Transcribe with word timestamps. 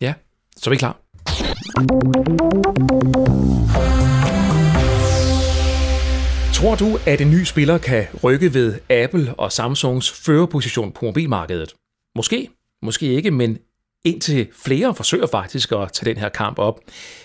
Ja, 0.00 0.14
så 0.56 0.70
er 0.70 0.72
vi 0.72 0.76
klar. 0.76 1.00
Tror 6.52 6.74
du, 6.74 6.98
at 7.06 7.20
en 7.20 7.30
ny 7.30 7.44
spiller 7.44 7.78
kan 7.78 8.06
rykke 8.24 8.54
ved 8.54 8.78
Apple 8.90 9.34
og 9.34 9.52
Samsungs 9.52 10.10
førerposition 10.10 10.92
på 10.92 11.04
mobilmarkedet? 11.04 11.74
Måske, 12.16 12.48
måske 12.82 13.06
ikke, 13.06 13.30
men 13.30 13.58
indtil 14.04 14.48
flere 14.52 14.94
forsøger 14.94 15.26
faktisk 15.26 15.72
at 15.72 15.92
tage 15.92 16.14
den 16.14 16.20
her 16.20 16.28
kamp 16.28 16.58
op. 16.58 16.80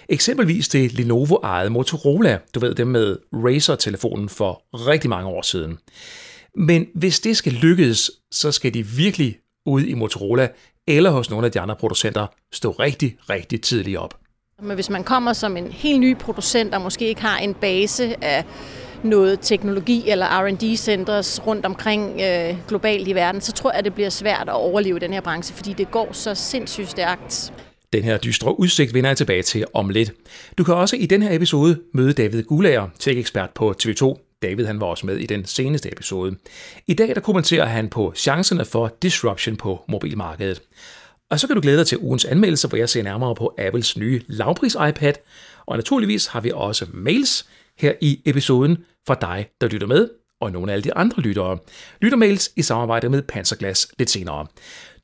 Eksempelvis 0.09 0.67
det 0.67 0.93
Lenovo-ejede 0.93 1.69
Motorola, 1.69 2.39
du 2.55 2.59
ved 2.59 2.75
dem 2.75 2.87
med 2.87 3.17
Razer-telefonen 3.33 4.29
for 4.29 4.63
rigtig 4.73 5.09
mange 5.09 5.29
år 5.29 5.41
siden. 5.41 5.77
Men 6.55 6.87
hvis 6.95 7.19
det 7.19 7.37
skal 7.37 7.53
lykkes, 7.53 8.11
så 8.31 8.51
skal 8.51 8.73
de 8.73 8.87
virkelig 8.87 9.37
ud 9.65 9.83
i 9.83 9.93
Motorola 9.93 10.47
eller 10.89 11.09
hos 11.09 11.29
nogle 11.29 11.45
af 11.45 11.51
de 11.51 11.59
andre 11.59 11.75
producenter 11.75 12.27
stå 12.53 12.71
rigtig, 12.71 13.17
rigtig 13.29 13.61
tidligt 13.61 13.97
op. 13.97 14.13
Men 14.61 14.75
hvis 14.75 14.89
man 14.89 15.03
kommer 15.03 15.33
som 15.33 15.57
en 15.57 15.71
helt 15.71 15.99
ny 15.99 16.17
producent, 16.17 16.75
og 16.75 16.81
måske 16.81 17.07
ikke 17.07 17.21
har 17.21 17.37
en 17.37 17.53
base 17.53 18.23
af 18.23 18.45
noget 19.03 19.39
teknologi 19.41 20.09
eller 20.09 20.25
R&D-centers 20.25 21.47
rundt 21.47 21.65
omkring 21.65 22.21
øh, 22.21 22.55
globalt 22.67 23.07
i 23.07 23.15
verden, 23.15 23.41
så 23.41 23.51
tror 23.51 23.71
jeg, 23.71 23.79
at 23.79 23.85
det 23.85 23.93
bliver 23.93 24.09
svært 24.09 24.49
at 24.49 24.53
overleve 24.53 24.99
den 24.99 25.13
her 25.13 25.21
branche, 25.21 25.55
fordi 25.55 25.73
det 25.73 25.91
går 25.91 26.09
så 26.11 26.35
sindssygt 26.35 26.89
stærkt. 26.89 27.53
Den 27.93 28.03
her 28.03 28.17
dystre 28.17 28.59
udsigt 28.59 28.93
vender 28.93 29.09
jeg 29.09 29.17
tilbage 29.17 29.41
til 29.41 29.65
om 29.73 29.89
lidt. 29.89 30.11
Du 30.57 30.63
kan 30.63 30.73
også 30.73 30.95
i 30.95 31.05
den 31.05 31.21
her 31.21 31.35
episode 31.35 31.79
møde 31.93 32.13
David 32.13 32.43
Gulager, 32.43 32.87
tech-ekspert 32.99 33.49
på 33.55 33.75
TV2. 33.83 34.28
David 34.41 34.65
han 34.65 34.79
var 34.79 34.87
også 34.87 35.05
med 35.05 35.17
i 35.17 35.25
den 35.25 35.45
seneste 35.45 35.91
episode. 35.91 36.35
I 36.87 36.93
dag 36.93 37.15
der 37.15 37.21
kommenterer 37.21 37.65
han 37.65 37.89
på 37.89 38.13
chancerne 38.15 38.65
for 38.65 38.95
disruption 39.01 39.55
på 39.55 39.83
mobilmarkedet. 39.87 40.61
Og 41.29 41.39
så 41.39 41.47
kan 41.47 41.55
du 41.55 41.61
glæde 41.61 41.77
dig 41.77 41.87
til 41.87 41.97
ugens 41.97 42.25
anmeldelse, 42.25 42.67
hvor 42.67 42.77
jeg 42.77 42.89
ser 42.89 43.03
nærmere 43.03 43.35
på 43.35 43.55
Apples 43.57 43.97
nye 43.97 44.21
lavpris 44.27 44.77
iPad. 44.89 45.13
Og 45.65 45.77
naturligvis 45.77 46.27
har 46.27 46.41
vi 46.41 46.51
også 46.55 46.85
mails 46.93 47.45
her 47.79 47.93
i 48.01 48.21
episoden 48.25 48.77
fra 49.07 49.15
dig, 49.21 49.49
der 49.61 49.67
lytter 49.67 49.87
med, 49.87 50.09
og 50.41 50.51
nogle 50.51 50.71
af 50.71 50.73
alle 50.73 50.83
de 50.83 50.93
andre 50.93 51.21
lyttere. 51.21 51.57
Lyttermails 52.01 52.51
i 52.55 52.61
samarbejde 52.61 53.09
med 53.09 53.21
Panserglas 53.21 53.87
lidt 53.99 54.09
senere. 54.09 54.47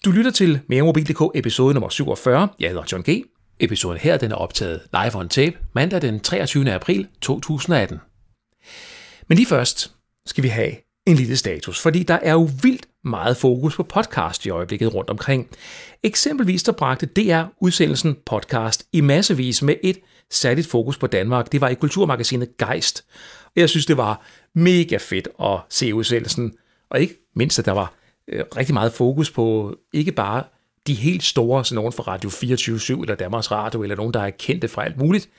Du 0.06 0.12
lytter 0.12 0.32
til 0.32 0.60
Meremobil.dk 0.68 1.38
episode 1.38 1.74
nummer 1.74 1.90
47. 1.90 2.50
Jeg 2.60 2.70
hedder 2.70 2.84
John 2.92 3.04
G. 3.10 3.24
Episoden 3.60 3.98
her 3.98 4.18
den 4.18 4.32
er 4.32 4.36
optaget 4.36 4.82
live 4.94 5.16
on 5.16 5.30
tape 5.30 5.58
mandag 5.74 6.02
den 6.02 6.20
23. 6.20 6.72
april 6.72 7.08
2018. 7.22 8.00
Men 9.28 9.36
lige 9.36 9.48
først 9.48 9.92
skal 10.26 10.44
vi 10.44 10.48
have 10.48 10.76
en 11.08 11.16
lille 11.16 11.38
status, 11.38 11.80
fordi 11.80 12.04
der 12.04 12.14
er 12.14 12.32
jo 12.32 12.50
vildt 12.62 12.88
meget 13.04 13.38
fokus 13.38 13.76
på 13.76 13.84
podcast 13.84 14.46
i 14.46 14.50
øjeblikket 14.50 14.94
rundt 14.94 15.10
omkring. 15.10 15.50
Eksempelvis 16.04 16.64
der 16.64 16.72
bragte 16.72 17.06
DR 17.06 17.44
udsendelsen 17.60 18.18
podcast 18.26 18.86
i 18.94 19.02
massevis 19.02 19.62
med 19.62 19.76
et 19.84 20.00
særligt 20.32 20.68
fokus 20.68 20.98
på 20.98 21.08
Danmark. 21.08 21.52
Det 21.52 21.62
var 21.62 21.70
i 21.70 21.74
kulturmagasinet 21.74 22.58
Geist. 22.58 23.06
Jeg 23.56 23.70
synes, 23.70 23.86
det 23.86 23.98
var 23.98 24.26
mega 24.54 24.98
fedt 24.98 25.28
at 25.42 25.60
se 25.70 25.96
udsendelsen, 25.96 26.54
og 26.90 27.02
ikke 27.02 27.16
mindst, 27.36 27.60
at 27.60 27.66
der 27.66 27.72
var 27.72 27.94
øh, 28.28 28.44
rigtig 28.58 28.74
meget 28.74 28.94
fokus 28.94 29.32
på 29.32 29.76
ikke 29.94 30.12
bare 30.12 30.44
de 30.88 30.94
helt 30.94 31.24
store, 31.24 31.66
sådan 31.66 31.76
nogen 31.76 31.94
fra 31.94 32.04
Radio 32.04 32.30
24 32.30 33.02
eller 33.02 33.16
Danmarks 33.16 33.52
Radio, 33.52 33.84
eller 33.84 33.96
nogen, 33.96 34.14
der 34.14 34.20
er 34.20 34.30
kendte 34.30 34.68
fra 34.68 34.86
alt 34.86 34.98
muligt, 34.98 35.30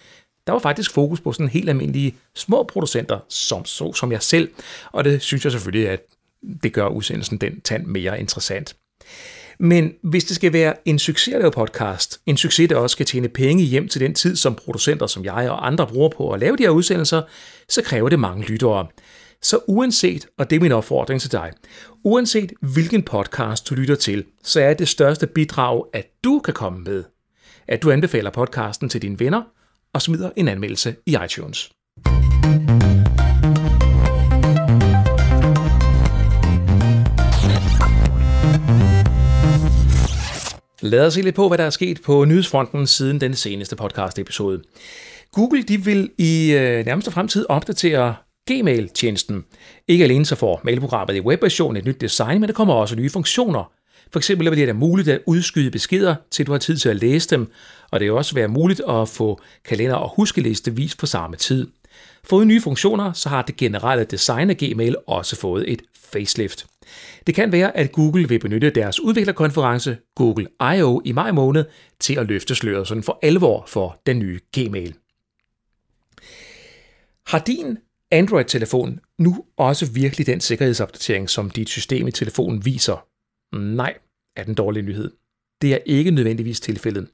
der 0.46 0.52
var 0.52 0.58
faktisk 0.58 0.92
fokus 0.92 1.20
på 1.20 1.32
sådan 1.32 1.48
helt 1.48 1.68
almindelige 1.68 2.14
små 2.34 2.62
producenter, 2.62 3.18
som, 3.28 3.64
så, 3.64 3.92
som 3.92 4.12
jeg 4.12 4.22
selv, 4.22 4.50
og 4.92 5.04
det 5.04 5.22
synes 5.22 5.44
jeg 5.44 5.52
selvfølgelig, 5.52 5.88
at 5.88 6.00
det 6.62 6.72
gør 6.72 6.86
udsendelsen 6.86 7.38
den 7.38 7.60
tand 7.60 7.86
mere 7.86 8.20
interessant. 8.20 8.76
Men 9.58 9.92
hvis 10.02 10.24
det 10.24 10.36
skal 10.36 10.52
være 10.52 10.74
en 10.84 10.98
succes 10.98 11.34
at 11.34 11.40
lave 11.40 11.50
podcast, 11.50 12.20
en 12.26 12.36
succes, 12.36 12.68
der 12.68 12.76
også 12.76 12.94
skal 12.94 13.06
tjene 13.06 13.28
penge 13.28 13.64
hjem 13.64 13.88
til 13.88 14.00
den 14.00 14.14
tid, 14.14 14.36
som 14.36 14.54
producenter 14.54 15.06
som 15.06 15.24
jeg 15.24 15.50
og 15.50 15.66
andre 15.66 15.86
bruger 15.86 16.08
på 16.08 16.30
at 16.30 16.40
lave 16.40 16.56
de 16.56 16.62
her 16.62 16.70
udsendelser, 16.70 17.22
så 17.68 17.82
kræver 17.82 18.08
det 18.08 18.18
mange 18.18 18.44
lyttere. 18.46 18.86
Så 19.42 19.60
uanset, 19.66 20.26
og 20.38 20.50
det 20.50 20.56
er 20.56 20.60
min 20.60 20.72
opfordring 20.72 21.20
til 21.20 21.32
dig, 21.32 21.52
uanset 22.04 22.52
hvilken 22.60 23.02
podcast 23.02 23.70
du 23.70 23.74
lytter 23.74 23.94
til, 23.94 24.24
så 24.42 24.60
er 24.60 24.74
det 24.74 24.88
største 24.88 25.26
bidrag, 25.26 25.84
at 25.92 26.06
du 26.24 26.38
kan 26.44 26.54
komme 26.54 26.78
med. 26.84 27.04
At 27.68 27.82
du 27.82 27.90
anbefaler 27.90 28.30
podcasten 28.30 28.88
til 28.88 29.02
dine 29.02 29.20
venner, 29.20 29.42
og 29.96 30.02
smider 30.02 30.30
en 30.36 30.48
anmeldelse 30.48 30.96
i 31.06 31.16
iTunes. 31.24 31.70
Lad 40.80 41.06
os 41.06 41.14
se 41.14 41.22
lidt 41.22 41.34
på, 41.34 41.48
hvad 41.48 41.58
der 41.58 41.64
er 41.64 41.70
sket 41.70 42.00
på 42.04 42.24
nyhedsfronten 42.24 42.86
siden 42.86 43.20
den 43.20 43.34
seneste 43.34 43.76
podcast-episode. 43.76 44.62
Google 45.32 45.62
de 45.62 45.84
vil 45.84 46.10
i 46.18 46.52
øh, 46.52 46.86
nærmeste 46.86 47.10
fremtid 47.10 47.46
opdatere 47.48 48.14
Gmail-tjenesten. 48.50 49.44
Ikke 49.88 50.04
alene 50.04 50.26
så 50.26 50.36
får 50.36 50.60
mailprogrammet 50.64 51.16
i 51.16 51.20
webversion 51.20 51.76
et 51.76 51.84
nyt 51.84 52.00
design, 52.00 52.40
men 52.40 52.48
der 52.48 52.54
kommer 52.54 52.74
også 52.74 52.96
nye 52.96 53.10
funktioner. 53.10 53.75
For 54.12 54.18
eksempel 54.18 54.50
bliver 54.50 54.66
det 54.66 54.76
muligt 54.76 55.08
at 55.08 55.20
udskyde 55.26 55.70
beskeder, 55.70 56.14
til 56.30 56.46
du 56.46 56.52
har 56.52 56.58
tid 56.58 56.76
til 56.76 56.88
at 56.88 56.96
læse 56.96 57.28
dem, 57.28 57.52
og 57.90 58.00
det 58.00 58.06
vil 58.06 58.12
også 58.12 58.34
være 58.34 58.48
muligt 58.48 58.80
at 58.88 59.08
få 59.08 59.40
kalender 59.64 59.96
og 59.96 60.12
huskeliste 60.16 60.76
vist 60.76 60.98
på 60.98 61.06
samme 61.06 61.36
tid. 61.36 61.66
Fået 62.24 62.46
nye 62.46 62.60
funktioner, 62.60 63.12
så 63.12 63.28
har 63.28 63.42
det 63.42 63.56
generelle 63.56 64.04
design 64.04 64.50
af 64.50 64.56
Gmail 64.56 64.96
også 65.06 65.36
fået 65.36 65.72
et 65.72 65.82
facelift. 65.94 66.66
Det 67.26 67.34
kan 67.34 67.52
være, 67.52 67.76
at 67.76 67.92
Google 67.92 68.28
vil 68.28 68.38
benytte 68.38 68.70
deres 68.70 69.00
udviklerkonference 69.00 69.96
Google 70.14 70.46
I.O. 70.60 71.00
i 71.04 71.12
maj 71.12 71.32
måned 71.32 71.64
til 72.00 72.14
at 72.18 72.26
løfte 72.26 72.54
sløret 72.54 72.88
sådan 72.88 73.02
for 73.02 73.18
alvor 73.22 73.64
for 73.68 74.00
den 74.06 74.18
nye 74.18 74.40
Gmail. 74.56 74.94
Har 77.26 77.38
din 77.38 77.78
Android-telefon 78.10 79.00
nu 79.18 79.44
også 79.56 79.86
virkelig 79.86 80.26
den 80.26 80.40
sikkerhedsopdatering, 80.40 81.30
som 81.30 81.50
dit 81.50 81.68
system 81.68 82.08
i 82.08 82.10
telefonen 82.10 82.64
viser? 82.64 83.06
Nej, 83.54 83.94
er 84.36 84.44
den 84.44 84.54
dårlige 84.54 84.82
nyhed. 84.82 85.10
Det 85.62 85.72
er 85.72 85.78
ikke 85.86 86.10
nødvendigvis 86.10 86.60
tilfældet. 86.60 87.08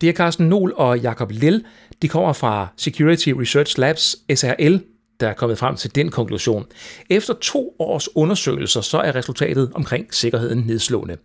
Det 0.00 0.08
er 0.08 0.12
Carsten 0.12 0.48
Nol 0.48 0.72
og 0.76 0.98
Jakob 0.98 1.30
Lell. 1.30 1.64
De 2.02 2.08
kommer 2.08 2.32
fra 2.32 2.68
Security 2.76 3.28
Research 3.28 3.78
Labs, 3.78 4.16
SRL, 4.34 4.80
der 5.20 5.28
er 5.28 5.34
kommet 5.34 5.58
frem 5.58 5.76
til 5.76 5.94
den 5.94 6.10
konklusion. 6.10 6.66
Efter 7.10 7.34
to 7.34 7.76
års 7.78 8.16
undersøgelser, 8.16 8.80
så 8.80 8.98
er 8.98 9.14
resultatet 9.14 9.72
omkring 9.74 10.14
sikkerheden 10.14 10.58
nedslående. 10.58 11.16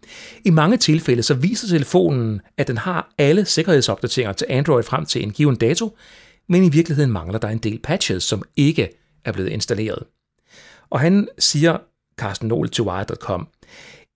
I 0.45 0.49
mange 0.49 0.77
tilfælde 0.77 1.23
så 1.23 1.33
viser 1.33 1.67
telefonen, 1.67 2.41
at 2.57 2.67
den 2.67 2.77
har 2.77 3.13
alle 3.17 3.45
sikkerhedsopdateringer 3.45 4.33
til 4.33 4.47
Android 4.49 4.83
frem 4.83 5.05
til 5.05 5.23
en 5.23 5.31
given 5.31 5.55
dato, 5.55 5.97
men 6.49 6.63
i 6.63 6.69
virkeligheden 6.69 7.11
mangler 7.11 7.39
der 7.39 7.47
en 7.47 7.57
del 7.57 7.79
patches, 7.79 8.23
som 8.23 8.43
ikke 8.55 8.89
er 9.25 9.31
blevet 9.31 9.49
installeret. 9.49 10.03
Og 10.89 10.99
han 10.99 11.27
siger, 11.39 11.77
Carsten 12.19 12.47
Nol 12.47 12.69
til 12.69 12.83
Wired.com, 12.83 13.47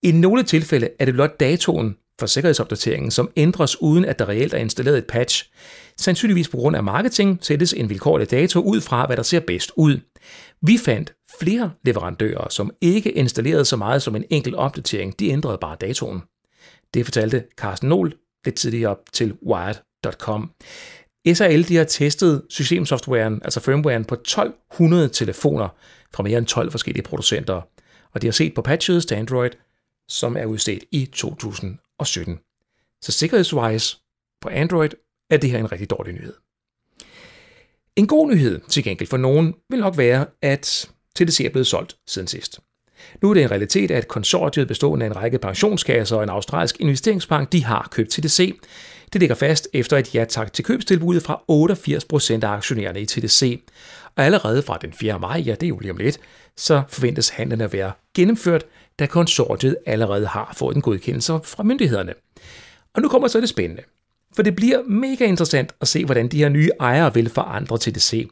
i 0.02 0.12
nogle 0.12 0.42
tilfælde 0.42 0.88
er 0.98 1.04
det 1.04 1.14
blot 1.14 1.40
datoen 1.40 1.96
for 2.20 2.26
sikkerhedsopdateringen, 2.26 3.10
som 3.10 3.30
ændres 3.36 3.82
uden 3.82 4.04
at 4.04 4.18
der 4.18 4.28
reelt 4.28 4.54
er 4.54 4.58
installeret 4.58 4.98
et 4.98 5.06
patch. 5.06 5.50
Sandsynligvis 5.96 6.48
på 6.48 6.56
grund 6.56 6.76
af 6.76 6.82
marketing 6.82 7.38
sættes 7.40 7.72
en 7.72 7.88
vilkårlig 7.88 8.30
dato 8.30 8.60
ud 8.60 8.80
fra, 8.80 9.06
hvad 9.06 9.16
der 9.16 9.22
ser 9.22 9.40
bedst 9.40 9.72
ud. 9.76 9.98
Vi 10.62 10.78
fandt 10.78 11.14
flere 11.40 11.72
leverandører, 11.84 12.48
som 12.48 12.70
ikke 12.80 13.10
installerede 13.10 13.64
så 13.64 13.76
meget 13.76 14.02
som 14.02 14.16
en 14.16 14.24
enkelt 14.30 14.54
opdatering, 14.54 15.18
de 15.18 15.28
ændrede 15.28 15.58
bare 15.60 15.76
datoen. 15.80 16.22
Det 16.94 17.04
fortalte 17.04 17.44
Carsten 17.56 17.88
Nol 17.88 18.14
lidt 18.44 18.56
tidligere 18.56 18.90
op 18.90 19.00
til 19.12 19.34
Wired.com. 19.46 20.50
SRL 21.34 21.68
de 21.68 21.76
har 21.76 21.84
testet 21.84 22.42
systemsoftwaren, 22.50 23.40
altså 23.44 23.60
firmwaren, 23.60 24.04
på 24.04 24.14
1200 24.14 25.08
telefoner 25.08 25.68
fra 26.14 26.22
mere 26.22 26.38
end 26.38 26.46
12 26.46 26.70
forskellige 26.70 27.04
producenter, 27.04 27.60
og 28.14 28.22
de 28.22 28.26
har 28.26 28.32
set 28.32 28.54
på 28.54 28.62
patches 28.62 29.06
til 29.06 29.14
Android, 29.14 29.50
som 30.08 30.36
er 30.36 30.44
udstedt 30.44 30.84
i 30.92 31.06
2017. 31.06 32.38
Så 33.02 33.12
sikkerhedswise 33.12 33.96
på 34.40 34.48
Android 34.48 34.90
er 35.30 35.36
det 35.36 35.50
her 35.50 35.58
en 35.58 35.72
rigtig 35.72 35.90
dårlig 35.90 36.14
nyhed. 36.14 36.34
En 37.96 38.06
god 38.06 38.30
nyhed 38.30 38.60
til 38.68 38.84
gengæld 38.84 39.08
for 39.08 39.16
nogen 39.16 39.54
vil 39.70 39.80
nok 39.80 39.98
være, 39.98 40.26
at 40.42 40.90
TDC 41.16 41.40
er 41.40 41.50
blevet 41.50 41.66
solgt 41.66 41.96
siden 42.06 42.28
sidst. 42.28 42.60
Nu 43.22 43.30
er 43.30 43.34
det 43.34 43.42
en 43.42 43.50
realitet, 43.50 43.90
at 43.90 44.08
konsortiet 44.08 44.68
bestående 44.68 45.06
af 45.06 45.10
en 45.10 45.16
række 45.16 45.38
pensionskasser 45.38 46.16
og 46.16 46.22
en 46.22 46.28
australsk 46.28 46.80
investeringsbank, 46.80 47.52
de 47.52 47.64
har 47.64 47.88
købt 47.90 48.10
TDC. 48.10 48.58
Det 49.12 49.20
ligger 49.20 49.34
fast 49.34 49.68
efter 49.72 49.98
et 49.98 50.14
ja 50.14 50.24
tak 50.24 50.52
til 50.52 50.64
købstilbuddet 50.64 51.22
fra 51.22 51.42
88% 52.42 52.44
af 52.44 52.56
aktionærerne 52.56 53.00
i 53.00 53.06
TDC. 53.06 53.62
Og 54.16 54.24
allerede 54.24 54.62
fra 54.62 54.78
den 54.82 54.92
4. 54.92 55.18
maj, 55.18 55.42
ja 55.46 55.54
det 55.54 55.62
er 55.62 55.68
jo 55.68 55.78
lige 55.78 55.90
om 55.90 55.96
lidt, 55.96 56.20
så 56.56 56.82
forventes 56.88 57.28
handlen 57.28 57.60
at 57.60 57.72
være 57.72 57.92
gennemført, 58.16 58.64
da 58.98 59.06
konsortiet 59.06 59.76
allerede 59.86 60.26
har 60.26 60.54
fået 60.56 60.76
en 60.76 60.82
godkendelse 60.82 61.40
fra 61.44 61.62
myndighederne. 61.62 62.14
Og 62.94 63.02
nu 63.02 63.08
kommer 63.08 63.28
så 63.28 63.40
det 63.40 63.48
spændende. 63.48 63.82
For 64.36 64.42
det 64.42 64.56
bliver 64.56 64.82
mega 64.82 65.24
interessant 65.24 65.72
at 65.80 65.88
se, 65.88 66.04
hvordan 66.04 66.28
de 66.28 66.38
her 66.38 66.48
nye 66.48 66.70
ejere 66.80 67.14
vil 67.14 67.30
forandre 67.30 67.78
TDC. 67.78 68.28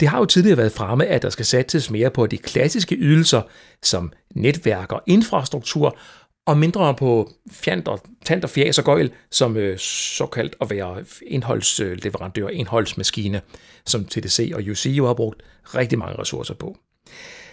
Det 0.00 0.08
har 0.08 0.18
jo 0.18 0.24
tidligere 0.24 0.56
været 0.56 0.72
fremme, 0.72 1.06
at 1.06 1.22
der 1.22 1.30
skal 1.30 1.44
satses 1.44 1.90
mere 1.90 2.10
på 2.10 2.26
de 2.26 2.38
klassiske 2.38 2.94
ydelser 2.94 3.42
som 3.82 4.12
netværk 4.34 4.92
og 4.92 5.02
infrastruktur, 5.06 5.98
og 6.46 6.58
mindre 6.58 6.94
på 6.94 7.30
fjant 7.52 7.88
og 7.88 8.00
tant 8.24 8.44
og 8.44 8.50
fjæs 8.50 8.78
og 8.78 8.84
gøjl, 8.84 9.10
som 9.30 9.56
øh, 9.56 9.78
såkaldt 9.78 10.56
at 10.60 10.70
være 10.70 11.04
indholdsleverandør, 11.26 12.48
indholdsmaskine, 12.48 13.40
som 13.86 14.04
TDC 14.04 14.52
og 14.54 14.62
UC 14.70 14.86
jo 14.86 15.06
har 15.06 15.14
brugt 15.14 15.42
rigtig 15.64 15.98
mange 15.98 16.18
ressourcer 16.18 16.54
på. 16.54 16.76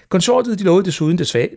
Konsortiet 0.09 0.59
de 0.59 0.63
lovede 0.63 0.85
desuden, 0.85 1.17
desvage, 1.17 1.49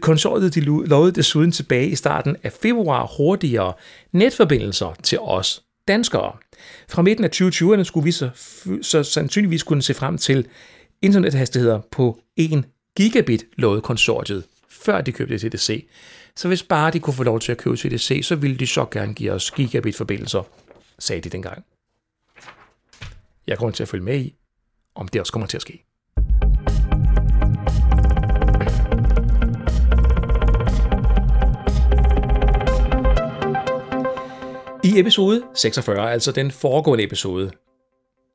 konsortiet 0.00 0.54
de 0.54 0.60
lovede 0.60 1.12
desuden 1.12 1.52
tilbage 1.52 1.88
i 1.88 1.94
starten 1.94 2.36
af 2.42 2.52
februar 2.52 3.12
hurtigere 3.16 3.72
netforbindelser 4.12 4.94
til 5.02 5.18
os 5.20 5.64
danskere. 5.88 6.32
Fra 6.88 7.02
midten 7.02 7.24
af 7.24 7.40
2020'erne 7.40 7.82
skulle 7.82 8.04
vi 8.04 8.12
så, 8.12 8.30
så 8.82 9.02
sandsynligvis 9.02 9.62
kunne 9.62 9.82
se 9.82 9.94
frem 9.94 10.18
til 10.18 10.46
internethastigheder 11.02 11.80
på 11.90 12.20
1 12.36 12.64
gigabit, 12.96 13.44
lovede 13.56 13.80
konsortiet, 13.80 14.44
før 14.68 15.00
de 15.00 15.12
købte 15.12 15.38
TDC. 15.38 15.88
Så 16.36 16.48
hvis 16.48 16.62
bare 16.62 16.90
de 16.90 17.00
kunne 17.00 17.14
få 17.14 17.22
lov 17.22 17.40
til 17.40 17.52
at 17.52 17.58
købe 17.58 17.76
TDC, 17.76 18.20
så 18.22 18.36
ville 18.36 18.56
de 18.56 18.66
så 18.66 18.86
gerne 18.90 19.14
give 19.14 19.32
os 19.32 19.50
gigabit-forbindelser, 19.50 20.42
sagde 20.98 21.22
de 21.22 21.28
dengang. 21.28 21.64
Jeg 23.46 23.58
kommer 23.58 23.72
til 23.72 23.82
at 23.82 23.88
følge 23.88 24.04
med 24.04 24.20
i, 24.20 24.34
om 24.94 25.08
det 25.08 25.20
også 25.20 25.32
kommer 25.32 25.46
til 25.46 25.58
at 25.58 25.62
ske. 25.62 25.84
I 34.84 34.98
episode 34.98 35.42
46, 35.54 36.12
altså 36.12 36.32
den 36.32 36.50
foregående 36.50 37.04
episode, 37.04 37.50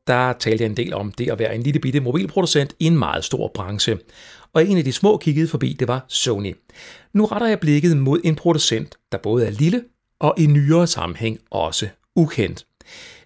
der 0.07 0.33
talte 0.33 0.63
jeg 0.63 0.69
en 0.69 0.77
del 0.77 0.93
om 0.93 1.11
det 1.11 1.31
at 1.31 1.39
være 1.39 1.55
en 1.55 1.63
lille 1.63 1.79
bitte 1.79 1.99
mobilproducent 1.99 2.75
i 2.79 2.85
en 2.85 2.97
meget 2.97 3.23
stor 3.23 3.51
branche. 3.53 3.97
Og 4.53 4.65
en 4.65 4.77
af 4.77 4.83
de 4.83 4.91
små 4.91 5.17
kiggede 5.17 5.47
forbi, 5.47 5.73
det 5.73 5.87
var 5.87 6.05
Sony. 6.07 6.55
Nu 7.13 7.25
retter 7.25 7.47
jeg 7.47 7.59
blikket 7.59 7.97
mod 7.97 8.19
en 8.23 8.35
producent, 8.35 8.97
der 9.11 9.17
både 9.17 9.47
er 9.47 9.51
lille 9.51 9.83
og 10.19 10.35
i 10.37 10.45
nyere 10.45 10.87
sammenhæng 10.87 11.39
også 11.51 11.87
ukendt. 12.15 12.65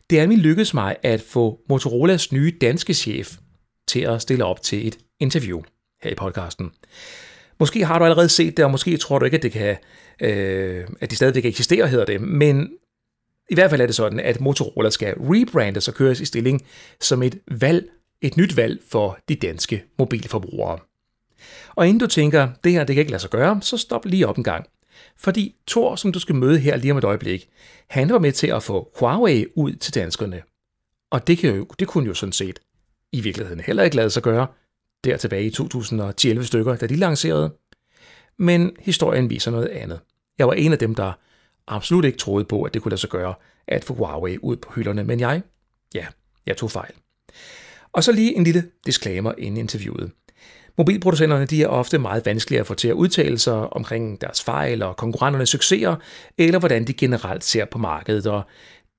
Det 0.09 0.19
er 0.19 0.27
min 0.27 0.39
lykkedes 0.39 0.73
mig 0.73 0.95
at 1.03 1.21
få 1.21 1.59
Motorolas 1.69 2.31
nye 2.31 2.53
danske 2.61 2.93
chef 2.93 3.37
til 3.87 3.99
at 3.99 4.21
stille 4.21 4.45
op 4.45 4.61
til 4.61 4.87
et 4.87 4.97
interview 5.19 5.61
her 6.01 6.11
i 6.11 6.15
podcasten. 6.15 6.71
Måske 7.59 7.85
har 7.85 7.99
du 7.99 8.05
allerede 8.05 8.29
set 8.29 8.57
det, 8.57 8.65
og 8.65 8.71
måske 8.71 8.97
tror 8.97 9.19
du 9.19 9.25
ikke, 9.25 9.37
at, 9.37 9.43
det 9.43 9.51
kan, 9.51 9.77
øh, 10.21 10.87
at 11.01 11.11
de 11.11 11.15
stadigvæk 11.15 11.45
eksisterer, 11.45 11.87
hedder 11.87 12.05
det. 12.05 12.21
Men 12.21 12.69
i 13.49 13.53
hvert 13.53 13.69
fald 13.69 13.81
er 13.81 13.85
det 13.85 13.95
sådan, 13.95 14.19
at 14.19 14.41
Motorola 14.41 14.89
skal 14.89 15.13
rebrandes 15.19 15.87
og 15.87 15.93
køres 15.93 16.19
i 16.19 16.25
stilling 16.25 16.61
som 17.01 17.23
et 17.23 17.39
valg, 17.47 17.85
et 18.21 18.37
nyt 18.37 18.57
valg 18.57 18.79
for 18.89 19.17
de 19.29 19.35
danske 19.35 19.83
mobilforbrugere. 19.99 20.79
Og 21.75 21.87
inden 21.87 21.99
du 21.99 22.07
tænker, 22.07 22.49
det 22.63 22.71
her 22.71 22.83
det 22.83 22.95
kan 22.95 23.01
ikke 23.01 23.11
lade 23.11 23.21
sig 23.21 23.29
gøre, 23.29 23.61
så 23.61 23.77
stop 23.77 24.05
lige 24.05 24.27
op 24.27 24.37
en 24.37 24.43
gang. 24.43 24.65
Fordi 25.17 25.55
Thor, 25.67 25.95
som 25.95 26.11
du 26.11 26.19
skal 26.19 26.35
møde 26.35 26.59
her 26.59 26.75
lige 26.75 26.91
om 26.91 26.97
et 26.97 27.03
øjeblik, 27.03 27.49
han 27.89 28.09
var 28.09 28.19
med 28.19 28.31
til 28.31 28.47
at 28.47 28.63
få 28.63 28.91
Huawei 28.99 29.45
ud 29.55 29.73
til 29.73 29.95
danskerne. 29.95 30.41
Og 31.11 31.27
det, 31.27 31.37
kan 31.37 31.55
jo, 31.55 31.67
det 31.79 31.87
kunne 31.87 32.07
jo 32.07 32.13
sådan 32.13 32.33
set 32.33 32.59
i 33.11 33.21
virkeligheden 33.21 33.59
heller 33.59 33.83
ikke 33.83 33.95
lade 33.95 34.09
sig 34.09 34.23
gøre, 34.23 34.47
der 35.03 35.17
tilbage 35.17 35.45
i 35.45 35.49
2011 35.49 36.45
stykker, 36.45 36.75
da 36.75 36.87
de 36.87 36.95
lancerede. 36.95 37.53
Men 38.37 38.75
historien 38.79 39.29
viser 39.29 39.51
noget 39.51 39.67
andet. 39.67 39.99
Jeg 40.37 40.47
var 40.47 40.53
en 40.53 40.71
af 40.71 40.79
dem, 40.79 40.95
der 40.95 41.11
absolut 41.67 42.05
ikke 42.05 42.17
troede 42.17 42.45
på, 42.45 42.63
at 42.63 42.73
det 42.73 42.81
kunne 42.81 42.89
lade 42.89 43.01
sig 43.01 43.09
gøre 43.09 43.33
at 43.67 43.83
få 43.83 43.93
Huawei 43.93 44.37
ud 44.41 44.55
på 44.55 44.71
hylderne, 44.75 45.03
men 45.03 45.19
jeg, 45.19 45.41
ja, 45.95 46.05
jeg 46.45 46.57
tog 46.57 46.71
fejl. 46.71 46.93
Og 47.93 48.03
så 48.03 48.11
lige 48.11 48.37
en 48.37 48.43
lille 48.43 48.63
disclaimer 48.85 49.33
inden 49.37 49.57
interviewet. 49.57 50.11
Mobilproducenterne 50.77 51.45
de 51.45 51.63
er 51.63 51.67
ofte 51.67 51.97
meget 51.97 52.25
vanskelige 52.25 52.59
at 52.59 52.67
få 52.67 52.73
til 52.73 52.87
at 52.87 52.93
udtale 52.93 53.37
sig 53.37 53.73
omkring 53.73 54.21
deres 54.21 54.43
fejl 54.43 54.83
og 54.83 54.97
konkurrenternes 54.97 55.49
succeser, 55.49 55.95
eller 56.37 56.59
hvordan 56.59 56.87
de 56.87 56.93
generelt 56.93 57.43
ser 57.43 57.65
på 57.65 57.77
markedet, 57.77 58.27
og 58.27 58.43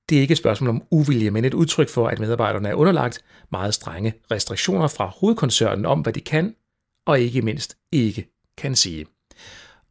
det 0.09 0.17
er 0.17 0.21
ikke 0.21 0.31
et 0.31 0.37
spørgsmål 0.37 0.69
om 0.69 0.83
uvilje, 0.91 1.31
men 1.31 1.45
et 1.45 1.53
udtryk 1.53 1.89
for, 1.89 2.07
at 2.07 2.19
medarbejderne 2.19 2.69
er 2.69 2.73
underlagt 2.73 3.23
meget 3.51 3.73
strenge 3.73 4.13
restriktioner 4.31 4.87
fra 4.87 5.05
hovedkoncernen 5.05 5.85
om, 5.85 6.01
hvad 6.01 6.13
de 6.13 6.21
kan 6.21 6.55
og 7.07 7.19
ikke 7.19 7.41
mindst 7.41 7.77
ikke 7.91 8.27
kan 8.57 8.75
sige. 8.75 9.05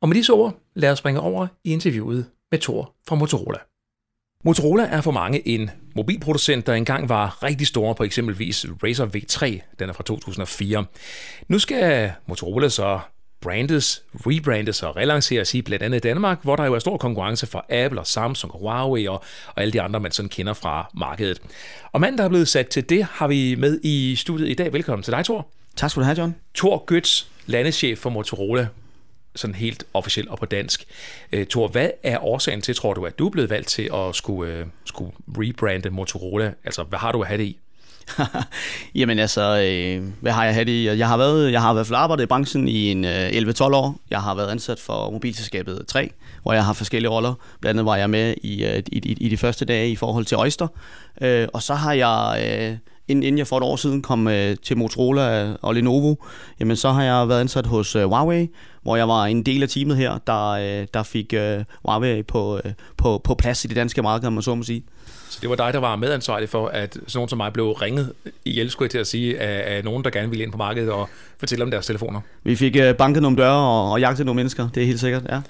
Og 0.00 0.08
med 0.08 0.16
disse 0.16 0.32
ord, 0.32 0.60
lad 0.74 0.90
os 0.90 0.98
springe 0.98 1.20
over 1.20 1.46
i 1.64 1.72
interviewet 1.72 2.26
med 2.54 2.60
Thor 2.60 2.94
fra 3.08 3.16
Motorola. 3.16 3.58
Motorola 4.44 4.82
er 4.82 5.00
for 5.00 5.10
mange 5.10 5.48
en 5.48 5.70
mobilproducent, 5.94 6.66
der 6.66 6.74
engang 6.74 7.08
var 7.08 7.42
rigtig 7.42 7.66
stor 7.66 7.92
på 7.92 8.04
eksempelvis 8.04 8.66
Razer 8.82 9.06
V3, 9.06 9.60
den 9.78 9.88
er 9.88 9.92
fra 9.92 10.02
2004. 10.02 10.84
Nu 11.48 11.58
skal 11.58 12.12
Motorola 12.26 12.68
så 12.68 13.00
brandes, 13.40 14.02
rebrandes 14.14 14.82
og 14.82 14.96
relanceres 14.96 15.54
i 15.54 15.62
blandt 15.62 15.84
andet 15.84 16.02
Danmark, 16.02 16.38
hvor 16.42 16.56
der 16.56 16.64
jo 16.64 16.74
er 16.74 16.78
stor 16.78 16.96
konkurrence 16.96 17.46
fra 17.46 17.64
Apple 17.70 18.00
og 18.00 18.06
Samsung 18.06 18.52
og 18.52 18.58
Huawei 18.58 19.06
og, 19.06 19.24
og 19.46 19.62
alle 19.62 19.72
de 19.72 19.80
andre, 19.80 20.00
man 20.00 20.12
sådan 20.12 20.28
kender 20.28 20.52
fra 20.52 20.90
markedet. 20.94 21.40
Og 21.92 22.00
manden, 22.00 22.18
der 22.18 22.24
er 22.24 22.28
blevet 22.28 22.48
sat 22.48 22.68
til 22.68 22.88
det, 22.88 23.04
har 23.04 23.28
vi 23.28 23.54
med 23.54 23.80
i 23.82 24.16
studiet 24.16 24.48
i 24.48 24.54
dag. 24.54 24.72
Velkommen 24.72 25.02
til 25.02 25.12
dig, 25.12 25.24
Thor. 25.24 25.46
Tak 25.76 25.90
skal 25.90 26.00
du 26.00 26.04
have, 26.04 26.18
John. 26.18 26.34
Thor 26.54 26.84
Götz, 26.92 27.26
landeschef 27.46 27.98
for 27.98 28.10
Motorola 28.10 28.68
sådan 29.34 29.54
helt 29.54 29.84
officielt 29.94 30.28
og 30.28 30.38
på 30.38 30.46
dansk. 30.46 30.84
Øh, 31.32 31.46
Thor, 31.46 31.68
hvad 31.68 31.90
er 32.02 32.24
årsagen 32.24 32.60
til, 32.60 32.74
tror 32.74 32.94
du, 32.94 33.06
at 33.06 33.18
du 33.18 33.26
er 33.26 33.30
blevet 33.30 33.50
valgt 33.50 33.68
til 33.68 33.90
at 33.94 34.14
skulle, 34.14 34.52
øh, 34.52 34.66
skulle 34.84 35.12
rebrande 35.38 35.90
Motorola? 35.90 36.52
Altså, 36.64 36.82
hvad 36.82 36.98
har 36.98 37.12
du 37.12 37.20
at 37.20 37.28
have 37.28 37.38
det 37.38 37.44
i? 37.44 37.58
Jamen 38.94 39.18
altså, 39.18 39.40
øh, 39.40 40.08
hvad 40.20 40.32
har 40.32 40.44
jeg 40.44 40.54
haft 40.54 40.68
i? 40.68 40.88
Jeg 40.88 41.08
har 41.08 41.16
været, 41.16 41.52
jeg 41.52 41.60
har 41.60 41.74
været 41.74 41.86
fald 41.86 41.96
arbejdet 41.96 42.22
i 42.22 42.26
branchen 42.26 42.68
i 42.68 42.90
en 42.90 43.04
øh, 43.04 43.28
11-12 43.28 43.62
år. 43.62 44.00
Jeg 44.10 44.22
har 44.22 44.34
været 44.34 44.50
ansat 44.50 44.80
for 44.80 45.10
mobilselskabet 45.10 45.84
3, 45.88 46.10
hvor 46.42 46.52
jeg 46.52 46.64
har 46.64 46.72
forskellige 46.72 47.10
roller. 47.10 47.34
Blandt 47.60 47.74
andet 47.74 47.86
var 47.86 47.96
jeg 47.96 48.10
med 48.10 48.34
i, 48.42 48.64
øh, 48.64 48.82
i, 48.86 48.98
i, 48.98 49.16
i 49.20 49.28
de 49.28 49.36
første 49.36 49.64
dage 49.64 49.90
i 49.90 49.96
forhold 49.96 50.24
til 50.24 50.38
Oyster. 50.38 50.68
Øh, 51.20 51.48
og 51.52 51.62
så 51.62 51.74
har 51.74 51.92
jeg... 51.92 52.46
Øh, 52.48 52.76
inden 53.08 53.38
jeg 53.38 53.46
for 53.46 53.56
et 53.56 53.62
år 53.62 53.76
siden 53.76 54.02
kom 54.02 54.28
øh, 54.28 54.56
til 54.62 54.78
Motorola 54.78 55.54
og 55.62 55.74
Lenovo, 55.74 56.14
jamen 56.60 56.76
så 56.76 56.90
har 56.90 57.02
jeg 57.02 57.28
været 57.28 57.40
ansat 57.40 57.66
hos 57.66 57.96
øh, 57.96 58.04
Huawei, 58.04 58.48
hvor 58.82 58.96
jeg 58.96 59.08
var 59.08 59.24
en 59.24 59.42
del 59.42 59.62
af 59.62 59.68
teamet 59.68 59.96
her, 59.96 60.18
der, 60.26 60.48
øh, 60.50 60.86
der 60.94 61.02
fik 61.02 61.32
øh, 61.32 61.64
Huawei 61.84 62.22
på, 62.22 62.60
øh, 62.64 62.72
på, 62.96 63.20
på 63.24 63.34
plads 63.34 63.64
i 63.64 63.68
det 63.68 63.76
danske 63.76 64.02
marked, 64.02 64.30
man 64.30 64.42
så 64.42 64.54
må 64.54 64.62
sige. 64.62 64.84
Så 65.28 65.38
det 65.40 65.50
var 65.50 65.56
dig, 65.56 65.72
der 65.72 65.78
var 65.78 65.96
medansvarlig 65.96 66.48
for, 66.48 66.68
at 66.68 66.94
sådan 66.94 67.08
nogen 67.14 67.28
som 67.28 67.36
mig 67.36 67.52
blev 67.52 67.72
ringet 67.72 68.12
i 68.44 68.68
skulle 68.68 68.88
til 68.88 68.98
at 68.98 69.06
sige, 69.06 69.40
af, 69.40 69.76
af 69.76 69.84
nogen, 69.84 70.04
der 70.04 70.10
gerne 70.10 70.30
ville 70.30 70.44
ind 70.44 70.52
på 70.52 70.58
markedet 70.58 70.90
og 70.90 71.08
fortælle 71.38 71.64
om 71.64 71.70
deres 71.70 71.86
telefoner? 71.86 72.20
Vi 72.44 72.56
fik 72.56 72.76
øh, 72.76 72.94
banket 72.94 73.22
nogle 73.22 73.36
døre 73.36 73.52
og, 73.52 73.92
og 73.92 74.00
jagtet 74.00 74.26
nogle 74.26 74.36
mennesker, 74.36 74.68
det 74.74 74.82
er 74.82 74.86
helt 74.86 75.00
sikkert, 75.00 75.22
ja. 75.28 75.40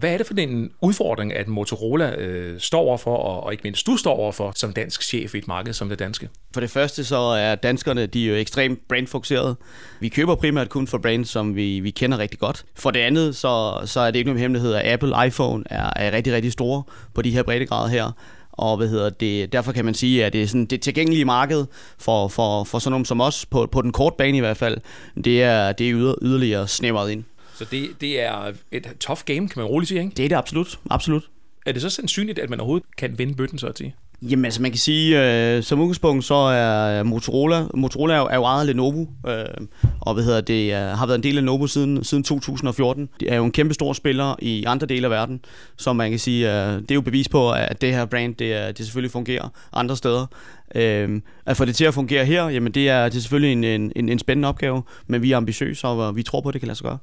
Hvad 0.00 0.12
er 0.12 0.18
det 0.18 0.26
for 0.26 0.34
en 0.34 0.70
udfordring, 0.80 1.36
at 1.36 1.48
Motorola 1.48 2.14
øh, 2.14 2.60
står 2.60 2.80
overfor, 2.80 3.16
og, 3.16 3.44
og 3.44 3.52
ikke 3.52 3.60
mindst 3.64 3.86
du 3.86 3.96
står 3.96 4.14
overfor 4.14 4.52
som 4.56 4.72
dansk 4.72 5.02
chef 5.02 5.34
i 5.34 5.38
et 5.38 5.48
marked 5.48 5.72
som 5.72 5.88
det 5.88 5.98
danske? 5.98 6.28
For 6.54 6.60
det 6.60 6.70
første 6.70 7.04
så 7.04 7.16
er 7.18 7.54
danskerne 7.54 8.06
de 8.06 8.24
er 8.24 8.30
jo 8.30 8.34
ekstremt 8.34 8.88
brandfokuserede. 8.88 9.56
Vi 10.00 10.08
køber 10.08 10.34
primært 10.34 10.68
kun 10.68 10.86
for 10.86 10.98
brands, 10.98 11.28
som 11.28 11.56
vi, 11.56 11.80
vi 11.80 11.90
kender 11.90 12.18
rigtig 12.18 12.38
godt. 12.38 12.64
For 12.74 12.90
det 12.90 13.00
andet 13.00 13.36
så, 13.36 13.80
så 13.84 14.00
er 14.00 14.10
det 14.10 14.18
ikke 14.18 14.28
nogen 14.28 14.40
hemmelighed, 14.40 14.74
at 14.74 14.92
Apple 14.92 15.26
iPhone 15.26 15.64
er, 15.70 15.90
er 15.96 16.12
rigtig, 16.12 16.32
rigtig 16.32 16.52
store 16.52 16.82
på 17.14 17.22
de 17.22 17.30
her 17.30 17.42
breddegrader 17.42 17.88
her. 17.88 18.12
Og 18.52 18.76
hvad 18.76 18.88
hedder 18.88 19.10
det, 19.10 19.52
derfor 19.52 19.72
kan 19.72 19.84
man 19.84 19.94
sige, 19.94 20.24
at 20.24 20.32
det 20.32 20.42
er 20.42 20.46
sådan, 20.46 20.66
det 20.66 20.80
tilgængelige 20.80 21.24
marked 21.24 21.64
for, 21.98 22.28
for, 22.28 22.64
for 22.64 22.78
sådan 22.78 22.90
nogen 22.90 23.04
som 23.04 23.20
os, 23.20 23.46
på, 23.46 23.68
på 23.72 23.82
den 23.82 23.92
korte 23.92 24.16
bane 24.18 24.36
i 24.36 24.40
hvert 24.40 24.56
fald, 24.56 24.78
det 25.24 25.42
er, 25.42 25.72
det 25.72 25.88
er 25.88 25.94
yder, 25.94 26.14
yderligere 26.22 26.68
snævret 26.68 27.10
ind. 27.10 27.24
Så 27.60 27.66
det, 27.70 28.00
det 28.00 28.20
er 28.20 28.52
et 28.72 28.86
tough 29.00 29.20
game, 29.24 29.48
kan 29.48 29.52
man 29.56 29.64
roligt 29.64 29.88
sige, 29.88 30.00
ikke? 30.00 30.12
Det 30.16 30.24
er 30.24 30.28
det 30.28 30.36
absolut, 30.36 30.78
absolut. 30.90 31.30
Er 31.66 31.72
det 31.72 31.82
så 31.82 31.90
sandsynligt, 31.90 32.38
at 32.38 32.50
man 32.50 32.60
overhovedet 32.60 32.96
kan 32.96 33.18
vinde 33.18 33.34
bøtten, 33.34 33.58
så 33.58 33.66
at 33.66 33.78
sige? 33.78 33.94
Jamen 34.22 34.44
altså 34.44 34.62
man 34.62 34.70
kan 34.70 34.78
sige, 34.78 35.56
øh, 35.56 35.62
som 35.62 35.80
udgangspunkt 35.80 36.24
så 36.24 36.34
er 36.34 37.02
Motorola, 37.02 37.66
Motorola 37.74 38.14
er 38.14 38.18
jo, 38.18 38.26
er 38.26 38.34
jo 38.34 38.44
ejet 38.44 38.60
af 38.60 38.66
Lenovo, 38.66 39.06
øh, 39.28 39.44
og 40.00 40.14
hvad 40.14 40.24
hedder 40.24 40.40
det, 40.40 40.72
er, 40.72 40.94
har 40.94 41.06
været 41.06 41.18
en 41.18 41.22
del 41.22 41.36
af 41.36 41.42
Lenovo 41.42 41.66
siden, 41.66 42.04
siden 42.04 42.24
2014. 42.24 43.08
Det 43.20 43.32
er 43.32 43.36
jo 43.36 43.44
en 43.44 43.52
kæmpe 43.52 43.74
stor 43.74 43.92
spiller 43.92 44.36
i 44.38 44.64
andre 44.64 44.86
dele 44.86 45.06
af 45.06 45.10
verden, 45.10 45.44
så 45.76 45.92
man 45.92 46.10
kan 46.10 46.18
sige, 46.18 46.48
øh, 46.52 46.74
det 46.74 46.90
er 46.90 46.94
jo 46.94 47.00
bevis 47.00 47.28
på, 47.28 47.52
at 47.52 47.80
det 47.80 47.94
her 47.94 48.04
brand, 48.04 48.34
det, 48.34 48.54
er, 48.54 48.72
det 48.72 48.86
selvfølgelig 48.86 49.12
fungerer 49.12 49.48
andre 49.72 49.96
steder. 49.96 50.26
Øh, 50.74 51.20
at 51.46 51.56
få 51.56 51.64
det 51.64 51.76
til 51.76 51.84
at 51.84 51.94
fungere 51.94 52.24
her, 52.24 52.48
jamen 52.48 52.72
det 52.72 52.88
er, 52.88 53.04
det 53.08 53.16
er 53.16 53.20
selvfølgelig 53.20 53.74
en, 53.74 53.92
en, 53.96 54.08
en 54.08 54.18
spændende 54.18 54.48
opgave, 54.48 54.82
men 55.06 55.22
vi 55.22 55.32
er 55.32 55.36
ambitiøse, 55.36 55.86
og 55.86 56.16
vi 56.16 56.22
tror 56.22 56.40
på, 56.40 56.48
at 56.48 56.52
det 56.52 56.60
kan 56.60 56.66
lade 56.66 56.78
sig 56.78 56.84
gøre. 56.84 56.98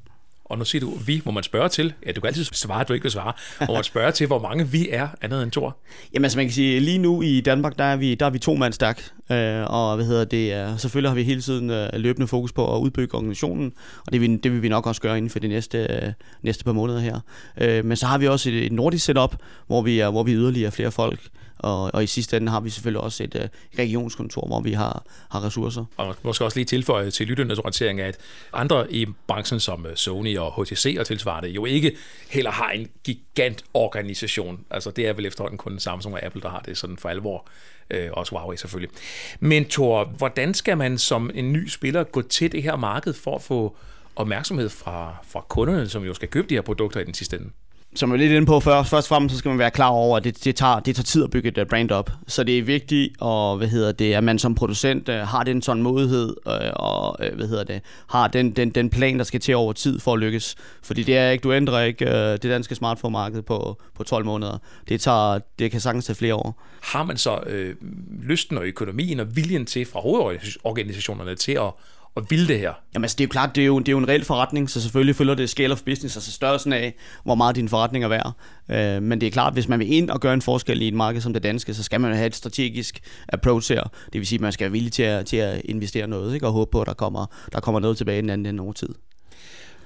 Og 0.50 0.58
nu 0.58 0.66
siger 0.66 0.80
du, 0.80 0.94
vi 1.06 1.22
må 1.26 1.32
man 1.32 1.44
spørge 1.44 1.70
til. 1.70 1.94
Ja, 2.06 2.12
du 2.12 2.22
kan 2.22 2.28
altid 2.28 2.44
svare, 2.44 2.84
du 2.84 2.94
ikke 2.94 3.04
vil 3.04 3.12
svare. 3.12 3.34
Og 3.60 3.74
man 3.74 3.84
spørge 3.84 4.12
til, 4.12 4.28
hvor 4.28 4.40
mange 4.40 4.68
vi 4.68 4.90
er 4.90 5.08
andet 5.22 5.44
end 5.44 5.52
Thor? 5.52 5.78
Jamen 6.14 6.26
altså 6.26 6.38
man 6.38 6.46
kan 6.46 6.54
sige, 6.54 6.80
lige 6.80 6.98
nu 6.98 7.22
i 7.22 7.42
Danmark, 7.42 7.78
der 7.78 7.84
er 7.84 7.96
vi, 7.96 8.16
der 8.16 8.26
er 8.26 8.30
vi 8.30 8.40
to 8.40 8.56
mand 8.56 8.74
stærk. 8.74 9.04
Øh, 9.32 9.64
og 9.68 9.96
hvad 9.96 10.06
hedder 10.06 10.26
det, 10.26 10.72
uh, 10.72 10.80
selvfølgelig 10.80 11.10
har 11.10 11.16
vi 11.16 11.24
hele 11.24 11.42
tiden 11.42 11.70
øh, 11.70 11.90
løbende 11.94 12.28
fokus 12.28 12.54
på 12.54 12.76
at 12.76 12.80
udbygge 12.80 13.16
organisationen. 13.16 13.74
Og 14.06 14.14
det 14.14 14.22
vil, 14.22 14.44
det 14.44 14.52
vil 14.52 14.62
vi 14.62 14.70
nok 14.70 14.88
også 14.88 15.02
gøre 15.02 15.18
inden 15.18 15.30
for 15.30 15.40
de 15.40 15.48
næste, 15.48 15.78
øh, 15.78 16.12
næste 16.42 16.64
par 16.64 16.72
måneder 16.72 17.00
her. 17.00 17.20
Øh, 17.62 17.86
men 17.86 17.98
så 17.98 18.06
har 18.06 18.18
vi 18.18 18.28
også 18.28 18.50
et, 18.50 18.66
et 18.66 18.72
nordisk 18.72 19.06
setup, 19.06 19.36
hvor 19.68 19.82
vi, 19.82 20.00
er, 20.00 20.10
hvor 20.10 20.24
vi 20.24 20.34
yderligere 20.34 20.72
flere 20.72 20.92
folk. 20.92 21.20
Og, 21.60 21.92
og 21.94 22.04
i 22.04 22.08
sidste 22.08 22.38
ende 22.38 22.52
har 22.52 22.60
vi 22.60 22.70
selvfølgelig 22.70 23.02
også 23.02 23.24
et 23.24 23.36
øh, 23.36 23.48
regionskontor, 23.80 24.48
hvor 24.48 24.62
vi 24.62 24.72
har, 24.72 25.04
har 25.30 25.46
ressourcer. 25.46 25.86
Og 25.98 26.16
måske 26.24 26.46
også 26.46 26.58
lige 26.58 26.66
tilføje 26.66 27.12
til 27.12 27.28
lytternes 27.28 27.60
orientering, 27.60 28.02
at 28.02 28.18
andre 28.54 28.94
i 28.94 29.06
branchen 29.28 29.60
som 29.60 29.86
øh, 29.86 29.96
Sony 29.96 30.38
og 30.38 30.64
HTC 30.64 30.96
og 31.00 31.06
tilsvarende 31.06 31.50
jo 31.50 31.66
ikke 31.66 31.98
heller 32.30 32.52
har 32.52 32.70
en 32.70 32.88
gigantorganisation. 33.04 34.60
Altså 34.72 34.92
det 34.92 35.08
er 35.08 35.14
vel 35.14 35.26
efterhånden 35.26 35.58
kun 35.58 35.80
Samsung 35.80 36.16
og 36.16 36.24
Apple, 36.24 36.42
der 36.42 36.50
har 36.50 36.60
det 36.60 36.78
sådan 36.78 36.98
for 36.98 37.10
alvor. 37.10 37.48
Øh, 37.90 38.10
også 38.14 38.36
Huawei 38.36 38.58
selvfølgelig. 38.58 38.96
Men 39.40 39.66
Thor, 39.66 40.04
hvordan 40.04 40.54
skal 40.54 40.78
man 40.78 40.98
som 40.98 41.32
en 41.34 41.54
ny 41.54 41.68
spiller 41.68 42.04
gå 42.04 42.22
til 42.22 42.52
det 42.52 42.64
her 42.64 42.76
marked 42.76 43.14
for 43.14 43.36
at 43.36 43.42
få 43.42 43.78
opmærksomhed 44.16 44.70
fra, 44.70 45.16
fra 45.28 45.46
kunderne, 45.50 45.90
som 45.90 46.04
jo 46.04 46.14
skal 46.14 46.28
købe 46.28 46.48
de 46.50 46.54
her 46.54 46.62
produkter 46.62 47.00
i 47.00 47.04
den 47.04 47.14
sidste 47.14 47.38
ende? 47.38 47.50
Som 47.98 48.10
jeg 48.10 48.16
er 48.16 48.20
lidt 48.20 48.32
inde 48.32 48.46
på 48.46 48.60
før, 48.60 48.84
først 48.84 49.06
og 49.06 49.10
fremmest 49.10 49.36
så 49.36 49.40
skal 49.40 49.50
man 49.50 49.60
være 49.60 49.72
klar 49.72 49.90
over, 49.90 50.18
at 50.18 50.24
det, 50.24 50.44
det, 50.44 50.56
tager, 50.56 50.80
det 50.80 50.96
tager 50.96 51.04
tid 51.04 51.24
at 51.24 51.30
bygge 51.30 51.50
et 51.50 51.58
øh, 51.58 51.66
brand 51.66 51.92
op. 51.92 52.12
Så 52.28 52.44
det 52.44 52.58
er 52.58 52.64
vigtigt, 52.64 53.14
og, 53.20 53.58
hvad 53.58 53.68
hedder 53.68 53.92
det, 53.92 54.14
at 54.14 54.24
man 54.24 54.40
som 54.40 54.56
producent 54.56 55.10
øh, 55.10 55.20
har 55.20 55.44
den 55.44 55.62
sådan 55.62 55.84
modighed, 55.84 56.36
øh, 56.48 56.72
og 56.74 57.18
hvad 57.36 57.48
hedder 57.48 57.64
det, 57.64 57.82
har 58.08 58.28
den, 58.28 58.52
den, 58.52 58.70
den 58.70 58.90
plan, 58.90 59.18
der 59.18 59.24
skal 59.24 59.40
til 59.40 59.56
over 59.56 59.74
tid 59.74 60.00
for 60.00 60.14
at 60.14 60.20
lykkes. 60.20 60.56
Fordi 60.84 61.04
det 61.04 61.18
er 61.18 61.30
ikke, 61.30 61.44
du 61.44 61.54
ændrer 61.54 61.82
ikke 61.82 62.06
det 62.32 62.44
danske 62.44 62.76
smartphone-marked 62.76 63.42
på, 63.42 63.78
på 63.96 64.04
12 64.04 64.26
måneder. 64.26 64.58
Det, 64.90 65.02
tager, 65.02 65.40
det 65.60 65.72
kan 65.72 65.82
sagtens 65.82 66.06
tage 66.06 66.16
flere 66.16 66.36
år. 66.36 66.64
Har 66.82 67.04
man 67.04 67.18
så 67.18 67.40
øh, 67.46 67.76
lysten 68.24 68.58
og 68.58 68.66
økonomien 68.66 69.20
og 69.20 69.36
viljen 69.36 69.66
til 69.66 69.86
fra 69.86 70.00
hovedorganisationerne 70.00 71.36
til 71.36 71.52
at 71.52 71.72
og 72.18 72.26
vil 72.30 72.48
det 72.48 72.60
her? 72.60 72.74
Jamen 72.94 73.04
altså, 73.04 73.16
det 73.16 73.24
er 73.24 73.28
jo 73.28 73.32
klart, 73.32 73.56
det 73.56 73.62
er 73.62 73.66
jo, 73.66 73.80
det 73.80 73.88
er 73.88 73.92
jo 73.92 73.98
en 73.98 74.08
reel 74.08 74.26
forretning, 74.26 74.70
så 74.70 74.82
selvfølgelig 74.82 75.16
følger 75.16 75.36
det 75.36 75.50
scale 75.50 75.74
of 75.74 75.82
business, 75.82 76.18
altså 76.18 76.32
størrelsen 76.32 76.74
af, 76.74 76.94
hvor 77.24 77.36
meget 77.36 77.56
din 77.56 77.70
forretning 77.70 78.04
er 78.04 78.08
værd. 78.08 78.34
Øh, 78.72 79.04
men 79.04 79.22
det 79.22 79.28
er 79.28 79.32
klart, 79.32 79.54
hvis 79.54 79.68
man 79.68 79.80
vil 79.80 79.94
ind 79.94 80.10
og 80.10 80.20
gøre 80.20 80.34
en 80.34 80.42
forskel 80.42 80.82
i 80.82 80.88
et 80.88 80.94
marked 80.94 81.22
som 81.22 81.34
det 81.34 81.44
danske, 81.44 81.74
så 81.74 81.84
skal 81.84 82.02
man 82.02 82.14
have 82.14 82.28
et 82.28 82.36
strategisk 82.36 83.00
approach 83.30 83.74
her. 83.74 83.84
Det 83.84 84.14
vil 84.14 84.28
sige, 84.28 84.38
at 84.38 84.42
man 84.42 84.52
skal 84.52 84.64
være 84.64 84.72
villig 84.72 84.92
til 84.92 85.04
at, 85.04 85.26
til 85.26 85.38
at 85.38 85.62
investere 85.66 86.08
noget, 86.08 86.34
ikke? 86.34 86.48
og 86.48 86.52
håbe 86.52 86.72
på, 86.72 86.82
at 86.82 86.88
der 86.88 86.94
kommer, 86.94 87.26
der 87.54 87.60
kommer 87.60 87.80
noget 87.80 87.98
tilbage 87.98 88.22
den 88.22 88.30
anden 88.30 88.46
ende 88.46 88.64
over 88.64 88.74
tid. 88.74 88.90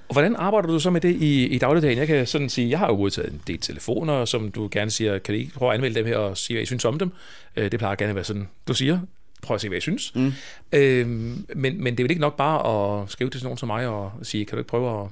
Og 0.10 0.14
hvordan 0.14 0.36
arbejder 0.36 0.68
du 0.68 0.80
så 0.80 0.90
med 0.90 1.02
det 1.02 1.16
i, 1.16 1.48
i 1.48 1.58
dagligdagen? 1.58 1.98
Jeg 1.98 2.08
kan 2.08 2.28
sådan 2.28 2.50
sige, 2.50 2.70
jeg 2.70 2.80
har 2.80 2.88
jo 2.88 2.98
modtaget 2.98 3.34
en 3.34 3.42
del 3.48 3.60
telefoner, 3.60 4.26
som 4.26 4.52
du 4.52 4.70
gerne 4.72 4.92
siger, 4.92 5.18
kan 5.18 5.36
I 5.36 5.38
ikke 5.38 5.54
prøve 5.54 5.72
at 5.72 5.76
anmelde 5.76 5.96
dem 5.96 6.06
her 6.06 6.18
og 6.18 6.38
sige, 6.38 6.56
hvad 6.56 6.64
I 6.64 6.66
synes 6.66 6.86
om 6.86 7.00
dem? 7.00 7.12
Øh, 7.56 7.72
det 7.72 7.80
plejer 7.80 7.96
gerne 7.96 8.10
at 8.10 8.16
være 8.16 8.24
sådan, 8.24 8.48
du 8.68 8.74
siger, 8.74 9.00
prøv 9.42 9.56
at 9.56 9.62
se, 9.62 9.68
hvad 9.68 9.76
jeg 9.76 9.82
synes. 9.82 10.16
Mm. 10.16 10.34
Øhm, 10.74 11.46
men, 11.56 11.84
men 11.84 11.94
det 11.94 12.00
er 12.00 12.04
vel 12.04 12.12
ikke 12.12 12.22
nok 12.22 12.38
bare 12.38 13.02
at 13.02 13.10
skrive 13.10 13.30
til 13.30 13.40
sådan 13.40 13.48
nogen 13.48 13.58
som 13.58 13.68
mig 13.68 13.88
og 13.88 14.12
sige, 14.24 14.46
kan 14.46 14.56
du 14.56 14.60
ikke 14.60 14.70
prøve 14.70 15.04
at 15.04 15.10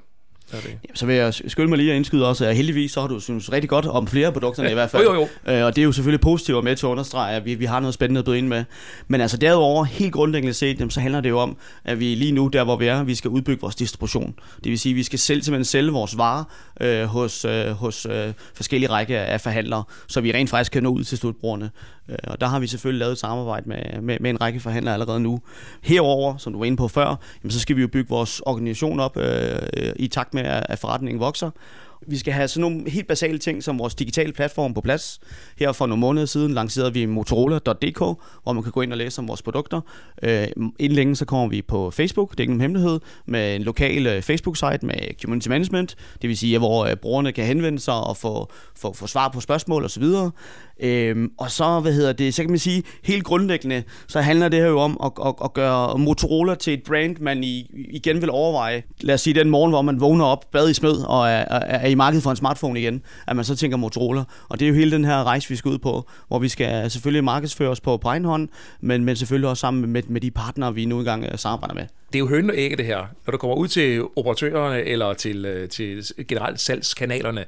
det. 0.57 0.69
Jamen, 0.69 0.95
så 0.95 1.05
vil 1.05 1.15
jeg 1.15 1.33
skynde 1.33 1.69
mig 1.69 1.77
lige 1.77 1.91
at 1.91 1.95
indskyde 1.95 2.27
også, 2.27 2.45
at 2.45 2.55
heldigvis 2.55 2.91
så 2.91 3.01
har 3.01 3.07
du 3.07 3.19
synes 3.19 3.51
rigtig 3.51 3.69
godt 3.69 3.85
om 3.85 4.07
flere 4.07 4.31
produkter 4.31 4.63
ja. 4.63 4.69
i 4.69 4.73
hvert 4.73 4.89
fald. 4.89 5.03
Jo, 5.03 5.13
jo, 5.13 5.27
jo. 5.47 5.53
Øh, 5.53 5.65
og 5.65 5.75
det 5.75 5.81
er 5.81 5.85
jo 5.85 5.91
selvfølgelig 5.91 6.21
positivt 6.21 6.57
at 6.57 6.63
med 6.63 6.75
til 6.75 6.85
at 6.85 6.89
understrege, 6.89 7.35
at 7.35 7.45
vi, 7.45 7.55
vi 7.55 7.65
har 7.65 7.79
noget 7.79 7.93
spændende 7.93 8.19
at 8.19 8.25
byde 8.25 8.37
ind 8.37 8.47
med. 8.47 8.63
Men 9.07 9.21
altså 9.21 9.37
derudover, 9.37 9.83
helt 9.83 10.13
grundlæggende 10.13 10.53
set, 10.53 10.79
jamen, 10.79 10.91
så 10.91 10.99
handler 10.99 11.21
det 11.21 11.29
jo 11.29 11.39
om, 11.39 11.57
at 11.85 11.99
vi 11.99 12.15
lige 12.15 12.31
nu, 12.31 12.47
der 12.47 12.63
hvor 12.63 12.75
vi 12.75 12.87
er, 12.87 13.03
vi 13.03 13.15
skal 13.15 13.29
udbygge 13.29 13.61
vores 13.61 13.75
distribution. 13.75 14.35
Det 14.63 14.69
vil 14.69 14.79
sige, 14.79 14.93
at 14.93 14.95
vi 14.95 15.03
skal 15.03 15.19
selv 15.19 15.41
simpelthen 15.41 15.65
sælge 15.65 15.91
vores 15.91 16.17
varer 16.17 16.43
øh, 16.81 17.03
hos, 17.05 17.45
øh, 17.45 17.67
hos 17.71 18.05
øh, 18.05 18.33
forskellige 18.53 18.89
række 18.89 19.17
af 19.17 19.41
forhandlere, 19.41 19.83
så 20.07 20.21
vi 20.21 20.31
rent 20.31 20.49
faktisk 20.49 20.71
kan 20.71 20.83
nå 20.83 20.89
ud 20.89 21.03
til 21.03 21.17
slutbrugerne. 21.17 21.69
Øh, 22.09 22.17
og 22.23 22.41
der 22.41 22.47
har 22.47 22.59
vi 22.59 22.67
selvfølgelig 22.67 22.99
lavet 22.99 23.11
et 23.11 23.17
samarbejde 23.17 23.69
med, 23.69 24.01
med, 24.01 24.17
med 24.19 24.29
en 24.29 24.41
række 24.41 24.59
forhandlere 24.59 24.93
allerede 24.93 25.19
nu. 25.19 25.39
Herover, 25.83 26.37
som 26.37 26.53
du 26.53 26.59
var 26.59 26.65
inde 26.65 26.77
på 26.77 26.87
før, 26.87 27.15
jamen, 27.43 27.51
så 27.51 27.59
skal 27.59 27.75
vi 27.75 27.81
jo 27.81 27.87
bygge 27.87 28.09
vores 28.09 28.39
organisation 28.39 28.99
op 28.99 29.17
øh, 29.17 29.59
i 29.95 30.07
takt 30.07 30.33
med, 30.33 30.38
at 30.45 30.79
forretningen 30.79 31.19
vokser. 31.19 31.51
Vi 32.07 32.17
skal 32.17 32.33
have 32.33 32.47
sådan 32.47 32.61
nogle 32.61 32.89
helt 32.89 33.07
basale 33.07 33.37
ting 33.37 33.63
som 33.63 33.79
vores 33.79 33.95
digitale 33.95 34.33
platform 34.33 34.73
på 34.73 34.81
plads. 34.81 35.19
Her 35.57 35.71
for 35.71 35.85
nogle 35.85 36.01
måneder 36.01 36.25
siden 36.25 36.53
lancerede 36.53 36.93
vi 36.93 37.05
Motorola.dk, 37.05 37.99
hvor 38.43 38.53
man 38.53 38.63
kan 38.63 38.71
gå 38.71 38.81
ind 38.81 38.91
og 38.91 38.97
læse 38.97 39.19
om 39.19 39.27
vores 39.27 39.41
produkter. 39.41 39.81
Øh, 40.23 40.47
inden 40.79 40.95
længe 40.95 41.15
så 41.15 41.25
kommer 41.25 41.47
vi 41.47 41.61
på 41.61 41.91
Facebook, 41.91 42.31
det 42.31 42.39
er 42.39 42.41
ikke 42.41 42.53
nogen 42.53 42.61
hemmelighed, 42.61 42.99
med 43.25 43.55
en 43.55 43.61
lokal 43.61 44.07
øh, 44.07 44.21
Facebook-site 44.21 44.85
med 44.85 45.21
community 45.21 45.47
management, 45.47 45.95
det 46.21 46.27
vil 46.27 46.37
sige, 46.37 46.57
hvor 46.57 46.85
øh, 46.85 46.95
brugerne 46.95 47.31
kan 47.31 47.45
henvende 47.45 47.79
sig 47.79 47.93
og 47.93 48.17
få, 48.17 48.51
få, 48.75 48.93
få 48.93 49.07
svar 49.07 49.29
på 49.29 49.39
spørgsmål 49.39 49.85
osv. 49.85 50.03
Øhm, 50.79 51.31
og 51.37 51.51
så, 51.51 51.79
hvad 51.79 51.93
hedder 51.93 52.13
det, 52.13 52.33
så 52.33 52.43
kan 52.43 52.49
man 52.49 52.59
sige, 52.59 52.83
helt 53.03 53.23
grundlæggende, 53.23 53.83
så 54.07 54.21
handler 54.21 54.49
det 54.49 54.59
her 54.59 54.67
jo 54.67 54.79
om 54.79 54.97
at, 55.03 55.11
at, 55.25 55.33
at 55.43 55.53
gøre 55.53 55.97
Motorola 55.97 56.55
til 56.55 56.73
et 56.73 56.83
brand, 56.83 57.17
man 57.19 57.43
i, 57.43 57.71
igen 57.89 58.21
vil 58.21 58.29
overveje. 58.29 58.83
Lad 59.01 59.15
os 59.15 59.21
sige 59.21 59.33
den 59.33 59.49
morgen, 59.49 59.71
hvor 59.71 59.81
man 59.81 60.01
vågner 60.01 60.25
op, 60.25 60.45
bad 60.51 60.69
i 60.69 60.73
smød 60.73 61.03
og 61.03 61.27
er, 61.27 61.31
er, 61.31 61.59
er 61.59 61.87
i 61.91 61.95
markedet 61.95 62.23
for 62.23 62.29
en 62.29 62.35
smartphone 62.35 62.79
igen, 62.79 63.01
at 63.27 63.35
man 63.35 63.45
så 63.45 63.55
tænker 63.55 63.77
Motorola. 63.77 64.23
Og 64.49 64.59
det 64.59 64.65
er 64.65 64.69
jo 64.69 64.75
hele 64.75 64.91
den 64.91 65.05
her 65.05 65.23
rejse, 65.23 65.49
vi 65.49 65.55
skal 65.55 65.69
ud 65.69 65.77
på, 65.77 66.09
hvor 66.27 66.39
vi 66.39 66.49
skal 66.49 66.91
selvfølgelig 66.91 67.23
markedsføre 67.23 67.69
os 67.69 67.81
på, 67.81 67.97
på 67.97 68.07
egen 68.07 68.25
hånd, 68.25 68.49
men, 68.81 69.05
men 69.05 69.15
selvfølgelig 69.15 69.49
også 69.49 69.61
sammen 69.61 69.89
med, 69.89 70.03
med 70.07 70.21
de 70.21 70.31
partnere, 70.31 70.75
vi 70.75 70.85
nu 70.85 70.99
engang 70.99 71.25
øh, 71.25 71.37
samarbejder 71.37 71.75
med. 71.75 71.83
Det 72.13 72.15
er 72.15 72.19
jo 72.19 72.27
høn 72.27 72.49
og 72.49 72.55
ægge 72.57 72.77
det 72.77 72.85
her. 72.85 72.97
Når 73.25 73.31
du 73.31 73.37
kommer 73.37 73.55
ud 73.55 73.67
til 73.67 74.03
operatørerne 74.15 74.83
eller 74.83 75.13
til, 75.13 75.45
øh, 75.45 75.69
til 75.69 76.03
generelt 76.27 76.59
salgskanalerne, 76.59 77.45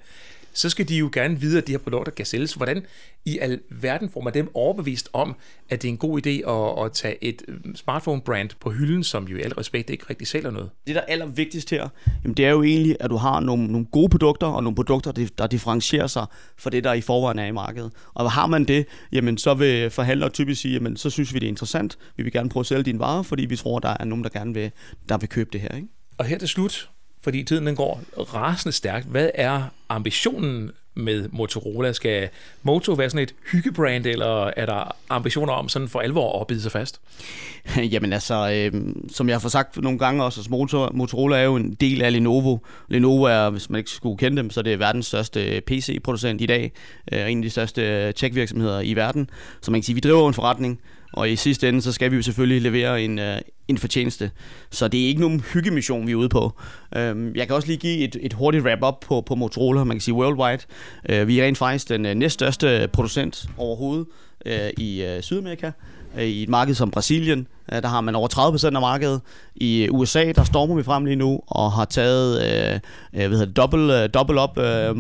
så 0.53 0.69
skal 0.69 0.89
de 0.89 0.97
jo 0.97 1.09
gerne 1.13 1.39
vide, 1.39 1.57
at 1.57 1.67
de 1.67 1.71
her 1.71 1.79
produkter 1.79 2.11
kan 2.11 2.25
sælges. 2.25 2.53
Hvordan 2.53 2.85
i 3.25 3.39
al 3.39 3.59
verden 3.69 4.09
får 4.09 4.21
man 4.21 4.33
dem 4.33 4.51
overbevist 4.53 5.09
om, 5.13 5.35
at 5.69 5.81
det 5.81 5.87
er 5.87 5.91
en 5.91 5.97
god 5.97 6.25
idé 6.25 6.49
at, 6.49 6.85
at 6.85 6.91
tage 6.91 7.23
et 7.23 7.41
øh, 7.47 7.57
smartphone-brand 7.75 8.49
på 8.59 8.71
hylden, 8.71 9.03
som 9.03 9.27
jo 9.27 9.37
i 9.37 9.41
al 9.41 9.53
respekt 9.53 9.89
ikke 9.89 10.05
rigtig 10.09 10.27
sælger 10.27 10.51
noget? 10.51 10.69
Det, 10.87 10.95
der 10.95 11.01
er 11.01 11.05
allervigtigst 11.05 11.69
her, 11.69 11.89
jamen 12.23 12.37
det 12.37 12.45
er 12.45 12.49
jo 12.49 12.63
egentlig, 12.63 12.97
at 12.99 13.09
du 13.09 13.15
har 13.15 13.39
nogle, 13.39 13.67
nogle 13.67 13.85
gode 13.85 14.09
produkter, 14.09 14.47
og 14.47 14.63
nogle 14.63 14.75
produkter, 14.75 15.11
der 15.37 15.47
differentierer 15.47 16.07
sig 16.07 16.25
for 16.57 16.69
det, 16.69 16.83
der 16.83 16.93
i 16.93 17.01
forvejen 17.01 17.39
er 17.39 17.45
i 17.45 17.51
markedet. 17.51 17.91
Og 18.13 18.31
har 18.31 18.47
man 18.47 18.65
det, 18.65 18.85
jamen 19.11 19.37
så 19.37 19.53
vil 19.53 19.89
forhandlere 19.89 20.29
typisk 20.29 20.61
sige, 20.61 20.73
jamen 20.73 20.97
så 20.97 21.09
synes 21.09 21.33
vi, 21.33 21.39
det 21.39 21.45
er 21.45 21.49
interessant. 21.49 21.97
Vi 22.17 22.23
vil 22.23 22.31
gerne 22.31 22.49
prøve 22.49 22.61
at 22.61 22.67
sælge 22.67 22.83
dine 22.83 22.99
varer, 22.99 23.23
fordi 23.23 23.45
vi 23.45 23.55
tror, 23.55 23.79
der 23.79 23.95
er 23.99 24.05
nogen, 24.05 24.23
der 24.23 24.29
gerne 24.29 24.53
vil, 24.53 24.71
der 25.09 25.17
vil 25.17 25.29
købe 25.29 25.49
det 25.53 25.61
her. 25.61 25.75
Ikke? 25.75 25.87
Og 26.17 26.25
her 26.25 26.37
til 26.37 26.47
slut, 26.47 26.89
fordi 27.23 27.43
tiden 27.43 27.67
den 27.67 27.75
går 27.75 28.01
rasende 28.33 28.75
stærkt. 28.75 29.07
Hvad 29.07 29.29
er 29.35 29.63
ambitionen 29.89 30.71
med 30.93 31.29
Motorola? 31.31 31.93
Skal 31.93 32.29
Moto 32.63 32.93
være 32.93 33.09
sådan 33.09 33.23
et 33.23 33.35
hyggebrand, 33.51 34.05
eller 34.05 34.51
er 34.57 34.65
der 34.65 34.95
ambitioner 35.09 35.53
om 35.53 35.69
sådan 35.69 35.87
for 35.87 35.99
alvor 35.99 36.41
at 36.41 36.47
bide 36.47 36.61
sig 36.61 36.71
fast? 36.71 37.01
Jamen 37.91 38.13
altså, 38.13 38.69
øh, 38.73 38.81
som 39.11 39.27
jeg 39.27 39.35
har 39.35 39.39
fået 39.39 39.51
sagt 39.51 39.77
nogle 39.77 39.99
gange 39.99 40.23
også, 40.23 40.39
altså 40.39 40.89
Motorola 40.93 41.37
er 41.37 41.43
jo 41.43 41.55
en 41.55 41.73
del 41.73 42.01
af 42.01 42.13
Lenovo. 42.13 42.57
Lenovo 42.89 43.23
er, 43.23 43.49
hvis 43.49 43.69
man 43.69 43.79
ikke 43.79 43.89
skulle 43.89 44.17
kende 44.17 44.37
dem, 44.37 44.49
så 44.49 44.61
det 44.61 44.73
er 44.73 44.77
verdens 44.77 45.05
største 45.05 45.61
PC-producent 45.67 46.41
i 46.41 46.45
dag. 46.45 46.71
Øh, 47.11 47.31
en 47.31 47.37
af 47.37 47.43
de 47.43 47.49
største 47.49 48.11
tech-virksomheder 48.11 48.79
i 48.79 48.93
verden. 48.93 49.29
Så 49.61 49.71
man 49.71 49.81
kan 49.81 49.85
sige, 49.85 49.95
vi 49.95 50.01
driver 50.01 50.27
en 50.27 50.33
forretning, 50.33 50.79
og 51.13 51.29
i 51.29 51.35
sidste 51.35 51.69
ende, 51.69 51.81
så 51.81 51.91
skal 51.91 52.11
vi 52.11 52.15
jo 52.15 52.21
selvfølgelig 52.21 52.61
levere 52.61 53.03
en, 53.03 53.19
øh, 53.19 53.41
en 53.67 53.77
fortjeneste. 53.77 54.31
Så 54.69 54.87
det 54.87 55.03
er 55.03 55.07
ikke 55.07 55.21
nogen 55.21 55.39
hyggemission, 55.53 56.07
vi 56.07 56.11
er 56.11 56.15
ude 56.15 56.29
på. 56.29 56.59
Øhm, 56.95 57.35
jeg 57.35 57.47
kan 57.47 57.55
også 57.55 57.67
lige 57.67 57.77
give 57.77 57.97
et, 57.97 58.17
et 58.21 58.33
hurtigt 58.33 58.63
wrap-up 58.63 58.99
på, 59.01 59.21
på 59.21 59.35
Motorola, 59.35 59.83
man 59.83 59.97
kan 59.97 60.01
sige 60.01 60.15
worldwide. 60.15 60.63
Øh, 61.09 61.27
vi 61.27 61.39
er 61.39 61.45
rent 61.45 61.57
faktisk 61.57 61.89
den 61.89 62.05
øh, 62.05 62.15
næststørste 62.15 62.89
producent 62.93 63.49
overhovedet 63.57 64.05
øh, 64.45 64.69
i 64.77 65.03
øh, 65.03 65.21
Sydamerika. 65.21 65.71
Øh, 66.17 66.23
I 66.23 66.43
et 66.43 66.49
marked 66.49 66.75
som 66.75 66.91
Brasilien, 66.91 67.47
Øh, 67.73 67.81
der 67.81 67.87
har 67.87 68.01
man 68.01 68.15
over 68.15 68.27
30% 68.33 68.65
af 68.65 68.81
markedet. 68.81 69.21
I 69.55 69.89
USA, 69.89 70.31
der 70.31 70.43
stormer 70.43 70.75
vi 70.75 70.83
frem 70.83 71.05
lige 71.05 71.15
nu 71.15 71.39
og 71.47 71.71
har 71.71 71.85
taget 71.85 72.41
øh, 72.43 72.73
øh 72.73 72.79
hvad 73.13 73.29
hedder 73.29 73.45
det, 73.45 73.55
double, 73.55 73.93
uh, 73.93 74.01
øh, 74.01 74.09
double 74.13 74.41
op 74.41 74.57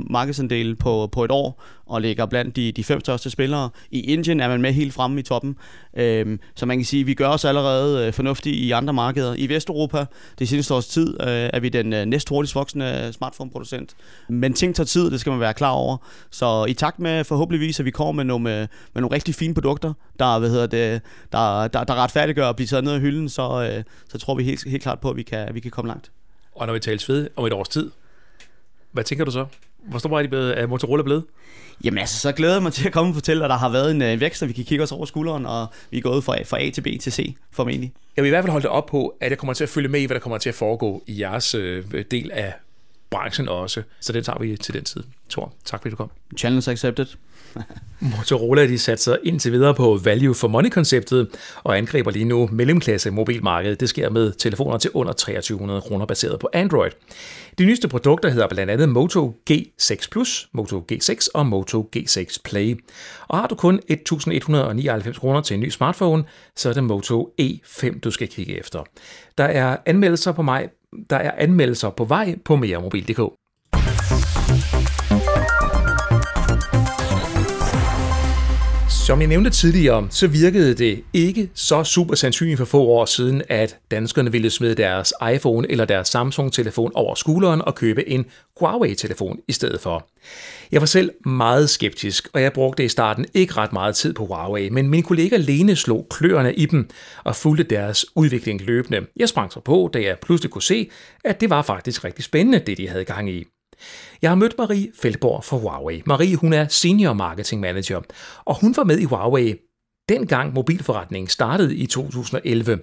markedsandel 0.09 0.75
på, 0.75 1.09
på 1.11 1.23
et 1.23 1.31
år 1.31 1.61
og 1.91 2.01
ligger 2.01 2.25
blandt 2.25 2.55
de, 2.55 2.71
de 2.71 2.83
fem 2.83 2.99
største 2.99 3.29
spillere. 3.29 3.69
I 3.91 3.99
Indien 3.99 4.39
er 4.39 4.47
man 4.47 4.61
med 4.61 4.73
helt 4.73 4.93
fremme 4.93 5.19
i 5.19 5.23
toppen. 5.23 5.55
Øhm, 5.97 6.39
så 6.55 6.65
man 6.65 6.77
kan 6.77 6.85
sige, 6.85 7.01
at 7.01 7.07
vi 7.07 7.13
gør 7.13 7.27
os 7.27 7.45
allerede 7.45 8.07
øh, 8.07 8.13
fornuftigt 8.13 8.55
i 8.55 8.71
andre 8.71 8.93
markeder. 8.93 9.35
I 9.37 9.49
Vesteuropa, 9.49 10.05
det 10.39 10.49
seneste 10.49 10.73
års 10.73 10.87
tid, 10.87 11.21
øh, 11.21 11.49
er 11.53 11.59
vi 11.59 11.69
den 11.69 11.93
øh, 11.93 12.05
næst 12.05 12.29
hurtigst 12.29 12.55
voksende 12.55 13.13
smartphone-producent. 13.13 13.95
Men 14.29 14.53
ting 14.53 14.75
tager 14.75 14.85
tid, 14.85 15.11
det 15.11 15.19
skal 15.19 15.29
man 15.29 15.39
være 15.39 15.53
klar 15.53 15.71
over. 15.71 15.97
Så 16.29 16.65
i 16.65 16.73
takt 16.73 16.99
med 16.99 17.23
forhåbentligvis, 17.23 17.79
at 17.79 17.85
vi 17.85 17.91
kommer 17.91 18.11
med 18.11 18.23
nogle, 18.23 18.43
med, 18.43 18.67
med 18.93 19.01
nogle 19.01 19.15
rigtig 19.15 19.35
fine 19.35 19.53
produkter, 19.53 19.93
der, 20.19 20.39
hvad 20.39 20.49
hedder 20.49 20.67
det, 20.67 21.01
der, 21.31 21.67
der, 21.67 21.83
der 21.83 21.95
retfærdiggør 21.95 22.49
at 22.49 22.55
blive 22.61 22.67
taget 22.67 22.83
ned 22.83 22.93
af 22.93 22.99
hylden, 22.99 23.29
så, 23.29 23.71
øh, 23.71 23.83
så 24.07 24.17
tror 24.17 24.35
vi 24.35 24.43
helt, 24.43 24.69
helt 24.69 24.83
klart 24.83 24.99
på, 24.99 25.09
at 25.09 25.15
vi 25.15 25.23
kan, 25.23 25.49
vi 25.53 25.59
kan 25.59 25.71
komme 25.71 25.89
langt. 25.89 26.11
Og 26.55 26.67
når 26.67 26.73
vi 26.73 26.79
taler 26.79 27.03
ved 27.07 27.29
om 27.35 27.45
et 27.45 27.53
års 27.53 27.69
tid, 27.69 27.91
hvad 28.91 29.03
tænker 29.03 29.25
du 29.25 29.31
så? 29.31 29.45
Hvor 29.77 29.99
stor 29.99 30.17
er, 30.17 30.21
de 30.21 30.27
blevet, 30.27 30.59
er 30.59 30.67
Motorola 30.67 31.03
blevet? 31.03 31.23
Jamen 31.83 31.97
altså, 31.97 32.19
så 32.19 32.31
glæder 32.31 32.53
jeg 32.53 32.63
mig 32.63 32.73
til 32.73 32.87
at 32.87 32.93
komme 32.93 33.11
og 33.11 33.13
fortælle, 33.13 33.43
at 33.43 33.49
der 33.49 33.57
har 33.57 33.69
været 33.69 33.91
en, 33.91 34.01
en 34.01 34.13
øh, 34.13 34.19
vækst, 34.19 34.41
og 34.43 34.47
vi 34.47 34.53
kan 34.53 34.65
kigge 34.65 34.83
os 34.83 34.91
over 34.91 35.05
skulderen, 35.05 35.45
og 35.45 35.67
vi 35.91 35.97
er 35.97 36.01
gået 36.01 36.23
fra, 36.23 36.43
fra 36.43 36.61
A 36.61 36.69
til 36.69 36.81
B 36.81 36.87
til 37.01 37.11
C, 37.11 37.35
formentlig. 37.51 37.93
Jeg 38.15 38.23
vil 38.23 38.29
i 38.29 38.31
hvert 38.31 38.43
fald 38.43 38.51
holde 38.51 38.63
det 38.63 38.71
op 38.71 38.85
på, 38.85 39.17
at 39.21 39.29
jeg 39.29 39.37
kommer 39.37 39.53
til 39.53 39.63
at 39.63 39.69
følge 39.69 39.87
med 39.87 40.01
i, 40.01 40.05
hvad 40.05 40.15
der 40.15 40.21
kommer 40.21 40.37
til 40.37 40.49
at 40.49 40.55
foregå 40.55 41.03
i 41.07 41.21
jeres 41.21 41.55
øh, 41.55 41.85
del 42.11 42.31
af 42.31 42.53
branchen 43.09 43.49
også. 43.49 43.83
Så 43.99 44.13
det 44.13 44.25
tager 44.25 44.39
vi 44.39 44.57
til 44.57 44.73
den 44.73 44.83
tid. 44.83 45.03
Tor, 45.29 45.53
tak 45.65 45.81
fordi 45.81 45.89
du 45.89 45.95
kom. 45.95 46.09
Challenge 46.37 46.71
accepted. 46.71 47.05
Motorola 48.01 48.67
de 48.67 48.79
satser 48.79 49.17
indtil 49.23 49.51
videre 49.51 49.75
på 49.75 49.99
value 50.03 50.35
for 50.35 50.47
money-konceptet 50.47 51.27
og 51.63 51.77
angriber 51.77 52.11
lige 52.11 52.25
nu 52.25 52.49
mellemklasse 52.51 53.11
mobilmarkedet. 53.11 53.79
Det 53.79 53.89
sker 53.89 54.09
med 54.09 54.31
telefoner 54.31 54.77
til 54.77 54.91
under 54.93 55.13
2300 55.13 55.81
kroner 55.81 56.05
baseret 56.05 56.39
på 56.39 56.49
Android. 56.53 56.91
De 57.57 57.65
nyeste 57.65 57.87
produkter 57.87 58.29
hedder 58.29 58.47
blandt 58.47 58.71
andet 58.71 58.89
Moto 58.89 59.35
G6 59.51 60.07
Plus, 60.11 60.49
Moto 60.53 60.85
G6 60.91 61.27
og 61.33 61.45
Moto 61.45 61.89
G6 61.95 62.37
Play. 62.43 62.83
Og 63.27 63.37
har 63.37 63.47
du 63.47 63.55
kun 63.55 63.79
1199 63.87 65.17
kroner 65.17 65.41
til 65.41 65.53
en 65.53 65.59
ny 65.59 65.69
smartphone, 65.69 66.23
så 66.55 66.69
er 66.69 66.73
det 66.73 66.83
Moto 66.83 67.33
E5, 67.41 67.99
du 67.99 68.11
skal 68.11 68.27
kigge 68.27 68.59
efter. 68.59 68.83
Der 69.37 69.43
er 69.43 69.77
anmeldelser 69.85 70.31
på 70.31 70.41
mig 70.41 70.69
Der 71.09 71.15
er 71.15 71.31
anmeldelser 71.37 71.89
på 71.89 72.03
vej 72.03 72.35
på 72.45 72.55
meremobil.dk. 72.55 73.40
Som 79.11 79.19
jeg 79.19 79.27
nævnte 79.27 79.49
tidligere, 79.49 80.07
så 80.09 80.27
virkede 80.27 80.73
det 80.73 81.03
ikke 81.13 81.49
så 81.53 81.83
super 81.83 82.15
sandsynligt 82.15 82.57
for 82.57 82.65
få 82.65 82.83
år 82.83 83.05
siden, 83.05 83.41
at 83.49 83.77
danskerne 83.91 84.31
ville 84.31 84.49
smide 84.49 84.75
deres 84.75 85.13
iPhone 85.33 85.71
eller 85.71 85.85
deres 85.85 86.07
Samsung-telefon 86.07 86.91
over 86.95 87.15
skulderen 87.15 87.61
og 87.61 87.75
købe 87.75 88.09
en 88.09 88.25
Huawei-telefon 88.59 89.39
i 89.47 89.51
stedet 89.51 89.81
for. 89.81 90.07
Jeg 90.71 90.81
var 90.81 90.85
selv 90.85 91.11
meget 91.25 91.69
skeptisk, 91.69 92.27
og 92.33 92.41
jeg 92.41 92.53
brugte 92.53 92.85
i 92.85 92.87
starten 92.87 93.25
ikke 93.33 93.53
ret 93.53 93.73
meget 93.73 93.95
tid 93.95 94.13
på 94.13 94.25
Huawei, 94.25 94.69
men 94.69 94.89
min 94.89 95.03
kollega 95.03 95.37
Lene 95.37 95.75
slog 95.75 96.07
kløerne 96.09 96.53
i 96.53 96.65
dem 96.65 96.89
og 97.23 97.35
fulgte 97.35 97.63
deres 97.63 98.05
udvikling 98.15 98.61
løbende. 98.61 99.01
Jeg 99.17 99.29
sprang 99.29 99.51
så 99.51 99.59
på, 99.59 99.89
da 99.93 100.01
jeg 100.01 100.17
pludselig 100.21 100.51
kunne 100.51 100.61
se, 100.61 100.89
at 101.23 101.41
det 101.41 101.49
var 101.49 101.61
faktisk 101.61 102.03
rigtig 102.03 102.23
spændende, 102.23 102.59
det 102.59 102.77
de 102.77 102.87
havde 102.87 103.05
gang 103.05 103.29
i. 103.29 103.45
Jeg 104.21 104.29
har 104.29 104.35
mødt 104.35 104.57
Marie 104.57 104.87
Feldborg 105.01 105.43
fra 105.43 105.57
Huawei. 105.57 106.01
Marie 106.05 106.35
hun 106.35 106.53
er 106.53 106.67
Senior 106.67 107.13
Marketing 107.13 107.61
Manager, 107.61 108.01
og 108.45 108.59
hun 108.61 108.77
var 108.77 108.83
med 108.83 108.97
i 108.97 109.03
Huawei 109.03 109.55
dengang 110.09 110.53
mobilforretningen 110.53 111.29
startede 111.29 111.75
i 111.75 111.85
2011. 111.85 112.79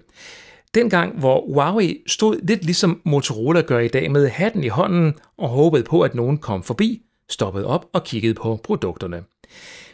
Dengang, 0.74 1.18
hvor 1.18 1.44
Huawei 1.52 2.02
stod 2.06 2.40
lidt 2.42 2.64
ligesom 2.64 3.00
Motorola 3.04 3.60
gør 3.60 3.78
i 3.78 3.88
dag 3.88 4.10
med 4.10 4.28
hatten 4.28 4.64
i 4.64 4.68
hånden 4.68 5.14
og 5.38 5.48
håbede 5.48 5.82
på, 5.82 6.00
at 6.00 6.14
nogen 6.14 6.38
kom 6.38 6.62
forbi, 6.62 7.02
stoppede 7.30 7.66
op 7.66 7.86
og 7.92 8.04
kiggede 8.04 8.34
på 8.34 8.60
produkterne. 8.64 9.22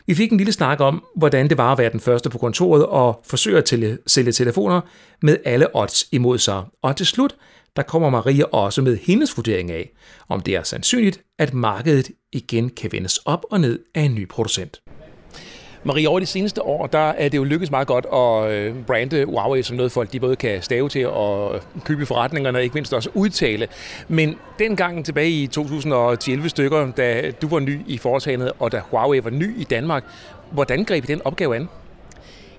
Vi 0.07 0.15
fik 0.15 0.33
en 0.33 0.39
lille 0.39 0.53
snak 0.53 0.81
om, 0.81 1.05
hvordan 1.17 1.49
det 1.49 1.59
var 1.59 1.73
at 1.73 1.79
være 1.79 1.93
den 1.93 2.01
første 2.01 2.31
på 2.31 2.39
kontoret 2.39 2.87
og 2.87 3.21
forsøge 3.25 3.59
at 3.59 3.69
sælge 4.07 4.33
telefoner 4.33 4.81
med 5.23 5.37
alle 5.45 5.77
odds 5.77 6.05
imod 6.13 6.39
sig. 6.39 6.63
Og 6.83 6.97
til 6.97 7.07
slut 7.07 7.37
der 7.77 7.83
kommer 7.83 8.11
Maria 8.11 8.45
også 8.45 8.83
med 8.83 8.99
hendes 9.03 9.37
vurdering 9.37 9.71
af, 9.71 9.91
om 10.29 10.41
det 10.41 10.55
er 10.55 10.63
sandsynligt, 10.63 11.21
at 11.39 11.55
markedet 11.55 12.11
igen 12.33 12.71
kan 12.71 12.93
vendes 12.93 13.19
op 13.19 13.45
og 13.51 13.61
ned 13.61 13.79
af 13.95 14.01
en 14.01 14.15
ny 14.15 14.29
producent. 14.29 14.81
Marie, 15.87 16.09
over 16.09 16.21
de 16.21 16.27
seneste 16.27 16.63
år, 16.63 16.87
der 16.87 16.99
er 16.99 17.29
det 17.29 17.39
jo 17.39 17.45
lykkedes 17.45 17.71
meget 17.71 17.87
godt 17.87 18.07
at 18.13 18.53
øh, 18.53 18.85
brande 18.87 19.25
Huawei 19.25 19.63
som 19.63 19.77
noget, 19.77 19.93
folk 19.93 20.13
de 20.13 20.21
både 20.21 20.37
kan 20.37 20.63
stave 20.63 20.89
til 20.89 21.09
og 21.09 21.55
øh, 21.55 21.61
købe 21.85 22.03
i 22.03 22.05
forretningerne, 22.05 22.59
og 22.59 22.63
ikke 22.63 22.75
mindst 22.75 22.95
også 22.95 23.11
udtale. 23.15 23.69
Men 24.09 24.39
dengang 24.59 25.05
tilbage 25.05 25.31
i 25.31 25.47
2011 25.47 26.49
stykker, 26.49 26.93
da 26.93 27.31
du 27.43 27.49
var 27.49 27.59
ny 27.59 27.81
i 27.87 27.99
foretagendet, 27.99 28.53
og 28.59 28.73
da 28.73 28.81
Huawei 28.91 29.25
var 29.25 29.31
ny 29.31 29.61
i 29.61 29.65
Danmark, 29.65 30.05
hvordan 30.51 30.85
greb 30.85 31.05
I 31.05 31.07
den 31.07 31.23
opgave 31.25 31.57
an? 31.57 31.69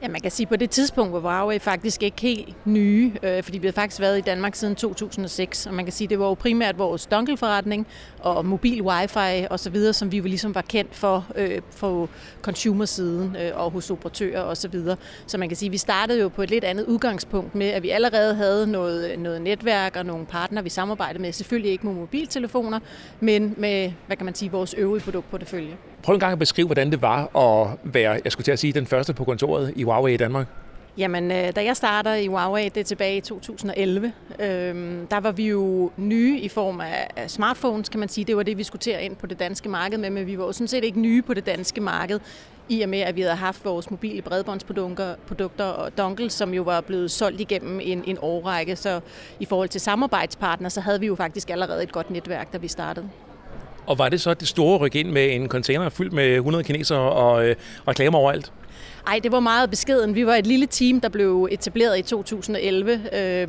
Ja, 0.05 0.09
man 0.09 0.21
kan 0.21 0.31
sige, 0.31 0.45
at 0.45 0.49
på 0.49 0.55
det 0.55 0.69
tidspunkt 0.69 1.13
var 1.13 1.19
Huawei 1.19 1.59
faktisk 1.59 2.03
ikke 2.03 2.21
helt 2.21 2.67
nye, 2.67 3.11
øh, 3.23 3.43
fordi 3.43 3.57
vi 3.57 3.67
havde 3.67 3.75
faktisk 3.75 4.01
været 4.01 4.17
i 4.17 4.21
Danmark 4.21 4.55
siden 4.55 4.75
2006, 4.75 5.67
og 5.67 5.73
man 5.73 5.85
kan 5.85 5.91
sige, 5.91 6.05
at 6.05 6.09
det 6.09 6.19
var 6.19 6.25
jo 6.25 6.33
primært 6.33 6.77
vores 6.77 7.05
dongle-forretning 7.05 7.87
og 8.19 8.45
mobil 8.45 8.81
wifi 8.81 9.47
og 9.49 9.59
så 9.59 9.69
videre, 9.69 9.93
som 9.93 10.11
vi 10.11 10.17
jo 10.17 10.23
ligesom 10.23 10.55
var 10.55 10.61
kendt 10.61 10.95
for 10.95 11.25
øh, 11.35 11.61
for 11.71 12.09
consumer-siden 12.41 13.35
øh, 13.35 13.51
og 13.53 13.71
hos 13.71 13.91
operatører 13.91 14.41
og 14.41 14.57
så 14.57 14.67
videre. 14.67 14.97
Så 15.27 15.37
man 15.37 15.49
kan 15.49 15.55
sige, 15.55 15.67
at 15.67 15.73
vi 15.73 15.77
startede 15.77 16.21
jo 16.21 16.29
på 16.29 16.41
et 16.41 16.49
lidt 16.49 16.63
andet 16.63 16.85
udgangspunkt 16.85 17.55
med, 17.55 17.67
at 17.67 17.83
vi 17.83 17.89
allerede 17.89 18.35
havde 18.35 18.67
noget, 18.67 19.19
noget 19.19 19.41
netværk 19.41 19.95
og 19.95 20.05
nogle 20.05 20.25
partnere, 20.25 20.63
vi 20.63 20.69
samarbejdede 20.69 21.21
med. 21.21 21.31
Selvfølgelig 21.31 21.71
ikke 21.71 21.85
med 21.87 21.93
mobiltelefoner, 21.93 22.79
men 23.19 23.55
med, 23.57 23.91
hvad 24.07 24.17
kan 24.17 24.25
man 24.25 24.35
sige, 24.35 24.51
vores 24.51 24.73
øvrige 24.73 25.03
produktportefølje. 25.03 25.77
Prøv 26.05 26.13
en 26.13 26.19
gang 26.19 26.31
at 26.31 26.39
beskrive, 26.39 26.65
hvordan 26.65 26.91
det 26.91 27.01
var 27.01 27.37
at 27.37 27.77
være, 27.83 28.19
jeg 28.23 28.31
skulle 28.31 28.45
til 28.45 28.51
at 28.51 28.59
sige, 28.59 28.73
den 28.73 28.87
første 28.87 29.13
på 29.13 29.23
kontoret 29.23 29.73
i 29.75 29.83
Huawei 29.83 30.13
i 30.13 30.17
Danmark. 30.17 30.47
Jamen, 30.97 31.31
øh, 31.31 31.55
da 31.55 31.63
jeg 31.63 31.75
starter 31.75 32.13
i 32.13 32.27
Huawei, 32.27 32.69
det 32.69 32.77
er 32.77 32.83
tilbage 32.83 33.17
i 33.17 33.21
2011, 33.21 34.13
øhm, 34.39 35.07
der 35.07 35.19
var 35.19 35.31
vi 35.31 35.47
jo 35.47 35.91
nye 35.97 36.39
i 36.39 36.49
form 36.49 36.81
af, 36.81 37.29
smartphones, 37.29 37.89
kan 37.89 37.99
man 37.99 38.09
sige. 38.09 38.25
Det 38.25 38.37
var 38.37 38.43
det, 38.43 38.57
vi 38.57 38.63
skulle 38.63 38.79
til 38.79 38.91
at 38.91 39.03
ind 39.03 39.15
på 39.15 39.27
det 39.27 39.39
danske 39.39 39.69
marked 39.69 39.97
med, 39.97 40.09
men 40.09 40.27
vi 40.27 40.37
var 40.37 40.45
jo 40.45 40.51
sådan 40.51 40.67
set 40.67 40.83
ikke 40.83 40.99
nye 40.99 41.21
på 41.21 41.33
det 41.33 41.45
danske 41.45 41.81
marked, 41.81 42.19
i 42.69 42.81
og 42.81 42.89
med, 42.89 42.99
at 42.99 43.15
vi 43.15 43.21
havde 43.21 43.35
haft 43.35 43.65
vores 43.65 43.91
mobile 43.91 44.21
bredbåndsprodukter 44.21 45.65
og 45.65 45.97
dongle, 45.97 46.29
som 46.29 46.53
jo 46.53 46.61
var 46.61 46.81
blevet 46.81 47.11
solgt 47.11 47.41
igennem 47.41 47.79
en, 47.83 48.03
en 48.07 48.17
årrække. 48.21 48.75
Så 48.75 48.99
i 49.39 49.45
forhold 49.45 49.69
til 49.69 49.81
samarbejdspartnere, 49.81 50.69
så 50.69 50.81
havde 50.81 50.99
vi 50.99 51.05
jo 51.05 51.15
faktisk 51.15 51.49
allerede 51.49 51.83
et 51.83 51.91
godt 51.91 52.11
netværk, 52.11 52.53
da 52.53 52.57
vi 52.57 52.67
startede. 52.67 53.09
Og 53.87 53.97
var 53.97 54.09
det 54.09 54.21
så 54.21 54.33
det 54.33 54.47
store 54.47 54.77
ryk 54.77 54.95
ind 54.95 55.11
med 55.11 55.35
en 55.35 55.47
container 55.47 55.89
fyldt 55.89 56.13
med 56.13 56.35
100 56.35 56.63
kinesere 56.63 56.99
og 56.99 57.47
øh, 57.47 57.55
reklamer 57.87 58.17
overalt? 58.17 58.51
Ej, 59.07 59.19
det 59.23 59.31
var 59.31 59.39
meget 59.39 59.69
beskeden. 59.69 60.15
Vi 60.15 60.25
var 60.25 60.35
et 60.35 60.47
lille 60.47 60.65
team, 60.65 61.01
der 61.01 61.09
blev 61.09 61.47
etableret 61.51 61.99
i 61.99 62.01
2011. 62.01 63.01
Øh, 63.13 63.47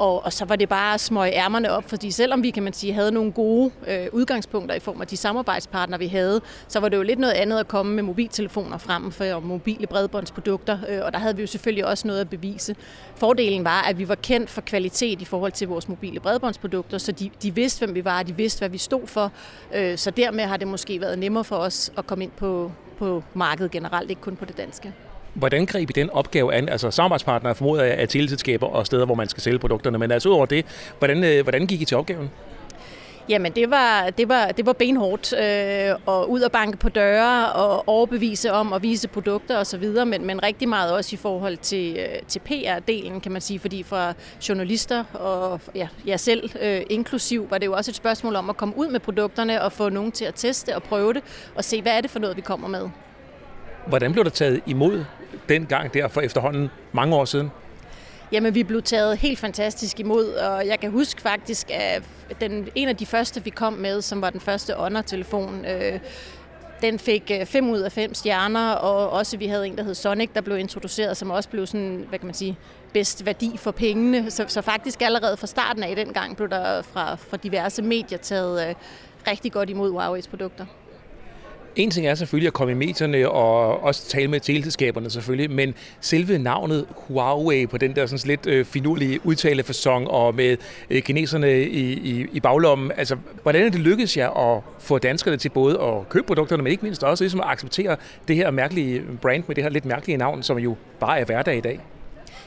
og, 0.00 0.24
og 0.24 0.32
så 0.32 0.44
var 0.44 0.56
det 0.56 0.68
bare 0.68 0.94
at 0.94 1.00
smøge 1.00 1.32
ærmerne 1.32 1.70
op, 1.70 1.88
fordi 1.88 2.10
selvom 2.10 2.42
vi, 2.42 2.50
kan 2.50 2.62
man 2.62 2.72
sige, 2.72 2.92
havde 2.92 3.12
nogle 3.12 3.32
gode 3.32 3.70
øh, 3.86 4.06
udgangspunkter 4.12 4.74
i 4.74 4.78
form 4.78 5.00
af 5.00 5.06
de 5.06 5.16
samarbejdspartnere, 5.16 5.98
vi 5.98 6.06
havde, 6.06 6.40
så 6.68 6.80
var 6.80 6.88
det 6.88 6.96
jo 6.96 7.02
lidt 7.02 7.18
noget 7.18 7.34
andet 7.34 7.58
at 7.58 7.68
komme 7.68 7.94
med 7.94 8.02
mobiltelefoner 8.02 8.78
frem 8.78 9.12
for 9.12 9.40
mobile 9.40 9.86
bredbåndsprodukter, 9.86 10.78
øh, 10.88 11.00
og 11.04 11.12
der 11.12 11.18
havde 11.18 11.36
vi 11.36 11.42
jo 11.42 11.46
selvfølgelig 11.46 11.86
også 11.86 12.06
noget 12.06 12.20
at 12.20 12.30
bevise. 12.30 12.76
Fordelen 13.16 13.64
var, 13.64 13.82
at 13.82 13.98
vi 13.98 14.08
var 14.08 14.14
kendt 14.14 14.50
for 14.50 14.60
kvalitet 14.60 15.22
i 15.22 15.24
forhold 15.24 15.52
til 15.52 15.68
vores 15.68 15.88
mobile 15.88 16.20
bredbåndsprodukter, 16.20 16.98
så 16.98 17.12
de, 17.12 17.30
de 17.42 17.54
vidste, 17.54 17.86
hvem 17.86 17.94
vi 17.94 18.04
var, 18.04 18.22
de 18.22 18.36
vidste, 18.36 18.58
hvad 18.58 18.68
vi 18.68 18.78
stod 18.78 19.06
for, 19.06 19.32
øh, 19.74 19.98
så 19.98 20.10
dermed 20.10 20.44
har 20.44 20.56
det 20.56 20.68
måske 20.68 21.00
været 21.00 21.18
nemmere 21.18 21.44
for 21.44 21.56
os 21.56 21.92
at 21.96 22.06
komme 22.06 22.24
ind 22.24 22.32
på, 22.36 22.72
på 22.98 23.22
markedet 23.34 23.70
generelt, 23.70 24.10
ikke 24.10 24.22
kun 24.22 24.36
på 24.36 24.44
det 24.44 24.56
danske. 24.56 24.92
Hvordan 25.34 25.66
greb 25.66 25.90
I 25.90 25.92
den 25.92 26.10
opgave 26.10 26.54
an? 26.54 26.68
Altså 26.68 26.90
samarbejdspartnere 26.90 27.54
formoder 27.54 27.84
jeg 27.84 28.02
er 28.02 28.06
teleselskaber 28.06 28.66
og 28.66 28.86
steder, 28.86 29.06
hvor 29.06 29.14
man 29.14 29.28
skal 29.28 29.42
sælge 29.42 29.58
produkterne, 29.58 29.98
men 29.98 30.10
altså 30.10 30.28
udover 30.28 30.46
det, 30.46 30.66
hvordan, 30.98 31.24
øh, 31.24 31.42
hvordan 31.42 31.66
gik 31.66 31.80
I 31.80 31.84
til 31.84 31.96
opgaven? 31.96 32.30
Jamen, 33.28 33.52
det 33.52 33.70
var, 33.70 34.10
det 34.10 34.28
var, 34.28 34.46
det 34.46 34.66
var 34.66 34.72
benhårdt 34.72 35.32
øh, 35.32 35.94
og 36.06 36.30
ud 36.30 36.40
og 36.40 36.52
banke 36.52 36.76
på 36.76 36.88
døre 36.88 37.52
og 37.52 37.88
overbevise 37.88 38.52
om 38.52 38.72
at 38.72 38.82
vise 38.82 39.08
produkter 39.08 39.58
osv., 39.58 39.88
men, 40.06 40.26
men 40.26 40.42
rigtig 40.42 40.68
meget 40.68 40.92
også 40.92 41.14
i 41.14 41.16
forhold 41.16 41.56
til, 41.56 41.96
øh, 41.96 42.22
til 42.28 42.40
PR-delen, 42.48 43.20
kan 43.20 43.32
man 43.32 43.40
sige, 43.40 43.58
fordi 43.58 43.82
fra 43.82 44.14
journalister 44.48 45.04
og 45.14 45.60
ja, 45.74 45.88
jeg 46.06 46.20
selv 46.20 46.50
øh, 46.60 46.82
inklusiv, 46.90 47.50
var 47.50 47.58
det 47.58 47.66
jo 47.66 47.72
også 47.72 47.90
et 47.90 47.96
spørgsmål 47.96 48.36
om 48.36 48.50
at 48.50 48.56
komme 48.56 48.76
ud 48.76 48.88
med 48.88 49.00
produkterne 49.00 49.62
og 49.62 49.72
få 49.72 49.88
nogen 49.88 50.12
til 50.12 50.24
at 50.24 50.34
teste 50.34 50.76
og 50.76 50.82
prøve 50.82 51.12
det 51.12 51.22
og 51.54 51.64
se, 51.64 51.82
hvad 51.82 51.92
er 51.96 52.00
det 52.00 52.10
for 52.10 52.18
noget, 52.18 52.36
vi 52.36 52.42
kommer 52.42 52.68
med. 52.68 52.88
Hvordan 53.86 54.12
blev 54.12 54.24
der 54.24 54.30
taget 54.30 54.60
imod 54.66 55.04
dengang 55.48 55.94
der 55.94 56.08
for 56.08 56.20
efterhånden 56.20 56.68
mange 56.92 57.16
år 57.16 57.24
siden? 57.24 57.50
Jamen, 58.32 58.54
vi 58.54 58.62
blev 58.62 58.82
taget 58.82 59.18
helt 59.18 59.38
fantastisk 59.38 60.00
imod, 60.00 60.26
og 60.34 60.66
jeg 60.66 60.80
kan 60.80 60.90
huske 60.90 61.22
faktisk, 61.22 61.70
at 61.70 62.02
den, 62.40 62.68
en 62.74 62.88
af 62.88 62.96
de 62.96 63.06
første, 63.06 63.44
vi 63.44 63.50
kom 63.50 63.72
med, 63.72 64.02
som 64.02 64.22
var 64.22 64.30
den 64.30 64.40
første 64.40 64.74
Honor-telefon, 64.74 65.64
øh, 65.64 66.00
den 66.82 66.98
fik 66.98 67.30
øh, 67.40 67.46
5 67.46 67.70
ud 67.70 67.78
af 67.78 67.92
5 67.92 68.14
stjerner, 68.14 68.72
og 68.72 69.10
også 69.10 69.36
vi 69.36 69.46
havde 69.46 69.66
en, 69.66 69.76
der 69.76 69.82
hed 69.82 69.94
Sonic, 69.94 70.30
der 70.34 70.40
blev 70.40 70.58
introduceret, 70.58 71.16
som 71.16 71.30
også 71.30 71.48
blev 71.48 71.66
sådan, 71.66 72.04
hvad 72.08 72.18
kan 72.18 72.26
man 72.26 72.34
sige, 72.34 72.58
bedst 72.92 73.26
værdi 73.26 73.56
for 73.56 73.70
pengene. 73.70 74.30
Så, 74.30 74.44
så 74.48 74.62
faktisk 74.62 75.02
allerede 75.02 75.36
fra 75.36 75.46
starten 75.46 75.82
af 75.82 75.96
dengang 75.96 76.36
blev 76.36 76.48
der 76.48 76.82
fra, 76.82 77.14
fra 77.14 77.36
diverse 77.36 77.82
medier 77.82 78.18
taget 78.18 78.68
øh, 78.68 78.74
rigtig 79.26 79.52
godt 79.52 79.70
imod 79.70 79.90
Huawei's 79.90 80.30
produkter. 80.30 80.66
En 81.76 81.90
ting 81.90 82.06
er 82.06 82.14
selvfølgelig 82.14 82.46
at 82.46 82.52
komme 82.52 82.72
i 82.72 82.74
medierne 82.74 83.30
og 83.30 83.82
også 83.82 84.08
tale 84.08 84.28
med 84.28 84.40
teleselskaberne 84.40 85.10
selvfølgelig, 85.10 85.50
men 85.50 85.74
selve 86.00 86.38
navnet 86.38 86.86
Huawei 86.90 87.66
på 87.66 87.78
den 87.78 87.96
der 87.96 88.06
sådan 88.06 88.28
lidt 88.28 88.46
øh, 88.46 88.64
finurlige 88.64 89.20
udtalefasong 89.26 90.08
og 90.08 90.34
med 90.34 90.56
øh, 90.90 91.02
kineserne 91.02 91.62
i, 91.62 91.92
i, 91.92 92.26
i 92.32 92.40
baglommen, 92.40 92.92
altså 92.96 93.16
hvordan 93.42 93.66
er 93.66 93.70
det 93.70 93.80
lykkedes 93.80 94.16
jer 94.16 94.30
at 94.30 94.62
få 94.78 94.98
danskerne 94.98 95.36
til 95.36 95.48
både 95.48 95.80
at 95.80 96.08
købe 96.08 96.26
produkterne, 96.26 96.62
men 96.62 96.70
ikke 96.70 96.82
mindst 96.82 97.04
også 97.04 97.24
ligesom 97.24 97.40
at 97.40 97.46
acceptere 97.46 97.96
det 98.28 98.36
her 98.36 98.50
mærkelige 98.50 99.02
brand 99.22 99.44
med 99.46 99.56
det 99.56 99.64
her 99.64 99.70
lidt 99.70 99.84
mærkelige 99.84 100.16
navn, 100.16 100.42
som 100.42 100.58
jo 100.58 100.76
bare 101.00 101.20
er 101.20 101.24
hverdag 101.24 101.56
i 101.56 101.60
dag? 101.60 101.80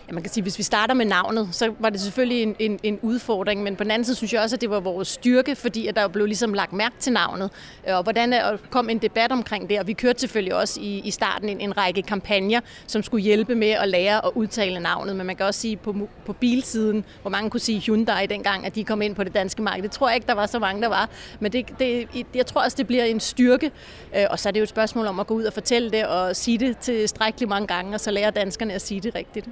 Ja, 0.07 0.13
man 0.13 0.23
kan 0.23 0.31
sige, 0.31 0.41
hvis 0.41 0.57
vi 0.57 0.63
starter 0.63 0.93
med 0.93 1.05
navnet, 1.05 1.49
så 1.51 1.73
var 1.79 1.89
det 1.89 2.01
selvfølgelig 2.01 2.43
en, 2.43 2.55
en, 2.59 2.79
en 2.83 2.99
udfordring, 3.01 3.63
men 3.63 3.75
på 3.75 3.83
den 3.83 3.91
anden 3.91 4.05
side 4.05 4.15
synes 4.15 4.33
jeg 4.33 4.41
også, 4.41 4.55
at 4.55 4.61
det 4.61 4.69
var 4.69 4.79
vores 4.79 5.07
styrke, 5.07 5.55
fordi 5.55 5.87
at 5.87 5.95
der 5.95 6.07
blev 6.07 6.25
ligesom 6.25 6.53
lagt 6.53 6.73
mærke 6.73 6.95
til 6.99 7.13
navnet, 7.13 7.51
øh, 7.87 7.97
og 7.97 8.03
hvordan 8.03 8.31
der 8.31 8.57
kom 8.69 8.89
en 8.89 8.97
debat 8.97 9.31
omkring 9.31 9.69
det, 9.69 9.79
og 9.79 9.87
vi 9.87 9.93
kørte 9.93 10.19
selvfølgelig 10.19 10.55
også 10.55 10.79
i, 10.81 10.99
i 10.99 11.11
starten 11.11 11.49
en, 11.49 11.61
en 11.61 11.77
række 11.77 12.01
kampagner, 12.01 12.59
som 12.87 13.03
skulle 13.03 13.23
hjælpe 13.23 13.55
med 13.55 13.69
at 13.69 13.89
lære 13.89 14.25
at 14.25 14.31
udtale 14.35 14.79
navnet, 14.79 15.15
men 15.15 15.27
man 15.27 15.35
kan 15.35 15.45
også 15.45 15.59
sige 15.59 15.77
på, 15.77 15.95
på 16.25 16.33
bilsiden, 16.33 17.05
hvor 17.21 17.31
mange 17.31 17.49
kunne 17.49 17.59
sige 17.59 17.79
Hyundai 17.79 18.25
dengang, 18.25 18.65
at 18.65 18.75
de 18.75 18.83
kom 18.83 19.01
ind 19.01 19.15
på 19.15 19.23
det 19.23 19.33
danske 19.33 19.61
marked. 19.61 19.83
Det 19.83 19.91
tror 19.91 20.09
jeg 20.09 20.15
ikke, 20.15 20.27
der 20.27 20.33
var 20.33 20.45
så 20.45 20.59
mange, 20.59 20.81
der 20.81 20.87
var, 20.87 21.09
men 21.39 21.51
det, 21.51 21.79
det, 21.79 22.07
jeg 22.35 22.45
tror 22.45 22.61
også, 22.61 22.77
det 22.77 22.87
bliver 22.87 23.03
en 23.03 23.19
styrke, 23.19 23.71
øh, 24.17 24.25
og 24.29 24.39
så 24.39 24.49
er 24.49 24.51
det 24.51 24.59
jo 24.59 24.63
et 24.63 24.69
spørgsmål 24.69 25.07
om 25.07 25.19
at 25.19 25.27
gå 25.27 25.33
ud 25.33 25.43
og 25.43 25.53
fortælle 25.53 25.91
det, 25.91 26.05
og 26.05 26.35
sige 26.35 26.57
det 26.57 26.77
tilstrækkeligt 26.77 27.49
mange 27.49 27.67
gange, 27.67 27.93
og 27.93 27.99
så 27.99 28.11
lærer 28.11 28.31
danskerne 28.31 28.73
at 28.73 28.81
sige 28.81 29.01
det 29.01 29.15
rigtigt. 29.15 29.49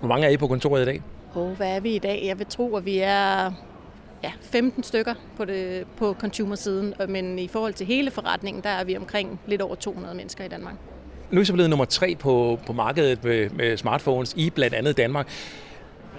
Hvor 0.00 0.08
mange 0.08 0.26
er 0.26 0.30
I 0.30 0.36
på 0.36 0.46
kontoret 0.46 0.82
i 0.82 0.84
dag? 0.84 1.02
Oh, 1.34 1.50
hvad 1.56 1.76
er 1.76 1.80
vi 1.80 1.94
i 1.94 1.98
dag? 1.98 2.22
Jeg 2.26 2.38
vil 2.38 2.46
tro, 2.46 2.76
at 2.76 2.84
vi 2.84 2.98
er 2.98 3.52
ja, 4.22 4.32
15 4.42 4.82
stykker 4.82 5.14
på, 5.36 5.44
det, 5.44 5.84
på 5.96 6.16
consumer-siden, 6.20 6.94
men 7.08 7.38
i 7.38 7.48
forhold 7.48 7.72
til 7.74 7.86
hele 7.86 8.10
forretningen, 8.10 8.62
der 8.62 8.70
er 8.70 8.84
vi 8.84 8.96
omkring 8.96 9.40
lidt 9.46 9.62
over 9.62 9.74
200 9.74 10.14
mennesker 10.14 10.44
i 10.44 10.48
Danmark. 10.48 10.74
Nu 11.30 11.38
er 11.38 11.42
I 11.42 11.44
så 11.44 11.52
blevet 11.52 11.70
nummer 11.70 11.84
tre 11.84 12.16
på, 12.18 12.58
på 12.66 12.72
markedet 12.72 13.24
med, 13.24 13.50
med 13.50 13.76
smartphones 13.76 14.34
i 14.36 14.50
blandt 14.50 14.74
andet 14.74 14.96
Danmark. 14.96 15.28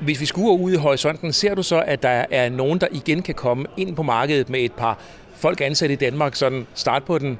Hvis 0.01 0.21
vi 0.21 0.25
skuer 0.25 0.57
ud 0.57 0.71
i 0.71 0.75
horisonten, 0.75 1.33
ser 1.33 1.55
du 1.55 1.63
så, 1.63 1.83
at 1.87 2.03
der 2.03 2.25
er 2.31 2.49
nogen, 2.49 2.81
der 2.81 2.87
igen 2.91 3.21
kan 3.21 3.35
komme 3.35 3.65
ind 3.77 3.95
på 3.95 4.03
markedet 4.03 4.49
med 4.49 4.59
et 4.59 4.73
par 4.73 4.99
folk 5.33 5.61
ansat 5.61 5.91
i 5.91 5.95
Danmark, 5.95 6.35
sådan 6.35 6.67
start 6.73 7.03
på 7.03 7.17
den 7.17 7.39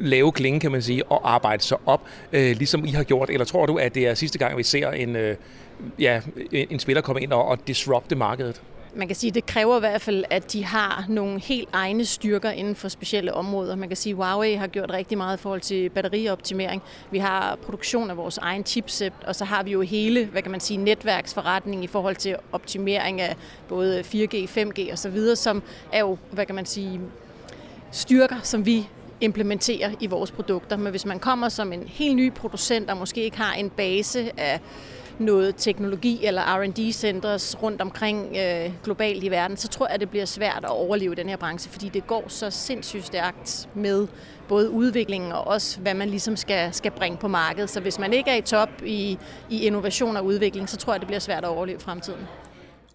lave 0.00 0.32
klinge, 0.32 0.60
kan 0.60 0.72
man 0.72 0.82
sige, 0.82 1.04
og 1.04 1.34
arbejde 1.34 1.62
sig 1.62 1.78
op, 1.86 2.02
øh, 2.32 2.56
ligesom 2.56 2.84
I 2.84 2.90
har 2.90 3.04
gjort? 3.04 3.30
Eller 3.30 3.44
tror 3.44 3.66
du, 3.66 3.76
at 3.76 3.94
det 3.94 4.06
er 4.06 4.14
sidste 4.14 4.38
gang, 4.38 4.58
vi 4.58 4.62
ser 4.62 4.90
en, 4.90 5.16
øh, 5.16 5.36
ja, 5.98 6.20
en 6.52 6.78
spiller 6.78 7.02
komme 7.02 7.22
ind 7.22 7.32
og, 7.32 7.44
og 7.44 7.58
disrupte 7.66 8.16
markedet? 8.16 8.62
man 8.96 9.06
kan 9.06 9.16
sige, 9.16 9.30
det 9.30 9.46
kræver 9.46 9.76
i 9.76 9.80
hvert 9.80 10.00
fald, 10.00 10.24
at 10.30 10.52
de 10.52 10.64
har 10.64 11.04
nogle 11.08 11.40
helt 11.40 11.68
egne 11.72 12.04
styrker 12.04 12.50
inden 12.50 12.74
for 12.74 12.88
specielle 12.88 13.34
områder. 13.34 13.76
Man 13.76 13.88
kan 13.88 13.96
sige, 13.96 14.10
at 14.10 14.16
Huawei 14.16 14.54
har 14.54 14.66
gjort 14.66 14.90
rigtig 14.90 15.18
meget 15.18 15.36
i 15.36 15.40
forhold 15.40 15.60
til 15.60 15.88
batterioptimering. 15.88 16.82
Vi 17.10 17.18
har 17.18 17.56
produktion 17.56 18.10
af 18.10 18.16
vores 18.16 18.38
egen 18.38 18.64
chipset, 18.64 19.12
og 19.26 19.34
så 19.34 19.44
har 19.44 19.62
vi 19.62 19.72
jo 19.72 19.80
hele, 19.80 20.24
hvad 20.26 20.42
kan 20.42 20.50
man 20.50 20.60
sige, 20.60 20.76
netværksforretning 20.76 21.84
i 21.84 21.86
forhold 21.86 22.16
til 22.16 22.36
optimering 22.52 23.20
af 23.20 23.36
både 23.68 24.00
4G, 24.00 24.34
5G 24.34 24.92
og 24.92 24.98
så 24.98 25.08
videre, 25.08 25.36
som 25.36 25.62
er 25.92 26.00
jo, 26.00 26.18
hvad 26.30 26.46
kan 26.46 26.54
man 26.54 26.66
sige, 26.66 27.00
styrker, 27.90 28.36
som 28.42 28.66
vi 28.66 28.88
implementerer 29.20 29.90
i 30.00 30.06
vores 30.06 30.30
produkter. 30.30 30.76
Men 30.76 30.90
hvis 30.90 31.06
man 31.06 31.18
kommer 31.18 31.48
som 31.48 31.72
en 31.72 31.82
helt 31.86 32.16
ny 32.16 32.32
producent, 32.32 32.90
og 32.90 32.96
måske 32.96 33.24
ikke 33.24 33.36
har 33.36 33.54
en 33.54 33.70
base 33.70 34.30
af 34.36 34.60
noget 35.18 35.54
teknologi 35.56 36.26
eller 36.26 36.42
R&D-centers 36.42 37.62
rundt 37.62 37.80
omkring 37.80 38.36
øh, 38.36 38.70
globalt 38.84 39.24
i 39.24 39.30
verden, 39.30 39.56
så 39.56 39.68
tror 39.68 39.88
jeg, 39.88 40.00
det 40.00 40.10
bliver 40.10 40.24
svært 40.24 40.60
at 40.64 40.70
overleve 40.70 41.14
den 41.14 41.28
her 41.28 41.36
branche, 41.36 41.70
fordi 41.70 41.88
det 41.88 42.06
går 42.06 42.24
så 42.28 42.50
sindssygt 42.50 43.06
stærkt 43.06 43.68
med 43.74 44.06
både 44.48 44.70
udviklingen 44.70 45.32
og 45.32 45.46
også, 45.46 45.80
hvad 45.80 45.94
man 45.94 46.08
ligesom 46.08 46.36
skal, 46.36 46.74
skal 46.74 46.90
bringe 46.90 47.18
på 47.18 47.28
markedet. 47.28 47.70
Så 47.70 47.80
hvis 47.80 47.98
man 47.98 48.12
ikke 48.12 48.30
er 48.30 48.36
i 48.36 48.40
top 48.40 48.70
i, 48.84 49.18
i 49.50 49.66
innovation 49.66 50.16
og 50.16 50.24
udvikling, 50.24 50.68
så 50.68 50.76
tror 50.76 50.92
jeg, 50.92 51.00
det 51.00 51.06
bliver 51.06 51.20
svært 51.20 51.44
at 51.44 51.50
overleve 51.50 51.80
fremtiden. 51.80 52.20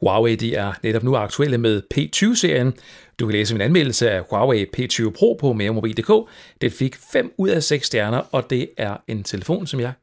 Huawei 0.01 0.35
de 0.35 0.55
er 0.55 0.73
netop 0.83 1.03
nu 1.03 1.15
aktuelle 1.15 1.57
med 1.57 1.81
P20-serien. 1.93 2.73
Du 3.19 3.25
kan 3.25 3.33
læse 3.33 3.53
min 3.53 3.61
anmeldelse 3.61 4.11
af 4.11 4.23
Huawei 4.29 4.65
P20 4.77 5.09
Pro 5.09 5.37
på 5.39 5.53
meremobil.dk. 5.53 6.29
Den 6.61 6.71
fik 6.71 6.95
5 7.11 7.33
ud 7.37 7.49
af 7.49 7.63
6 7.63 7.87
stjerner, 7.87 8.21
og 8.31 8.49
det 8.49 8.69
er 8.77 8.97
en 9.07 9.23
telefon, 9.23 9.67
som 9.67 9.79
jeg 9.79 9.93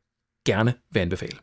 gerne 0.47 0.75
vil 0.93 1.01
anbefale. 1.01 1.37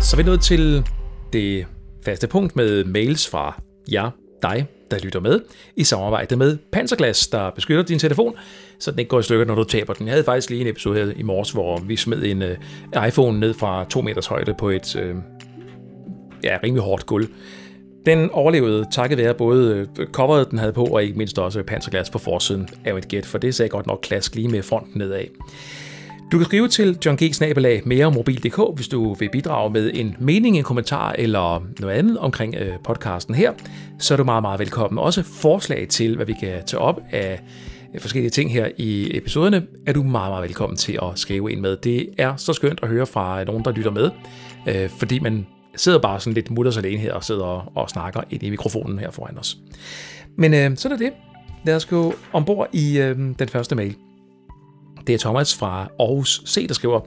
Så 0.00 0.16
er 0.16 0.16
vi 0.16 0.22
nået 0.22 0.40
til 0.40 0.86
det 1.32 1.66
faste 2.04 2.28
punkt 2.28 2.56
med 2.56 2.84
mails 2.84 3.28
fra 3.28 3.62
jer, 3.92 4.10
dig, 4.42 4.66
der 4.92 4.98
lytter 5.04 5.20
med, 5.20 5.40
i 5.76 5.84
samarbejde 5.84 6.36
med 6.36 6.58
Panserglas, 6.72 7.26
der 7.26 7.50
beskytter 7.50 7.82
din 7.82 7.98
telefon, 7.98 8.34
så 8.78 8.90
den 8.90 8.98
ikke 8.98 9.08
går 9.08 9.20
i 9.20 9.22
stykker, 9.22 9.44
når 9.44 9.54
du 9.54 9.64
taber 9.64 9.92
den. 9.92 10.06
Jeg 10.06 10.12
havde 10.12 10.24
faktisk 10.24 10.50
lige 10.50 10.60
en 10.60 10.66
episode 10.66 11.04
her 11.04 11.12
i 11.16 11.22
morges, 11.22 11.50
hvor 11.50 11.78
vi 11.78 11.96
smed 11.96 12.22
en 12.22 12.42
uh, 12.42 13.08
iPhone 13.08 13.40
ned 13.40 13.54
fra 13.54 13.84
2 13.84 14.00
meters 14.00 14.26
højde 14.26 14.54
på 14.58 14.70
et 14.70 14.96
uh, 14.96 15.16
ja, 16.44 16.58
rimelig 16.62 16.82
hårdt 16.82 17.06
gulv. 17.06 17.28
Den 18.06 18.30
overlevede 18.30 18.86
takket 18.92 19.18
være 19.18 19.34
både 19.34 19.88
øh, 19.98 20.06
coveret, 20.06 20.50
den 20.50 20.58
havde 20.58 20.72
på, 20.72 20.84
og 20.84 21.02
ikke 21.02 21.18
mindst 21.18 21.38
også 21.38 21.62
panserglas 21.62 22.10
på 22.10 22.18
forsiden 22.18 22.68
af 22.84 22.94
et 22.94 23.08
gæt, 23.08 23.26
for 23.26 23.38
det 23.38 23.54
sagde 23.54 23.68
godt 23.68 23.86
nok 23.86 23.98
klask 24.02 24.34
lige 24.34 24.48
med 24.48 24.62
fronten 24.62 24.98
nedad. 24.98 25.24
Du 26.32 26.38
kan 26.38 26.44
skrive 26.44 26.68
til 26.68 26.98
John 27.06 27.16
G. 27.16 27.34
Snabelag 27.34 27.82
meremobil.dk, 27.84 28.76
hvis 28.76 28.88
du 28.88 29.14
vil 29.14 29.28
bidrage 29.32 29.70
med 29.70 29.90
en 29.94 30.16
mening, 30.20 30.56
en 30.56 30.64
kommentar 30.64 31.14
eller 31.18 31.66
noget 31.80 31.94
andet 31.94 32.18
omkring 32.18 32.54
øh, 32.54 32.74
podcasten 32.84 33.34
her, 33.34 33.52
så 33.98 34.14
er 34.14 34.16
du 34.16 34.24
meget, 34.24 34.42
meget 34.42 34.60
velkommen. 34.60 34.98
Også 34.98 35.22
forslag 35.22 35.88
til, 35.88 36.16
hvad 36.16 36.26
vi 36.26 36.34
kan 36.40 36.64
tage 36.66 36.80
op 36.80 37.00
af 37.10 37.40
øh, 37.94 38.00
forskellige 38.00 38.30
ting 38.30 38.52
her 38.52 38.68
i 38.76 39.16
episoderne, 39.16 39.66
er 39.86 39.92
du 39.92 40.02
meget, 40.02 40.30
meget 40.30 40.42
velkommen 40.42 40.76
til 40.76 40.98
at 41.02 41.18
skrive 41.18 41.52
ind 41.52 41.60
med. 41.60 41.76
Det 41.76 42.08
er 42.18 42.36
så 42.36 42.52
skønt 42.52 42.80
at 42.82 42.88
høre 42.88 43.06
fra 43.06 43.40
øh, 43.40 43.46
nogen, 43.46 43.64
der 43.64 43.72
lytter 43.72 43.90
med, 43.90 44.10
øh, 44.68 44.90
fordi 44.90 45.18
man 45.18 45.46
sidder 45.76 45.98
bare 45.98 46.20
sådan 46.20 46.34
lidt 46.34 46.50
mutters 46.50 46.76
alene 46.76 46.98
her 46.98 47.14
og 47.14 47.24
sidder 47.24 47.44
og, 47.44 47.72
og 47.74 47.90
snakker 47.90 48.20
ind 48.30 48.42
i 48.42 48.50
mikrofonen 48.50 48.98
her 48.98 49.10
foran 49.10 49.38
os. 49.38 49.58
Men 50.38 50.54
øh, 50.54 50.76
så 50.76 50.88
er 50.88 50.96
det. 50.96 51.12
Lad 51.64 51.76
os 51.76 51.86
gå 51.86 52.14
ombord 52.32 52.68
i 52.72 52.98
øh, 52.98 53.16
den 53.38 53.48
første 53.48 53.74
mail. 53.74 53.96
Det 55.06 55.14
er 55.14 55.18
Thomas 55.18 55.54
fra 55.54 55.88
Aarhus 55.98 56.42
C, 56.46 56.68
der 56.68 56.74
skriver, 56.74 57.00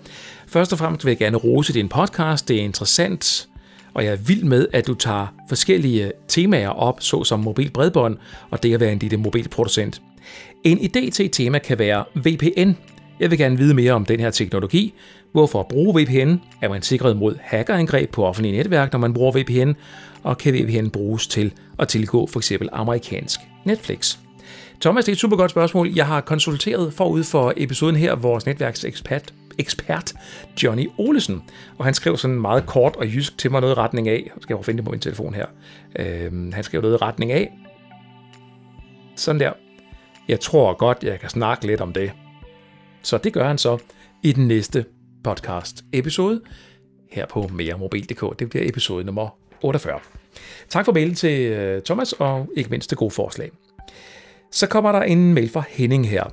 Først 0.47 0.73
og 0.73 0.79
fremmest 0.79 1.05
vil 1.05 1.11
jeg 1.11 1.17
gerne 1.17 1.37
rose 1.37 1.73
din 1.73 1.89
podcast. 1.89 2.47
Det 2.47 2.57
er 2.57 2.61
interessant, 2.61 3.47
og 3.93 4.05
jeg 4.05 4.11
er 4.11 4.15
vild 4.15 4.43
med, 4.43 4.67
at 4.73 4.87
du 4.87 4.93
tager 4.93 5.27
forskellige 5.49 6.11
temaer 6.27 6.69
op, 6.69 7.01
såsom 7.01 7.39
mobil 7.39 7.71
bredbånd 7.71 8.17
og 8.49 8.63
det 8.63 8.73
at 8.73 8.79
være 8.79 8.91
en 8.91 8.99
lille 8.99 9.17
mobilproducent. 9.17 10.01
En 10.63 10.77
idé 10.77 11.09
til 11.09 11.25
et 11.25 11.31
tema 11.31 11.59
kan 11.59 11.79
være 11.79 12.03
VPN. 12.15 12.71
Jeg 13.19 13.31
vil 13.31 13.37
gerne 13.37 13.57
vide 13.57 13.73
mere 13.73 13.93
om 13.93 14.05
den 14.05 14.19
her 14.19 14.29
teknologi. 14.29 14.93
Hvorfor 15.31 15.63
bruge 15.63 16.01
VPN? 16.01 16.35
Er 16.61 16.69
man 16.69 16.81
sikret 16.81 17.17
mod 17.17 17.35
hackerangreb 17.41 18.11
på 18.11 18.25
offentlige 18.25 18.57
netværk, 18.57 18.91
når 18.91 18.99
man 18.99 19.13
bruger 19.13 19.31
VPN? 19.31 19.71
Og 20.23 20.37
kan 20.37 20.53
VPN 20.53 20.89
bruges 20.89 21.27
til 21.27 21.53
at 21.79 21.87
tilgå 21.87 22.27
f.eks. 22.27 22.51
amerikansk 22.71 23.39
Netflix? 23.65 24.17
Thomas, 24.81 25.05
det 25.05 25.11
er 25.11 25.15
et 25.15 25.19
super 25.19 25.37
godt 25.37 25.51
spørgsmål. 25.51 25.93
Jeg 25.95 26.07
har 26.07 26.21
konsulteret 26.21 26.93
forud 26.93 27.23
for 27.23 27.53
episoden 27.57 27.95
her 27.95 28.15
vores 28.15 28.45
netværksekspert 28.45 29.33
ekspert 29.57 30.13
Johnny 30.63 30.89
Olesen, 30.97 31.43
og 31.77 31.85
han 31.85 31.93
skrev 31.93 32.17
sådan 32.17 32.41
meget 32.41 32.65
kort 32.65 32.95
og 32.95 33.05
jysk 33.05 33.37
til 33.37 33.51
mig 33.51 33.61
noget 33.61 33.75
i 33.75 33.77
retning 33.77 34.07
af, 34.07 34.23
jeg 34.25 34.33
skal 34.41 34.55
jeg 34.55 34.65
finde 34.65 34.77
det 34.77 34.85
på 34.85 34.91
min 34.91 34.99
telefon 34.99 35.33
her, 35.33 35.45
øhm, 35.99 36.51
han 36.51 36.63
skrev 36.63 36.81
noget 36.81 36.93
i 36.93 36.97
retning 36.97 37.31
af, 37.31 37.53
sådan 39.15 39.39
der, 39.39 39.51
jeg 40.27 40.39
tror 40.39 40.73
godt, 40.73 41.03
jeg 41.03 41.19
kan 41.19 41.29
snakke 41.29 41.67
lidt 41.67 41.81
om 41.81 41.93
det. 41.93 42.11
Så 43.01 43.17
det 43.17 43.33
gør 43.33 43.47
han 43.47 43.57
så 43.57 43.77
i 44.23 44.31
den 44.31 44.47
næste 44.47 44.85
podcast 45.23 45.83
episode 45.93 46.41
her 47.11 47.25
på 47.25 47.49
meremobil.dk. 47.53 48.39
Det 48.39 48.49
bliver 48.49 48.69
episode 48.69 49.03
nummer 49.03 49.37
48. 49.61 49.99
Tak 50.69 50.85
for 50.85 50.91
mailen 50.91 51.15
til 51.15 51.41
øh, 51.41 51.81
Thomas, 51.81 52.13
og 52.13 52.49
ikke 52.55 52.69
mindst 52.69 52.89
det 52.89 52.97
gode 52.97 53.11
forslag. 53.11 53.51
Så 54.55 54.67
kommer 54.67 54.91
der 54.91 55.01
en 55.01 55.33
mail 55.33 55.49
fra 55.49 55.63
Henning 55.69 56.09
her. 56.09 56.23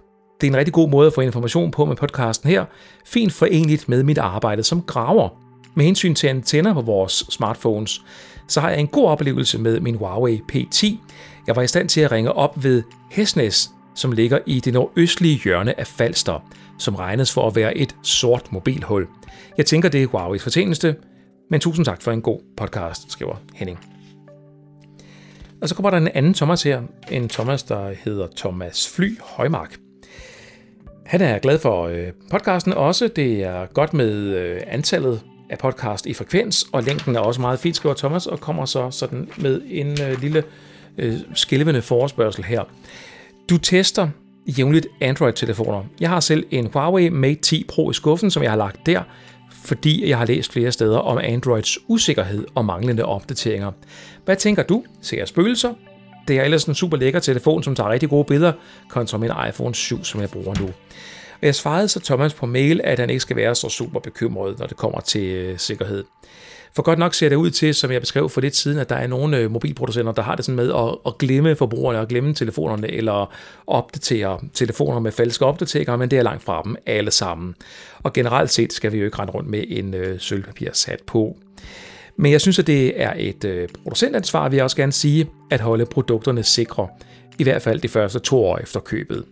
Det 0.41 0.47
er 0.47 0.51
en 0.51 0.57
rigtig 0.57 0.75
god 0.75 0.89
måde 0.89 1.07
at 1.07 1.13
få 1.13 1.21
information 1.21 1.71
på 1.71 1.85
med 1.85 1.97
podcasten 1.97 2.51
her. 2.51 2.65
Fint 3.07 3.33
forenligt 3.33 3.89
med 3.89 4.03
mit 4.03 4.19
arbejde 4.19 4.63
som 4.63 4.83
graver. 4.83 5.29
Med 5.75 5.85
hensyn 5.85 6.15
til 6.15 6.27
antenner 6.27 6.75
på 6.75 6.81
vores 6.81 7.13
smartphones, 7.13 8.05
så 8.49 8.61
har 8.61 8.71
jeg 8.71 8.81
en 8.81 8.87
god 8.87 9.07
oplevelse 9.07 9.59
med 9.59 9.81
min 9.81 9.95
Huawei 9.95 10.41
P10. 10.53 10.97
Jeg 11.47 11.57
var 11.57 11.63
i 11.63 11.67
stand 11.67 11.89
til 11.89 12.01
at 12.01 12.13
ringe 12.13 12.33
op 12.33 12.63
ved 12.65 12.83
Hesnes, 13.11 13.71
som 13.95 14.13
ligger 14.13 14.39
i 14.47 14.61
det 14.61 14.73
nordøstlige 14.73 15.41
hjørne 15.45 15.81
af 15.81 15.87
Falster, 15.87 16.45
som 16.79 16.95
regnes 16.95 17.33
for 17.33 17.47
at 17.47 17.57
være 17.57 17.77
et 17.77 17.97
sort 18.03 18.53
mobilhul. 18.53 19.07
Jeg 19.57 19.67
tænker, 19.67 19.89
det 19.89 20.03
er 20.03 20.07
Huawei's 20.07 20.43
fortjeneste, 20.43 20.97
men 21.51 21.61
tusind 21.61 21.85
tak 21.87 22.03
for 22.03 22.13
en 22.13 22.23
god 22.23 22.41
podcast, 22.57 23.13
skriver 23.13 23.37
Henning. 23.55 23.92
Og 25.63 25.69
så 25.69 25.75
kommer 25.75 25.91
der 25.91 25.97
en 25.97 26.09
anden 26.09 26.35
Thomas 26.35 26.63
her. 26.63 26.83
En 27.11 27.29
Thomas, 27.29 27.63
der 27.63 27.95
hedder 28.05 28.27
Thomas 28.37 28.89
Fly 28.89 29.19
Højmark. 29.21 29.77
Han 31.07 31.21
er 31.21 31.39
glad 31.39 31.59
for 31.59 31.87
øh, 31.87 32.07
podcasten 32.31 32.73
også. 32.73 33.09
Det 33.09 33.43
er 33.43 33.67
godt 33.67 33.95
med 33.95 34.13
øh, 34.13 34.61
antallet 34.67 35.23
af 35.51 35.59
podcast 35.59 36.07
i 36.07 36.15
frekvens, 36.15 36.67
og 36.73 36.83
længden 36.83 37.17
er 37.17 37.21
også 37.21 37.41
meget 37.41 37.59
fint, 37.59 37.77
skriver 37.77 37.95
Thomas, 37.95 38.27
og 38.27 38.41
kommer 38.41 38.65
så 38.65 38.91
sådan 38.91 39.29
med 39.39 39.63
en 39.67 40.03
øh, 40.03 40.21
lille 40.21 40.45
øh, 40.99 41.15
skælvende 41.35 41.83
forespørgsel 41.83 42.45
her. 42.45 42.63
Du 43.51 43.59
tester 43.59 44.09
jævnligt 44.47 44.87
Android-telefoner. 45.01 45.85
Jeg 46.01 46.09
har 46.09 46.21
selv 46.21 46.47
en 46.51 46.71
Huawei 46.73 47.09
Mate 47.09 47.41
10 47.41 47.65
Pro 47.69 47.91
i 47.91 47.95
skuffen, 47.95 48.31
som 48.31 48.43
jeg 48.43 48.51
har 48.51 48.59
lagt 48.59 48.87
der, 48.87 49.03
fordi 49.65 50.09
jeg 50.09 50.19
har 50.19 50.27
læst 50.27 50.53
flere 50.53 50.73
steder 50.73 50.99
om 50.99 51.19
Androids 51.19 51.79
usikkerhed 51.89 52.47
og 52.55 52.65
manglende 52.65 53.05
opdateringer. 53.05 53.73
Hvad 54.25 54.37
tænker 54.37 54.63
du? 54.63 54.85
Ser 55.03 55.19
jeg 55.19 55.29
spøgelser? 55.29 55.75
Det 56.29 56.39
er 56.39 56.43
ellers 56.43 56.65
en 56.65 56.75
super 56.75 56.97
lækker 56.97 57.21
telefon, 57.21 57.63
som 57.63 57.75
tager 57.75 57.91
rigtig 57.91 58.09
gode 58.09 58.25
billeder, 58.25 58.53
kontra 58.89 59.19
min 59.19 59.31
iPhone 59.49 59.75
7, 59.75 60.05
som 60.05 60.21
jeg 60.21 60.31
bruger 60.31 60.55
nu. 60.61 60.67
Og 61.43 61.47
jeg 61.47 61.55
svarede 61.55 61.89
så 61.89 62.01
Thomas 62.01 62.35
på 62.35 62.47
mail, 62.47 62.81
at 62.85 62.99
han 62.99 63.11
ikke 63.11 63.21
skal 63.21 63.37
være 63.37 63.55
så 63.55 63.69
super 63.69 64.01
bekymret, 64.01 64.59
når 64.59 64.67
det 64.67 64.77
kommer 64.77 65.01
til 65.01 65.25
øh, 65.25 65.59
sikkerhed. 65.59 66.05
For 66.75 66.83
godt 66.83 66.99
nok 66.99 67.15
ser 67.15 67.29
det 67.29 67.37
ud 67.37 67.51
til, 67.51 67.75
som 67.75 67.93
jeg 67.93 68.01
beskrev 68.01 68.29
for 68.29 68.41
lidt 68.41 68.57
siden, 68.57 68.79
at 68.79 68.89
der 68.89 68.97
er 68.97 69.07
nogle 69.07 69.39
øh, 69.39 69.51
mobilproducenter, 69.51 70.13
der 70.13 70.23
har 70.23 70.37
det 70.37 70.45
sådan 70.45 70.57
med 70.57 70.73
at, 70.73 70.99
at 71.07 71.19
glemme 71.19 71.57
forbrugerne 71.57 71.99
og 71.99 72.09
glemme 72.09 72.35
telefonerne, 72.35 72.91
eller 72.91 73.35
opdatere 73.67 74.41
telefoner 74.55 75.01
med 75.01 75.13
falske 75.13 75.45
opdateringer, 75.45 75.97
men 75.97 76.11
det 76.11 76.19
er 76.19 76.23
langt 76.23 76.43
fra 76.43 76.63
dem 76.65 76.77
alle 76.87 77.11
sammen. 77.11 77.55
Og 78.03 78.13
generelt 78.13 78.51
set 78.51 78.73
skal 78.73 78.93
vi 78.93 78.99
jo 78.99 79.05
ikke 79.05 79.19
rende 79.19 79.33
rundt 79.33 79.49
med 79.49 79.65
en 79.69 79.95
øh, 79.95 80.21
sat 80.73 81.01
på. 81.07 81.37
Men 82.17 82.33
jeg 82.33 82.41
synes, 82.41 82.59
at 82.59 82.67
det 82.67 83.01
er 83.03 83.13
et 83.17 83.45
øh, 83.45 83.69
producentansvar, 83.83 84.49
vil 84.49 84.57
jeg 84.57 84.65
også 84.65 84.77
gerne 84.77 84.93
sige, 84.93 85.31
at 85.51 85.61
holde 85.61 85.87
produkterne 85.87 86.43
sikre, 86.43 86.89
i 87.39 87.43
hvert 87.43 87.63
fald 87.63 87.81
de 87.81 87.89
første 87.89 88.19
to 88.19 88.45
år 88.45 88.59
efter 88.59 88.81
købet. 88.81 89.25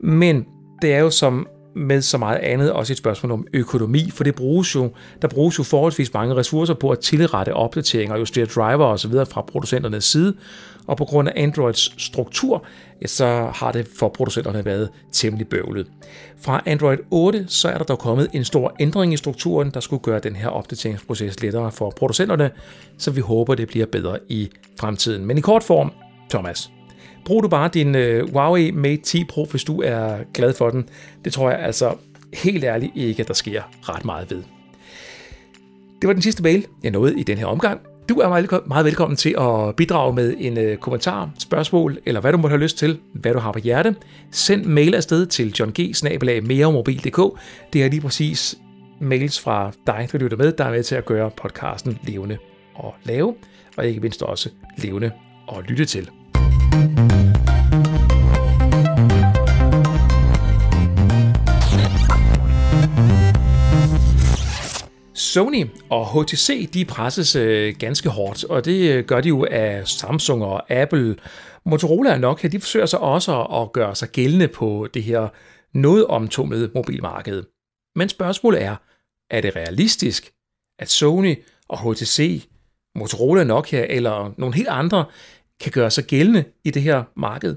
Men 0.00 0.46
det 0.82 0.94
er 0.94 0.98
jo 0.98 1.10
som 1.10 1.48
med 1.76 2.02
så 2.02 2.18
meget 2.18 2.38
andet 2.38 2.72
også 2.72 2.92
et 2.92 2.96
spørgsmål 2.96 3.32
om 3.32 3.46
økonomi, 3.52 4.10
for 4.10 4.24
det 4.24 4.34
bruges 4.34 4.74
jo, 4.74 4.90
der 5.22 5.28
bruges 5.28 5.58
jo 5.58 5.62
forholdsvis 5.62 6.14
mange 6.14 6.34
ressourcer 6.34 6.74
på 6.74 6.90
at 6.90 6.98
tilrette 6.98 7.54
opdateringer, 7.54 8.14
og 8.14 8.20
justere 8.20 8.46
driver 8.46 8.84
osv. 8.84 9.12
fra 9.12 9.42
producenternes 9.42 10.04
side, 10.04 10.34
og 10.86 10.96
på 10.96 11.04
grund 11.04 11.28
af 11.28 11.32
Androids 11.36 12.02
struktur, 12.02 12.64
ja, 13.02 13.06
så 13.06 13.50
har 13.54 13.72
det 13.72 13.88
for 13.98 14.08
producenterne 14.08 14.64
været 14.64 14.88
temmelig 15.12 15.48
bøvlet. 15.48 15.86
Fra 16.40 16.62
Android 16.66 16.98
8, 17.10 17.44
så 17.48 17.68
er 17.68 17.78
der 17.78 17.84
dog 17.84 17.98
kommet 17.98 18.28
en 18.32 18.44
stor 18.44 18.76
ændring 18.80 19.12
i 19.12 19.16
strukturen, 19.16 19.70
der 19.70 19.80
skulle 19.80 20.02
gøre 20.02 20.20
den 20.20 20.36
her 20.36 20.48
opdateringsproces 20.48 21.42
lettere 21.42 21.72
for 21.72 21.90
producenterne, 21.90 22.50
så 22.98 23.10
vi 23.10 23.20
håber, 23.20 23.54
det 23.54 23.68
bliver 23.68 23.86
bedre 23.86 24.18
i 24.28 24.50
fremtiden. 24.80 25.26
Men 25.26 25.38
i 25.38 25.40
kort 25.40 25.62
form, 25.62 25.92
Thomas, 26.30 26.70
brug 27.26 27.42
du 27.42 27.48
bare 27.48 27.70
din 27.74 27.94
øh, 27.94 28.32
Huawei 28.32 28.70
Mate 28.70 29.02
10 29.02 29.24
Pro, 29.24 29.44
hvis 29.44 29.64
du 29.64 29.82
er 29.82 30.18
glad 30.34 30.54
for 30.54 30.70
den. 30.70 30.88
Det 31.24 31.32
tror 31.32 31.50
jeg 31.50 31.58
altså 31.58 31.94
helt 32.34 32.64
ærligt 32.64 32.92
ikke, 32.94 33.22
at 33.22 33.28
der 33.28 33.34
sker 33.34 33.62
ret 33.82 34.04
meget 34.04 34.30
ved. 34.30 34.42
Det 36.02 36.08
var 36.08 36.12
den 36.12 36.22
sidste 36.22 36.42
mail, 36.42 36.66
jeg 36.82 36.90
nåede 36.90 37.20
i 37.20 37.22
den 37.22 37.38
her 37.38 37.46
omgang. 37.46 37.80
Du 38.08 38.14
er 38.14 38.60
meget 38.66 38.84
velkommen 38.84 39.16
til 39.16 39.34
at 39.38 39.76
bidrage 39.76 40.14
med 40.14 40.34
en 40.38 40.58
øh, 40.58 40.76
kommentar, 40.76 41.30
spørgsmål 41.38 41.98
eller 42.06 42.20
hvad 42.20 42.32
du 42.32 42.38
måtte 42.38 42.52
have 42.52 42.62
lyst 42.62 42.78
til, 42.78 42.98
hvad 43.12 43.32
du 43.32 43.38
har 43.38 43.52
på 43.52 43.58
hjerte. 43.58 43.94
Send 44.30 44.64
mail 44.64 44.94
afsted 44.94 45.26
til 45.26 45.52
johng 45.52 45.76
Det 45.76 47.84
er 47.84 47.90
lige 47.90 48.00
præcis 48.00 48.58
mails 49.00 49.40
fra 49.40 49.72
dig, 49.86 50.08
der 50.12 50.18
lytter 50.18 50.36
med, 50.36 50.52
der 50.52 50.64
er 50.64 50.70
med 50.70 50.82
til 50.82 50.94
at 50.94 51.06
gøre 51.06 51.30
podcasten 51.30 51.98
levende 52.02 52.38
og 52.74 52.94
lave, 53.04 53.34
og 53.76 53.86
ikke 53.86 54.00
mindst 54.00 54.22
også 54.22 54.50
levende 54.78 55.10
og 55.46 55.62
lytte 55.62 55.84
til. 55.84 56.10
Sony 65.36 65.66
og 65.90 66.24
HTC 66.24 66.70
de 66.70 66.84
presses 66.84 67.36
øh, 67.36 67.74
ganske 67.78 68.08
hårdt, 68.08 68.44
og 68.44 68.64
det 68.64 68.90
øh, 68.90 69.04
gør 69.04 69.20
de 69.20 69.28
jo 69.28 69.46
af 69.50 69.88
Samsung 69.88 70.44
og 70.44 70.70
Apple. 70.70 71.16
Motorola 71.66 72.12
og 72.12 72.20
Nokia 72.20 72.48
de 72.48 72.60
forsøger 72.60 72.86
så 72.86 72.96
også 72.96 73.42
at 73.42 73.72
gøre 73.72 73.94
sig 73.94 74.08
gældende 74.08 74.48
på 74.48 74.88
det 74.94 75.02
her 75.02 75.28
noget 75.74 76.06
omtumlede 76.06 76.70
mobilmarked. 76.74 77.42
Men 77.96 78.08
spørgsmålet 78.08 78.62
er, 78.62 78.76
er 79.30 79.40
det 79.40 79.56
realistisk, 79.56 80.32
at 80.78 80.90
Sony 80.90 81.36
og 81.68 81.92
HTC, 81.92 82.48
Motorola 82.94 83.40
og 83.40 83.46
Nokia 83.46 83.86
eller 83.88 84.34
nogle 84.38 84.54
helt 84.54 84.68
andre 84.68 85.04
kan 85.60 85.72
gøre 85.72 85.90
sig 85.90 86.04
gældende 86.04 86.44
i 86.64 86.70
det 86.70 86.82
her 86.82 87.02
marked? 87.16 87.56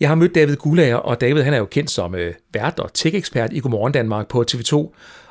Jeg 0.00 0.08
har 0.08 0.14
mødt 0.14 0.34
David 0.34 0.56
Gulager, 0.56 0.96
og 0.96 1.20
David 1.20 1.42
han 1.42 1.54
er 1.54 1.58
jo 1.58 1.64
kendt 1.64 1.90
som 1.90 2.14
øh, 2.14 2.34
vært 2.52 2.78
og 2.78 2.94
tech-ekspert 2.94 3.52
i 3.52 3.58
Godmorgen 3.58 3.92
Danmark 3.92 4.28
på 4.28 4.44
TV2, 4.50 4.74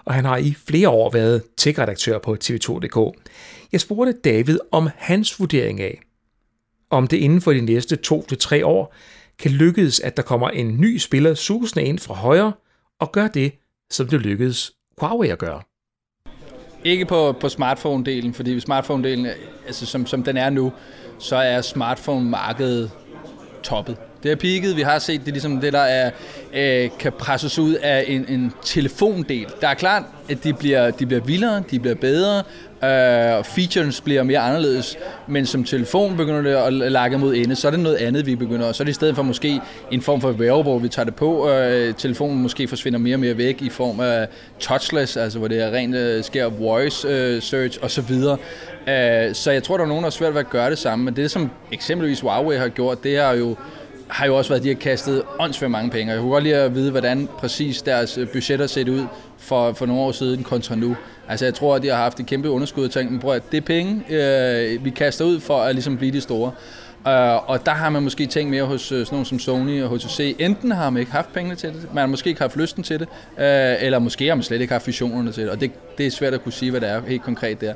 og 0.06 0.13
han 0.13 0.26
har 0.26 0.38
i 0.38 0.56
flere 0.67 0.89
år 0.89 1.12
været 1.12 1.43
tech-redaktør 1.58 2.17
på 2.17 2.38
tv2.dk. 2.43 3.19
Jeg 3.72 3.82
spurgte 3.82 4.13
David 4.24 4.60
om 4.72 4.89
hans 4.96 5.39
vurdering 5.39 5.82
af, 5.82 6.02
om 6.89 7.08
det 7.08 7.17
inden 7.17 7.41
for 7.41 7.54
de 7.54 7.62
næste 7.62 7.96
to 7.96 8.26
til 8.26 8.38
tre 8.38 8.65
år 8.65 8.96
kan 9.39 9.52
lykkes, 9.52 10.00
at 10.00 10.17
der 10.17 10.24
kommer 10.24 10.50
en 10.50 10.82
ny 10.82 10.98
spiller 10.98 11.34
susende 11.34 11.86
ind 11.86 12.00
fra 12.00 12.13
højre 12.13 12.54
og 13.00 13.12
gør 13.12 13.28
det, 13.28 13.52
som 13.91 14.08
det 14.08 14.22
lykkedes 14.22 14.72
Huawei 14.98 15.30
at 15.30 15.38
gøre. 15.38 15.62
Ikke 16.84 17.06
på, 17.06 17.32
på 17.32 17.48
smartphone-delen, 17.48 18.34
fordi 18.34 18.58
smartphone-delen, 18.60 19.28
altså 19.67 19.86
som, 19.86 20.06
som 20.06 20.24
den 20.24 20.38
er 20.38 20.50
nu, 20.50 20.72
så 21.24 21.36
er 21.36 21.62
smartphone-markedet 21.62 22.90
toppet. 23.64 23.98
Det 24.24 24.32
er 24.32 24.36
peaked. 24.36 24.74
Vi 24.74 24.82
har 24.82 25.00
set 25.00 25.26
det 25.26 25.34
ligesom 25.34 25.62
det, 25.62 25.74
der 25.74 25.80
er, 25.80 26.12
øh, 26.54 26.90
kan 27.00 27.12
presses 27.12 27.60
ud 27.60 27.74
af 27.74 28.04
en, 28.08 28.26
en 28.30 28.54
telefondel. 28.64 29.46
Der 29.62 29.68
er 29.68 29.74
klart, 29.74 30.04
at 30.30 30.44
de 30.44 30.54
bliver, 30.54 30.92
de 30.92 31.06
bliver 31.06 31.22
vildere, 31.22 31.64
de 31.72 31.80
bliver 31.80 31.96
bedre, 31.96 32.44
øh, 32.84 33.43
features 33.43 34.02
bliver 34.02 34.24
mere 34.24 34.39
anderledes, 34.39 34.98
men 35.28 35.46
som 35.46 35.63
telefon 35.63 36.17
begynder 36.17 36.41
det 36.41 36.84
at 36.86 36.91
lakke 36.91 37.17
mod 37.17 37.36
ende, 37.36 37.56
så 37.56 37.67
er 37.67 37.72
det 37.72 37.80
noget 37.80 37.96
andet, 37.96 38.26
vi 38.26 38.36
begynder. 38.36 38.72
Så 38.72 38.84
er 38.84 38.86
det 38.86 38.91
i 38.91 38.93
stedet 38.93 39.15
for 39.15 39.24
måske 39.24 39.62
en 39.91 40.02
form 40.02 40.22
for 40.22 40.32
wearable, 40.32 40.82
vi 40.82 40.89
tager 40.89 41.06
det 41.06 41.15
på. 41.15 41.50
Øh, 41.50 41.93
telefonen 41.93 42.41
måske 42.41 42.67
forsvinder 42.67 43.00
mere 43.00 43.15
og 43.15 43.19
mere 43.19 43.38
væk 43.38 43.62
i 43.62 43.69
form 43.69 44.00
af 44.00 44.28
touchless, 44.60 45.17
altså 45.17 45.39
hvor 45.39 45.48
det 45.48 45.63
er 45.63 45.72
rent 45.72 45.96
øh, 45.96 46.24
sker 46.24 46.50
voice 46.50 47.08
øh, 47.08 47.41
search 47.41 47.80
osv. 47.82 48.13
Øh, 48.13 49.36
så 49.36 49.52
jeg 49.52 49.63
tror, 49.63 49.78
der 49.78 49.84
er 49.84 49.88
nogen, 49.88 50.04
der 50.04 50.08
er 50.08 50.12
svært 50.12 50.34
ved 50.34 50.39
at 50.39 50.50
gøre 50.50 50.69
det 50.69 50.78
samme, 50.78 51.06
men 51.06 51.15
det, 51.15 51.32
som 51.32 51.50
eksempelvis 51.72 52.22
Huawei 52.22 52.58
har 52.58 52.67
gjort, 52.67 53.04
det 53.04 53.17
er 53.17 53.32
jo 53.32 53.56
har 54.08 54.26
jo 54.26 54.38
også 54.38 54.50
været, 54.50 54.60
at 54.60 54.63
de 54.63 54.67
har 54.69 54.76
kastet 54.76 55.24
åndsvært 55.39 55.72
mange 55.72 55.91
penge. 55.91 56.12
Jeg 56.12 56.22
kunne 56.22 56.32
godt 56.32 56.43
lide 56.43 56.56
at 56.56 56.76
vide, 56.76 56.91
hvordan 56.91 57.30
præcis 57.38 57.82
deres 57.82 58.17
øh, 58.17 58.28
budgetter 58.28 58.67
set 58.67 58.89
ud 58.89 59.06
for, 59.43 59.73
for 59.73 59.86
nogle 59.86 60.01
år 60.01 60.12
siden 60.12 60.43
kontra 60.43 60.75
nu. 60.75 60.95
Altså 61.27 61.45
jeg 61.45 61.53
tror, 61.53 61.75
at 61.75 61.82
de 61.82 61.88
har 61.88 61.95
haft 61.95 62.19
et 62.19 62.25
kæmpe 62.25 62.49
underskud 62.49 62.86
og 62.86 62.91
tænkt, 62.91 63.21
prøv 63.21 63.36
at 63.36 63.51
det 63.51 63.58
er 63.58 63.62
penge, 63.62 64.03
øh, 64.10 64.86
vi 64.86 64.89
kaster 64.89 65.25
ud 65.25 65.39
for 65.39 65.62
at 65.62 65.75
ligesom 65.75 65.97
blive 65.97 66.12
de 66.12 66.21
store. 66.21 66.51
Øh, 67.08 67.49
og 67.49 67.65
der 67.65 67.71
har 67.71 67.89
man 67.89 68.03
måske 68.03 68.25
tænkt 68.25 68.51
mere 68.51 68.63
hos 68.63 68.91
øh, 68.91 69.06
sådan 69.06 69.15
nogle 69.15 69.25
som 69.25 69.39
Sony 69.39 69.84
og 69.84 69.95
HTC. 69.95 70.36
Enten 70.39 70.71
har 70.71 70.89
man 70.89 70.99
ikke 70.99 71.12
haft 71.12 71.34
pengene 71.34 71.56
til 71.56 71.69
det, 71.69 71.93
man 71.93 72.01
har 72.01 72.08
måske 72.08 72.29
ikke 72.29 72.41
haft 72.41 72.58
lysten 72.58 72.84
til 72.84 72.99
det, 72.99 73.08
øh, 73.38 73.86
eller 73.86 73.99
måske 73.99 74.27
har 74.27 74.36
man 74.36 74.43
slet 74.43 74.62
ikke 74.62 74.73
haft 74.73 74.88
visionerne 74.88 75.32
til 75.32 75.43
det. 75.43 75.51
Og 75.51 75.62
det, 75.62 75.71
det 75.97 76.08
er 76.08 76.12
svært 76.12 76.34
at 76.34 76.43
kunne 76.43 76.51
sige, 76.53 76.71
hvad 76.71 76.82
det 76.82 76.89
er 76.89 77.01
helt 77.08 77.23
konkret 77.23 77.62
der. 77.62 77.73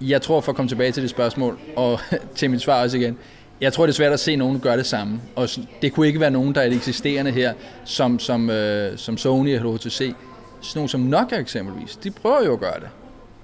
Jeg 0.00 0.22
tror, 0.22 0.40
for 0.40 0.52
at 0.52 0.56
komme 0.56 0.68
tilbage 0.68 0.92
til 0.92 1.02
det 1.02 1.10
spørgsmål, 1.10 1.58
og 1.76 2.00
til 2.36 2.50
mit 2.50 2.60
svar 2.60 2.82
også 2.82 2.96
igen, 2.96 3.18
jeg 3.60 3.72
tror, 3.72 3.86
det 3.86 3.92
er 3.92 3.96
svært 3.96 4.12
at 4.12 4.20
se 4.20 4.36
nogen 4.36 4.60
gøre 4.60 4.76
det 4.76 4.86
samme. 4.86 5.20
Og 5.36 5.48
det 5.82 5.92
kunne 5.92 6.06
ikke 6.06 6.20
være 6.20 6.30
nogen, 6.30 6.54
der 6.54 6.60
er 6.60 6.70
eksisterende 6.70 7.30
her, 7.30 7.52
som, 7.84 8.18
som, 8.18 8.50
øh, 8.50 8.98
som 8.98 9.16
Sony 9.16 9.48
eller 9.48 9.76
HTC. 9.76 10.14
Sådan 10.60 10.78
nogle 10.78 10.88
som 10.88 11.00
Nokia 11.00 11.38
eksempelvis, 11.38 11.96
de 11.96 12.10
prøver 12.10 12.44
jo 12.44 12.52
at 12.52 12.60
gøre 12.60 12.80
det. 12.80 12.88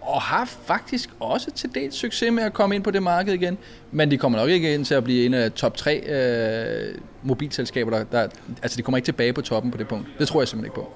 Og 0.00 0.22
har 0.22 0.44
faktisk 0.44 1.11
også 1.20 1.50
til 1.50 1.74
dels 1.74 1.94
succes 1.94 2.33
med 2.33 2.42
at 2.42 2.52
komme 2.52 2.74
ind 2.74 2.85
på 2.85 2.90
det 2.90 3.02
marked 3.02 3.35
igen. 3.35 3.59
Men 3.92 4.11
de 4.11 4.18
kommer 4.18 4.38
nok 4.38 4.48
ikke 4.48 4.74
ind 4.74 4.85
til 4.85 4.94
at 4.94 5.05
blive 5.05 5.26
en 5.26 5.35
af 5.35 5.52
top 5.52 5.76
tre 5.76 5.98
øh, 5.98 6.98
mobilselskaber, 7.22 7.90
der, 7.90 8.05
der, 8.05 8.29
altså 8.62 8.76
de 8.76 8.83
kommer 8.83 8.96
ikke 8.96 9.07
tilbage 9.07 9.33
på 9.33 9.42
toppen 9.42 9.72
på 9.72 9.79
det 9.79 9.88
punkt. 9.88 10.09
Det 10.18 10.29
tror 10.29 10.40
jeg 10.40 10.48
simpelthen 10.48 10.66
ikke 10.66 10.74
på. 10.74 10.92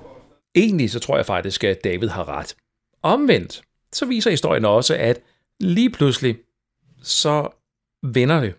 Egentlig 0.55 0.91
så 0.91 0.99
tror 0.99 1.17
jeg 1.17 1.27
faktisk, 1.27 1.65
at 1.65 1.85
David 1.85 2.09
har 2.09 2.29
ret. 2.29 2.55
Omvendt, 3.03 3.63
så 3.93 4.07
viser 4.07 4.31
historien 4.31 4.65
også, 4.65 4.95
at 4.95 5.19
lige 5.61 5.91
pludselig, 5.91 6.37
så 7.03 7.49
vender 8.03 8.41
det 8.41 8.55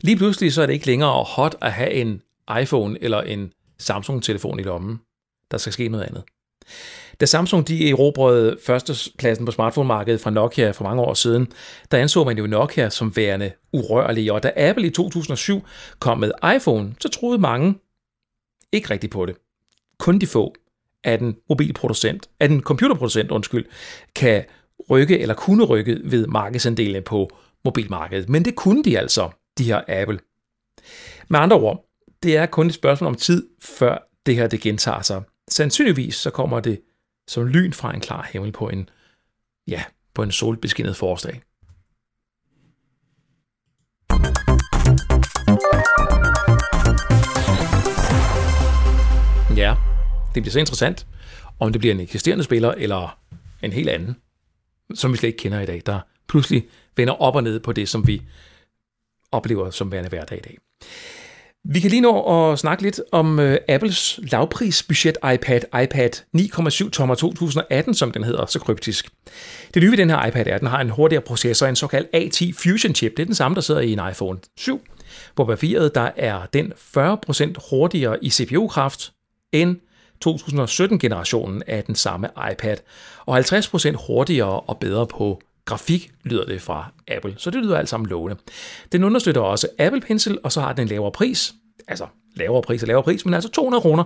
Lige 0.00 0.16
pludselig 0.16 0.52
så 0.52 0.62
er 0.62 0.66
det 0.66 0.72
ikke 0.72 0.86
længere 0.86 1.24
hot 1.24 1.56
at 1.60 1.72
have 1.72 1.90
en 1.90 2.22
iPhone 2.60 2.98
eller 3.02 3.20
en 3.20 3.52
Samsung-telefon 3.78 4.60
i 4.60 4.62
lommen. 4.62 5.00
Der 5.50 5.58
skal 5.58 5.72
ske 5.72 5.88
noget 5.88 6.04
andet. 6.04 6.22
Da 7.20 7.26
Samsung 7.26 7.68
de 7.68 7.90
erobrede 7.90 8.56
førstepladsen 8.66 9.46
på 9.46 9.52
smartphone-markedet 9.52 10.20
fra 10.20 10.30
Nokia 10.30 10.70
for 10.70 10.84
mange 10.84 11.02
år 11.02 11.14
siden, 11.14 11.52
der 11.90 11.98
anså 11.98 12.24
man 12.24 12.38
jo 12.38 12.46
Nokia 12.46 12.90
som 12.90 13.16
værende 13.16 13.52
urørlig, 13.72 14.32
og 14.32 14.42
da 14.42 14.52
Apple 14.56 14.86
i 14.86 14.90
2007 14.90 15.64
kom 15.98 16.18
med 16.18 16.32
iPhone, 16.56 16.94
så 17.00 17.08
troede 17.08 17.38
mange 17.38 17.74
ikke 18.72 18.90
rigtigt 18.90 19.12
på 19.12 19.26
det. 19.26 19.36
Kun 19.98 20.18
de 20.18 20.26
få 20.26 20.54
af 21.04 21.18
den 21.18 21.36
mobilproducent, 21.48 22.28
af 22.40 22.48
den 22.48 22.60
computerproducent, 22.60 23.30
undskyld, 23.30 23.66
kan 24.14 24.44
rykke 24.90 25.18
eller 25.18 25.34
kunne 25.34 25.64
rykke 25.64 26.00
ved 26.04 26.26
markedsandelen 26.26 27.02
på 27.02 27.30
mobilmarkedet. 27.64 28.28
Men 28.28 28.44
det 28.44 28.54
kunne 28.54 28.84
de 28.84 28.98
altså 28.98 29.30
de 29.58 29.64
her 29.64 29.80
Apple. 29.88 30.18
Med 31.28 31.40
andre 31.40 31.56
ord, 31.56 31.84
det 32.22 32.36
er 32.36 32.46
kun 32.46 32.66
et 32.66 32.74
spørgsmål 32.74 33.08
om 33.08 33.14
tid, 33.14 33.48
før 33.62 34.10
det 34.26 34.36
her 34.36 34.46
det 34.46 34.60
gentager 34.60 35.02
sig. 35.02 35.22
Sandsynligvis 35.50 36.14
så 36.16 36.30
kommer 36.30 36.60
det 36.60 36.80
som 37.28 37.46
lyn 37.46 37.72
fra 37.72 37.94
en 37.94 38.00
klar 38.00 38.28
himmel 38.32 38.52
på 38.52 38.68
en, 38.68 38.88
ja, 39.66 39.84
på 40.14 40.22
en 40.22 40.32
solbeskinnet 40.32 40.96
forårsdag. 40.96 41.42
Ja, 49.56 49.76
det 50.34 50.42
bliver 50.42 50.52
så 50.52 50.58
interessant, 50.58 51.06
om 51.60 51.72
det 51.72 51.80
bliver 51.80 51.94
en 51.94 52.00
eksisterende 52.00 52.44
spiller 52.44 52.72
eller 52.72 53.18
en 53.62 53.72
helt 53.72 53.88
anden, 53.88 54.16
som 54.94 55.12
vi 55.12 55.16
slet 55.16 55.28
ikke 55.28 55.38
kender 55.38 55.60
i 55.60 55.66
dag, 55.66 55.82
der 55.86 56.00
pludselig 56.28 56.68
vender 56.96 57.14
op 57.14 57.36
og 57.36 57.42
ned 57.42 57.60
på 57.60 57.72
det, 57.72 57.88
som 57.88 58.06
vi 58.06 58.22
oplever 59.32 59.70
som 59.70 59.92
værende 59.92 60.08
hverdag 60.08 60.38
i 60.38 60.40
dag. 60.40 60.58
Vi 61.66 61.80
kan 61.80 61.90
lige 61.90 62.00
nå 62.00 62.50
at 62.52 62.58
snakke 62.58 62.82
lidt 62.82 63.00
om 63.12 63.38
uh, 63.38 63.54
Apples 63.68 64.20
lavprisbudget 64.22 65.18
iPad, 65.34 65.60
iPad 65.82 66.10
9,7 66.36 66.90
tommer 66.90 67.14
2018, 67.14 67.94
som 67.94 68.10
den 68.10 68.24
hedder 68.24 68.46
så 68.46 68.58
kryptisk. 68.58 69.08
Det 69.74 69.82
nye 69.82 69.90
ved 69.90 69.96
den 69.98 70.10
her 70.10 70.26
iPad 70.26 70.46
er, 70.46 70.54
at 70.54 70.60
den 70.60 70.68
har 70.68 70.80
en 70.80 70.90
hurtigere 70.90 71.22
processor, 71.22 71.66
en 71.66 71.76
såkaldt 71.76 72.08
A10 72.16 72.52
Fusion 72.62 72.94
chip. 72.94 73.16
Det 73.16 73.22
er 73.22 73.26
den 73.26 73.34
samme, 73.34 73.54
der 73.54 73.60
sidder 73.60 73.80
i 73.80 73.92
en 73.92 74.00
iPhone 74.10 74.38
7. 74.56 74.80
På 75.36 75.44
papiret 75.44 75.94
der 75.94 76.10
er 76.16 76.46
den 76.52 76.72
40% 76.96 77.70
hurtigere 77.70 78.24
i 78.24 78.30
CPU-kraft 78.30 79.12
end 79.52 79.76
2017-generationen 80.26 81.62
af 81.66 81.84
den 81.84 81.94
samme 81.94 82.28
iPad, 82.52 82.76
og 83.26 83.38
50% 83.38 84.06
hurtigere 84.06 84.60
og 84.60 84.78
bedre 84.78 85.06
på 85.06 85.40
grafik, 85.64 86.10
lyder 86.24 86.44
det 86.44 86.62
fra 86.62 86.92
Apple. 87.08 87.34
Så 87.36 87.50
det 87.50 87.62
lyder 87.62 87.78
alt 87.78 87.88
sammen 87.88 88.08
lovende. 88.08 88.36
Den 88.92 89.04
understøtter 89.04 89.40
også 89.40 89.68
Apple 89.78 90.00
Pencil, 90.00 90.38
og 90.44 90.52
så 90.52 90.60
har 90.60 90.72
den 90.72 90.82
en 90.82 90.88
lavere 90.88 91.12
pris. 91.12 91.54
Altså 91.88 92.06
lavere 92.36 92.62
pris 92.62 92.82
og 92.82 92.88
lavere 92.88 93.02
pris, 93.02 93.24
men 93.24 93.34
altså 93.34 93.50
200 93.50 93.80
kroner 93.82 94.04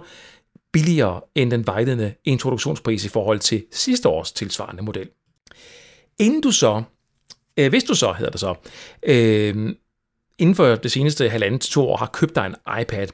billigere 0.72 1.20
end 1.34 1.50
den 1.50 1.66
vejledende 1.66 2.14
introduktionspris 2.24 3.04
i 3.04 3.08
forhold 3.08 3.38
til 3.38 3.64
sidste 3.72 4.08
års 4.08 4.32
tilsvarende 4.32 4.82
model. 4.82 5.08
Inden 6.18 6.40
du 6.40 6.50
så, 6.50 6.82
øh, 7.56 7.68
hvis 7.68 7.84
du 7.84 7.94
så 7.94 8.12
hedder 8.12 8.30
det 8.30 8.40
så, 8.40 8.54
øh, 9.02 9.74
inden 10.38 10.54
for 10.54 10.74
det 10.74 10.90
seneste 10.90 11.28
halvandet 11.28 11.60
til 11.60 11.72
to 11.72 11.88
år 11.88 11.96
har 11.96 12.06
købt 12.06 12.34
dig 12.34 12.46
en 12.46 12.80
iPad, 12.80 13.08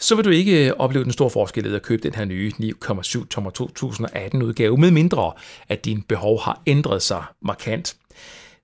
så 0.00 0.14
vil 0.14 0.24
du 0.24 0.30
ikke 0.30 0.66
øh, 0.66 0.72
opleve 0.78 1.04
den 1.04 1.12
store 1.12 1.30
forskel 1.30 1.66
i 1.66 1.74
at 1.74 1.82
købe 1.82 2.02
den 2.02 2.14
her 2.14 2.24
nye 2.24 2.52
9,7 2.60 3.26
tommer 3.28 3.50
2018 3.50 4.42
udgave, 4.42 4.76
med 4.76 4.90
mindre 4.90 5.32
at 5.68 5.84
din 5.84 6.02
behov 6.02 6.40
har 6.40 6.62
ændret 6.66 7.02
sig 7.02 7.24
markant. 7.42 7.96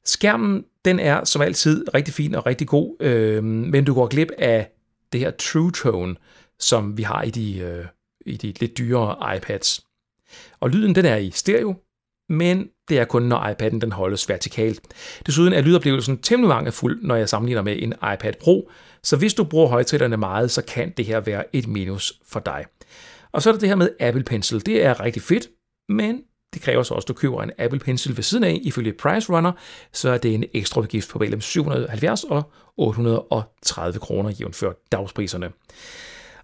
Skærmen 0.05 0.64
den 0.85 1.01
er 1.01 1.25
som 1.25 1.42
altid 1.42 1.95
rigtig 1.95 2.14
fin 2.14 2.35
og 2.35 2.47
rigtig 2.47 2.68
god, 2.68 2.97
øh, 3.01 3.45
men 3.45 3.85
du 3.85 3.95
går 3.95 4.07
glip 4.07 4.29
af 4.38 4.71
det 5.12 5.21
her 5.21 5.31
True 5.31 5.73
Tone, 5.73 6.16
som 6.59 6.99
vi 6.99 7.03
har 7.03 7.23
i 7.23 7.31
de, 7.31 7.59
øh, 7.59 7.85
i 8.27 8.37
de 8.37 8.55
lidt 8.61 8.79
dyrere 8.79 9.37
iPads. 9.37 9.87
Og 10.61 10.71
lyden 10.71 10.95
den 10.95 11.05
er 11.05 11.16
i 11.16 11.31
stereo, 11.31 11.75
men 12.29 12.68
det 12.88 12.99
er 12.99 13.05
kun, 13.05 13.23
når 13.23 13.38
iPad'en 13.38 13.79
den 13.79 13.92
holdes 13.92 14.29
vertikalt. 14.29 14.81
Desuden 15.27 15.53
er 15.53 15.61
lydoplevelsen 15.61 16.18
temmelig 16.18 16.49
mangelfuld, 16.49 17.03
når 17.03 17.16
jeg 17.16 17.29
sammenligner 17.29 17.62
med 17.62 17.83
en 17.83 17.92
iPad 17.92 18.33
Pro, 18.40 18.71
så 19.03 19.16
hvis 19.16 19.35
du 19.35 19.45
bruger 19.45 19.68
højtalerne 19.68 20.16
meget, 20.16 20.51
så 20.51 20.62
kan 20.62 20.92
det 20.97 21.05
her 21.05 21.21
være 21.21 21.45
et 21.53 21.68
minus 21.68 22.12
for 22.27 22.40
dig. 22.40 22.64
Og 23.33 23.42
så 23.42 23.51
er 23.51 23.53
der 23.53 23.61
det 23.61 23.68
her 23.68 23.77
med 23.77 23.90
Apple 24.01 24.25
Pencil. 24.25 24.66
Det 24.66 24.85
er 24.85 25.01
rigtig 25.01 25.23
fedt, 25.23 25.49
men 25.88 26.23
det 26.55 26.62
kræver 26.62 26.83
så 26.83 26.95
også, 26.95 27.05
at 27.05 27.09
du 27.09 27.14
køber 27.14 27.42
en 27.42 27.51
Apple 27.59 27.81
Pencil 27.81 28.16
ved 28.16 28.23
siden 28.23 28.45
af. 28.45 28.61
Ifølge 28.62 28.92
Price 28.92 29.33
Runner, 29.33 29.53
så 29.92 30.11
er 30.11 30.18
det 30.18 30.35
en 30.35 30.45
ekstra 30.55 30.81
udgift 30.81 31.11
på 31.11 31.18
mellem 31.18 31.40
770 31.40 32.25
og 32.25 32.53
830 32.77 34.01
kroner, 34.01 34.31
jævnført 34.31 34.77
dagspriserne. 34.92 35.51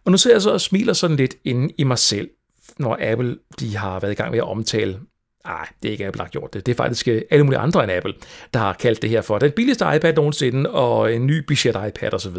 Og 0.05 0.11
nu 0.11 0.16
ser 0.18 0.33
jeg 0.33 0.42
så 0.42 0.51
og 0.51 0.61
smiler 0.61 0.92
sådan 0.92 1.16
lidt 1.16 1.35
inde 1.44 1.74
i 1.79 1.85
mig 1.85 1.98
selv, 1.98 2.31
når 2.79 2.98
Apple 3.01 3.38
de 3.61 3.77
har 3.77 4.01
været 4.01 4.12
i 4.12 4.14
gang 4.14 4.31
med 4.31 4.38
at 4.38 4.48
omtale 4.48 5.01
Nej, 5.46 5.68
det 5.83 5.88
er 5.88 5.92
ikke 5.92 6.07
Apple, 6.07 6.18
der 6.18 6.24
har 6.24 6.31
gjort 6.31 6.55
det. 6.55 6.66
Det 6.66 6.72
er 6.72 6.77
faktisk 6.77 7.09
øh, 7.09 7.22
alle 7.31 7.44
mulige 7.44 7.59
andre 7.59 7.83
end 7.83 7.92
Apple, 7.92 8.14
der 8.55 8.61
har 8.61 8.72
kaldt 8.72 9.03
det 9.03 9.11
her 9.11 9.20
for 9.20 9.38
den 9.38 9.53
billigste 9.53 9.85
iPad 9.96 10.14
nogensinde, 10.14 10.70
og 10.70 11.14
en 11.14 11.27
ny 11.27 11.44
budget 11.46 11.77
iPad 11.88 12.14
osv., 12.14 12.37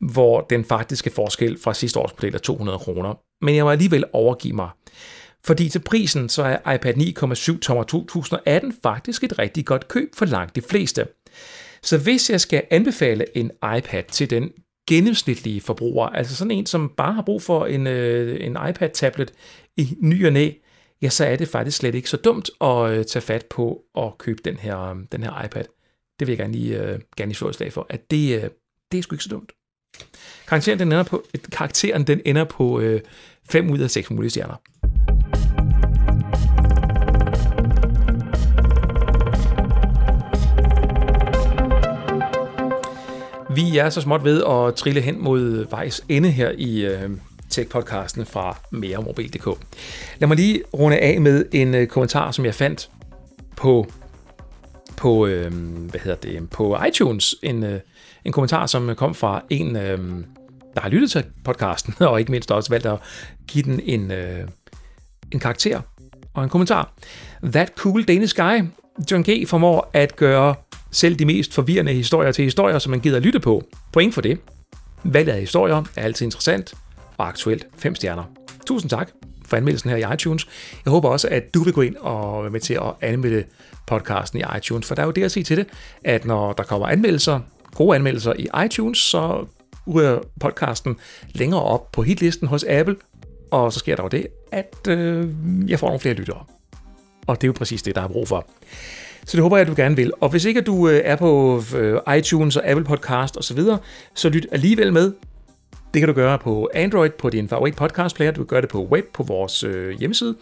hvor 0.00 0.40
den 0.40 0.64
faktiske 0.64 1.10
forskel 1.10 1.58
fra 1.64 1.74
sidste 1.74 2.00
års 2.00 2.12
model 2.12 2.34
er 2.34 2.38
200 2.38 2.78
kroner. 2.78 3.14
Men 3.44 3.56
jeg 3.56 3.64
må 3.64 3.70
alligevel 3.70 4.04
overgive 4.12 4.54
mig. 4.54 4.68
Fordi 5.44 5.68
til 5.68 5.78
prisen, 5.78 6.28
så 6.28 6.42
er 6.42 6.72
iPad 6.72 6.94
9,7 6.94 7.60
tommer 7.60 7.84
2018 7.84 8.74
faktisk 8.82 9.24
et 9.24 9.38
rigtig 9.38 9.66
godt 9.66 9.88
køb 9.88 10.08
for 10.16 10.24
langt 10.24 10.56
de 10.56 10.62
fleste. 10.62 11.06
Så 11.82 11.98
hvis 11.98 12.30
jeg 12.30 12.40
skal 12.40 12.62
anbefale 12.70 13.36
en 13.36 13.50
iPad 13.78 14.02
til 14.02 14.30
den 14.30 14.50
gennemsnitlige 14.88 15.60
forbruger, 15.60 16.06
altså 16.06 16.36
sådan 16.36 16.50
en, 16.50 16.66
som 16.66 16.92
bare 16.96 17.12
har 17.12 17.22
brug 17.22 17.42
for 17.42 17.66
en, 17.66 17.86
øh, 17.86 18.46
en 18.46 18.56
iPad-tablet 18.68 19.32
i 19.76 19.96
ny 20.00 20.26
og 20.26 20.32
næ, 20.32 20.50
ja, 21.02 21.08
så 21.08 21.24
er 21.24 21.36
det 21.36 21.48
faktisk 21.48 21.76
slet 21.78 21.94
ikke 21.94 22.10
så 22.10 22.16
dumt 22.16 22.50
at 22.60 22.90
øh, 22.90 23.04
tage 23.04 23.22
fat 23.22 23.46
på 23.46 23.84
at 23.98 24.18
købe 24.18 24.40
den 24.44 24.56
her, 24.56 24.80
øh, 24.80 24.96
den 25.12 25.22
her 25.22 25.44
iPad. 25.44 25.64
Det 26.18 26.26
vil 26.26 26.32
jeg 26.32 26.38
gerne 26.38 26.52
lige, 26.52 26.82
øh, 26.82 27.00
gerne 27.16 27.28
lige 27.28 27.34
slå 27.34 27.48
et 27.48 27.54
slag 27.54 27.72
for, 27.72 27.86
at 27.88 28.10
det, 28.10 28.36
øh, 28.36 28.50
det 28.92 28.98
er 28.98 29.02
sgu 29.02 29.14
ikke 29.14 29.24
så 29.24 29.30
dumt. 29.30 29.52
Karakteren 30.46 30.78
den 30.78 30.88
ender 30.88 31.02
på, 31.02 31.24
karakteren 31.52 32.06
den 32.06 32.20
ender 32.24 32.44
på 32.44 32.80
øh, 32.80 33.00
5 33.50 33.70
ud 33.70 33.78
af 33.78 33.90
6 33.90 34.10
mulige 34.10 34.30
stjerner. 34.30 34.56
Vi 43.54 43.78
er 43.78 43.90
så 43.90 44.00
småt 44.00 44.24
ved 44.24 44.44
at 44.44 44.74
trille 44.74 45.00
hen 45.00 45.22
mod 45.22 45.70
vejs 45.70 46.04
ende 46.08 46.30
her 46.30 46.50
i 46.58 46.86
øh, 46.86 47.10
tech-podcasten 47.50 48.24
fra 48.24 48.58
meremobil.dk. 48.70 49.46
Lad 50.18 50.28
mig 50.28 50.36
lige 50.36 50.62
runde 50.74 50.98
af 50.98 51.20
med 51.20 51.44
en 51.52 51.74
øh, 51.74 51.86
kommentar, 51.86 52.30
som 52.30 52.44
jeg 52.44 52.54
fandt 52.54 52.90
på 53.56 53.86
på, 54.98 55.26
øh, 55.26 55.52
hvad 55.90 56.00
hedder 56.00 56.16
det, 56.16 56.50
på 56.50 56.78
iTunes. 56.88 57.34
En, 57.42 57.64
øh, 57.64 57.80
en 58.24 58.32
kommentar, 58.32 58.66
som 58.66 58.94
kom 58.96 59.14
fra 59.14 59.42
en, 59.50 59.76
øh, 59.76 59.98
der 60.74 60.80
har 60.80 60.88
lyttet 60.88 61.10
til 61.10 61.24
podcasten, 61.44 61.94
og 62.08 62.20
ikke 62.20 62.32
mindst 62.32 62.50
også 62.50 62.70
valgt 62.70 62.86
at 62.86 62.98
give 63.46 63.64
den 63.64 63.80
en, 63.84 64.10
øh, 64.10 64.48
en 65.32 65.40
karakter 65.40 65.80
og 66.34 66.44
en 66.44 66.50
kommentar. 66.50 66.92
That 67.42 67.72
cool 67.76 68.04
Danish 68.04 68.36
guy, 68.36 68.64
John 69.10 69.22
G. 69.22 69.48
formår 69.48 69.90
at 69.92 70.16
gøre 70.16 70.54
selv 70.90 71.16
de 71.16 71.24
mest 71.24 71.54
forvirrende 71.54 71.92
historier 71.92 72.32
til 72.32 72.44
historier, 72.44 72.78
som 72.78 72.90
man 72.90 73.00
gider 73.00 73.20
lytte 73.20 73.40
på. 73.40 73.64
Point 73.92 74.14
for 74.14 74.20
det. 74.20 74.38
Valget 75.04 75.32
af 75.32 75.40
historier 75.40 75.82
er 75.96 76.02
altid 76.02 76.26
interessant 76.26 76.74
og 77.18 77.28
aktuelt 77.28 77.66
5 77.76 77.94
stjerner. 77.94 78.24
Tusind 78.66 78.90
tak 78.90 79.10
for 79.46 79.56
anmeldelsen 79.56 79.90
her 79.90 79.96
i 79.96 80.14
iTunes. 80.14 80.46
Jeg 80.84 80.90
håber 80.90 81.08
også, 81.08 81.28
at 81.28 81.54
du 81.54 81.62
vil 81.62 81.72
gå 81.72 81.80
ind 81.80 81.96
og 81.96 82.42
være 82.42 82.50
med 82.50 82.60
til 82.60 82.74
at 82.74 82.94
anmelde 83.00 83.44
podcasten 83.86 84.40
i 84.40 84.42
iTunes, 84.56 84.86
for 84.86 84.94
der 84.94 85.02
er 85.02 85.06
jo 85.06 85.12
det 85.12 85.22
at 85.22 85.32
sige 85.32 85.44
til 85.44 85.56
det, 85.56 85.66
at 86.04 86.24
når 86.24 86.52
der 86.52 86.62
kommer 86.62 86.86
anmeldelser, 86.86 87.40
gode 87.74 87.96
anmeldelser 87.96 88.32
i 88.38 88.64
iTunes, 88.64 88.98
så 88.98 89.46
ryger 89.94 90.18
podcasten 90.40 90.96
længere 91.32 91.62
op 91.62 91.92
på 91.92 92.02
hitlisten 92.02 92.48
hos 92.48 92.64
Apple, 92.64 92.96
og 93.50 93.72
så 93.72 93.78
sker 93.78 93.96
der 93.96 94.02
jo 94.02 94.08
det, 94.08 94.26
at 94.52 94.88
øh, 94.88 95.28
jeg 95.68 95.78
får 95.78 95.86
nogle 95.86 96.00
flere 96.00 96.14
lyttere. 96.14 96.44
Og 97.26 97.40
det 97.40 97.44
er 97.44 97.48
jo 97.48 97.52
præcis 97.52 97.82
det, 97.82 97.94
der 97.94 98.02
er 98.02 98.08
brug 98.08 98.28
for. 98.28 98.46
Så 99.24 99.36
det 99.36 99.42
håber 99.42 99.56
jeg, 99.56 99.62
at 99.62 99.68
du 99.68 99.74
gerne 99.76 99.96
vil. 99.96 100.12
Og 100.20 100.28
hvis 100.28 100.44
ikke 100.44 100.60
du 100.60 100.88
øh, 100.88 101.00
er 101.04 101.16
på 101.16 101.62
øh, 101.76 102.16
iTunes 102.18 102.56
og 102.56 102.66
Apple 102.66 102.84
Podcast 102.84 103.36
osv., 103.36 103.58
så, 103.58 103.78
så 104.14 104.28
lyt 104.28 104.46
alligevel 104.52 104.92
med. 104.92 105.12
Det 105.94 106.00
kan 106.00 106.08
du 106.08 106.14
gøre 106.14 106.38
på 106.38 106.70
Android, 106.74 107.10
på 107.10 107.30
din 107.30 107.48
favorit 107.48 107.76
podcast 107.76 108.16
player. 108.16 108.30
Du 108.30 108.40
kan 108.40 108.46
gøre 108.46 108.60
det 108.60 108.68
på 108.68 108.84
web, 108.84 109.04
på 109.12 109.22
vores 109.22 109.64
øh, 109.64 109.98
hjemmeside, 109.98 110.36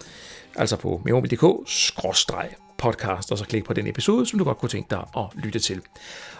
altså 0.56 0.76
på 0.76 1.02
meomobil.dk-podcast, 1.04 3.30
og 3.30 3.38
så 3.38 3.44
klik 3.48 3.64
på 3.64 3.72
den 3.72 3.86
episode, 3.86 4.26
som 4.26 4.38
du 4.38 4.44
godt 4.44 4.58
kunne 4.58 4.68
tænke 4.68 4.90
dig 4.90 5.04
at 5.16 5.24
lytte 5.34 5.58
til. 5.58 5.80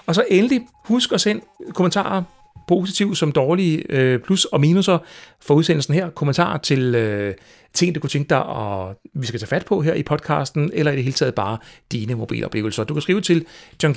Og 0.06 0.14
så 0.14 0.24
endelig, 0.30 0.60
husk 0.84 1.12
at 1.12 1.20
sende 1.20 1.42
kommentarer, 1.74 2.22
positive 2.68 3.16
som 3.16 3.32
dårlige, 3.32 3.84
øh, 3.88 4.20
plus 4.20 4.44
og 4.44 4.60
minuser 4.60 4.98
for 5.40 5.54
udsendelsen 5.54 5.94
her. 5.94 6.10
Kommentarer 6.10 6.58
til 6.58 6.94
øh, 6.94 7.34
ting, 7.72 7.94
du 7.94 8.00
kunne 8.00 8.10
tænke 8.10 8.28
dig, 8.28 8.38
at 8.38 8.96
vi 9.14 9.26
skal 9.26 9.40
tage 9.40 9.48
fat 9.48 9.64
på 9.64 9.80
her 9.80 9.94
i 9.94 10.02
podcasten, 10.02 10.70
eller 10.72 10.92
i 10.92 10.96
det 10.96 11.04
hele 11.04 11.14
taget 11.14 11.34
bare 11.34 11.58
dine 11.92 12.14
mobiloplevelser. 12.14 12.84
Du 12.84 12.94
kan 12.94 13.00
skrive 13.00 13.20
til 13.20 13.46
johng 13.82 13.96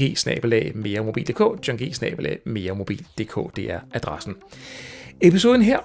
meremobil.dk, 2.46 3.56
det 3.56 3.72
er 3.72 3.80
adressen. 3.94 4.36
Episoden 5.22 5.62
her, 5.62 5.80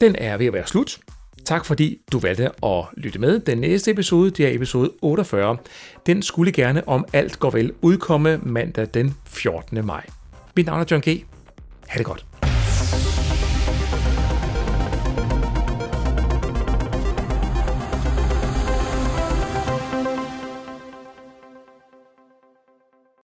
den 0.00 0.16
er 0.18 0.36
ved 0.36 0.46
at 0.46 0.52
være 0.52 0.66
slut. 0.66 0.98
Tak 1.44 1.64
fordi 1.64 2.00
du 2.12 2.18
valgte 2.18 2.50
at 2.64 2.84
lytte 2.96 3.18
med. 3.18 3.40
Den 3.40 3.58
næste 3.58 3.90
episode, 3.90 4.30
det 4.30 4.46
er 4.46 4.54
episode 4.54 4.90
48. 5.02 5.56
Den 6.06 6.22
skulle 6.22 6.52
gerne 6.52 6.88
om 6.88 7.04
alt 7.12 7.38
går 7.38 7.50
vel 7.50 7.72
udkomme 7.82 8.40
mandag 8.42 8.88
den 8.94 9.16
14. 9.26 9.86
maj. 9.86 10.06
Mit 10.56 10.66
navn 10.66 10.80
er 10.80 10.84
John 10.90 11.02
G. 11.02 11.24
Ha' 11.86 11.98
det 11.98 12.06
godt. 12.06 12.26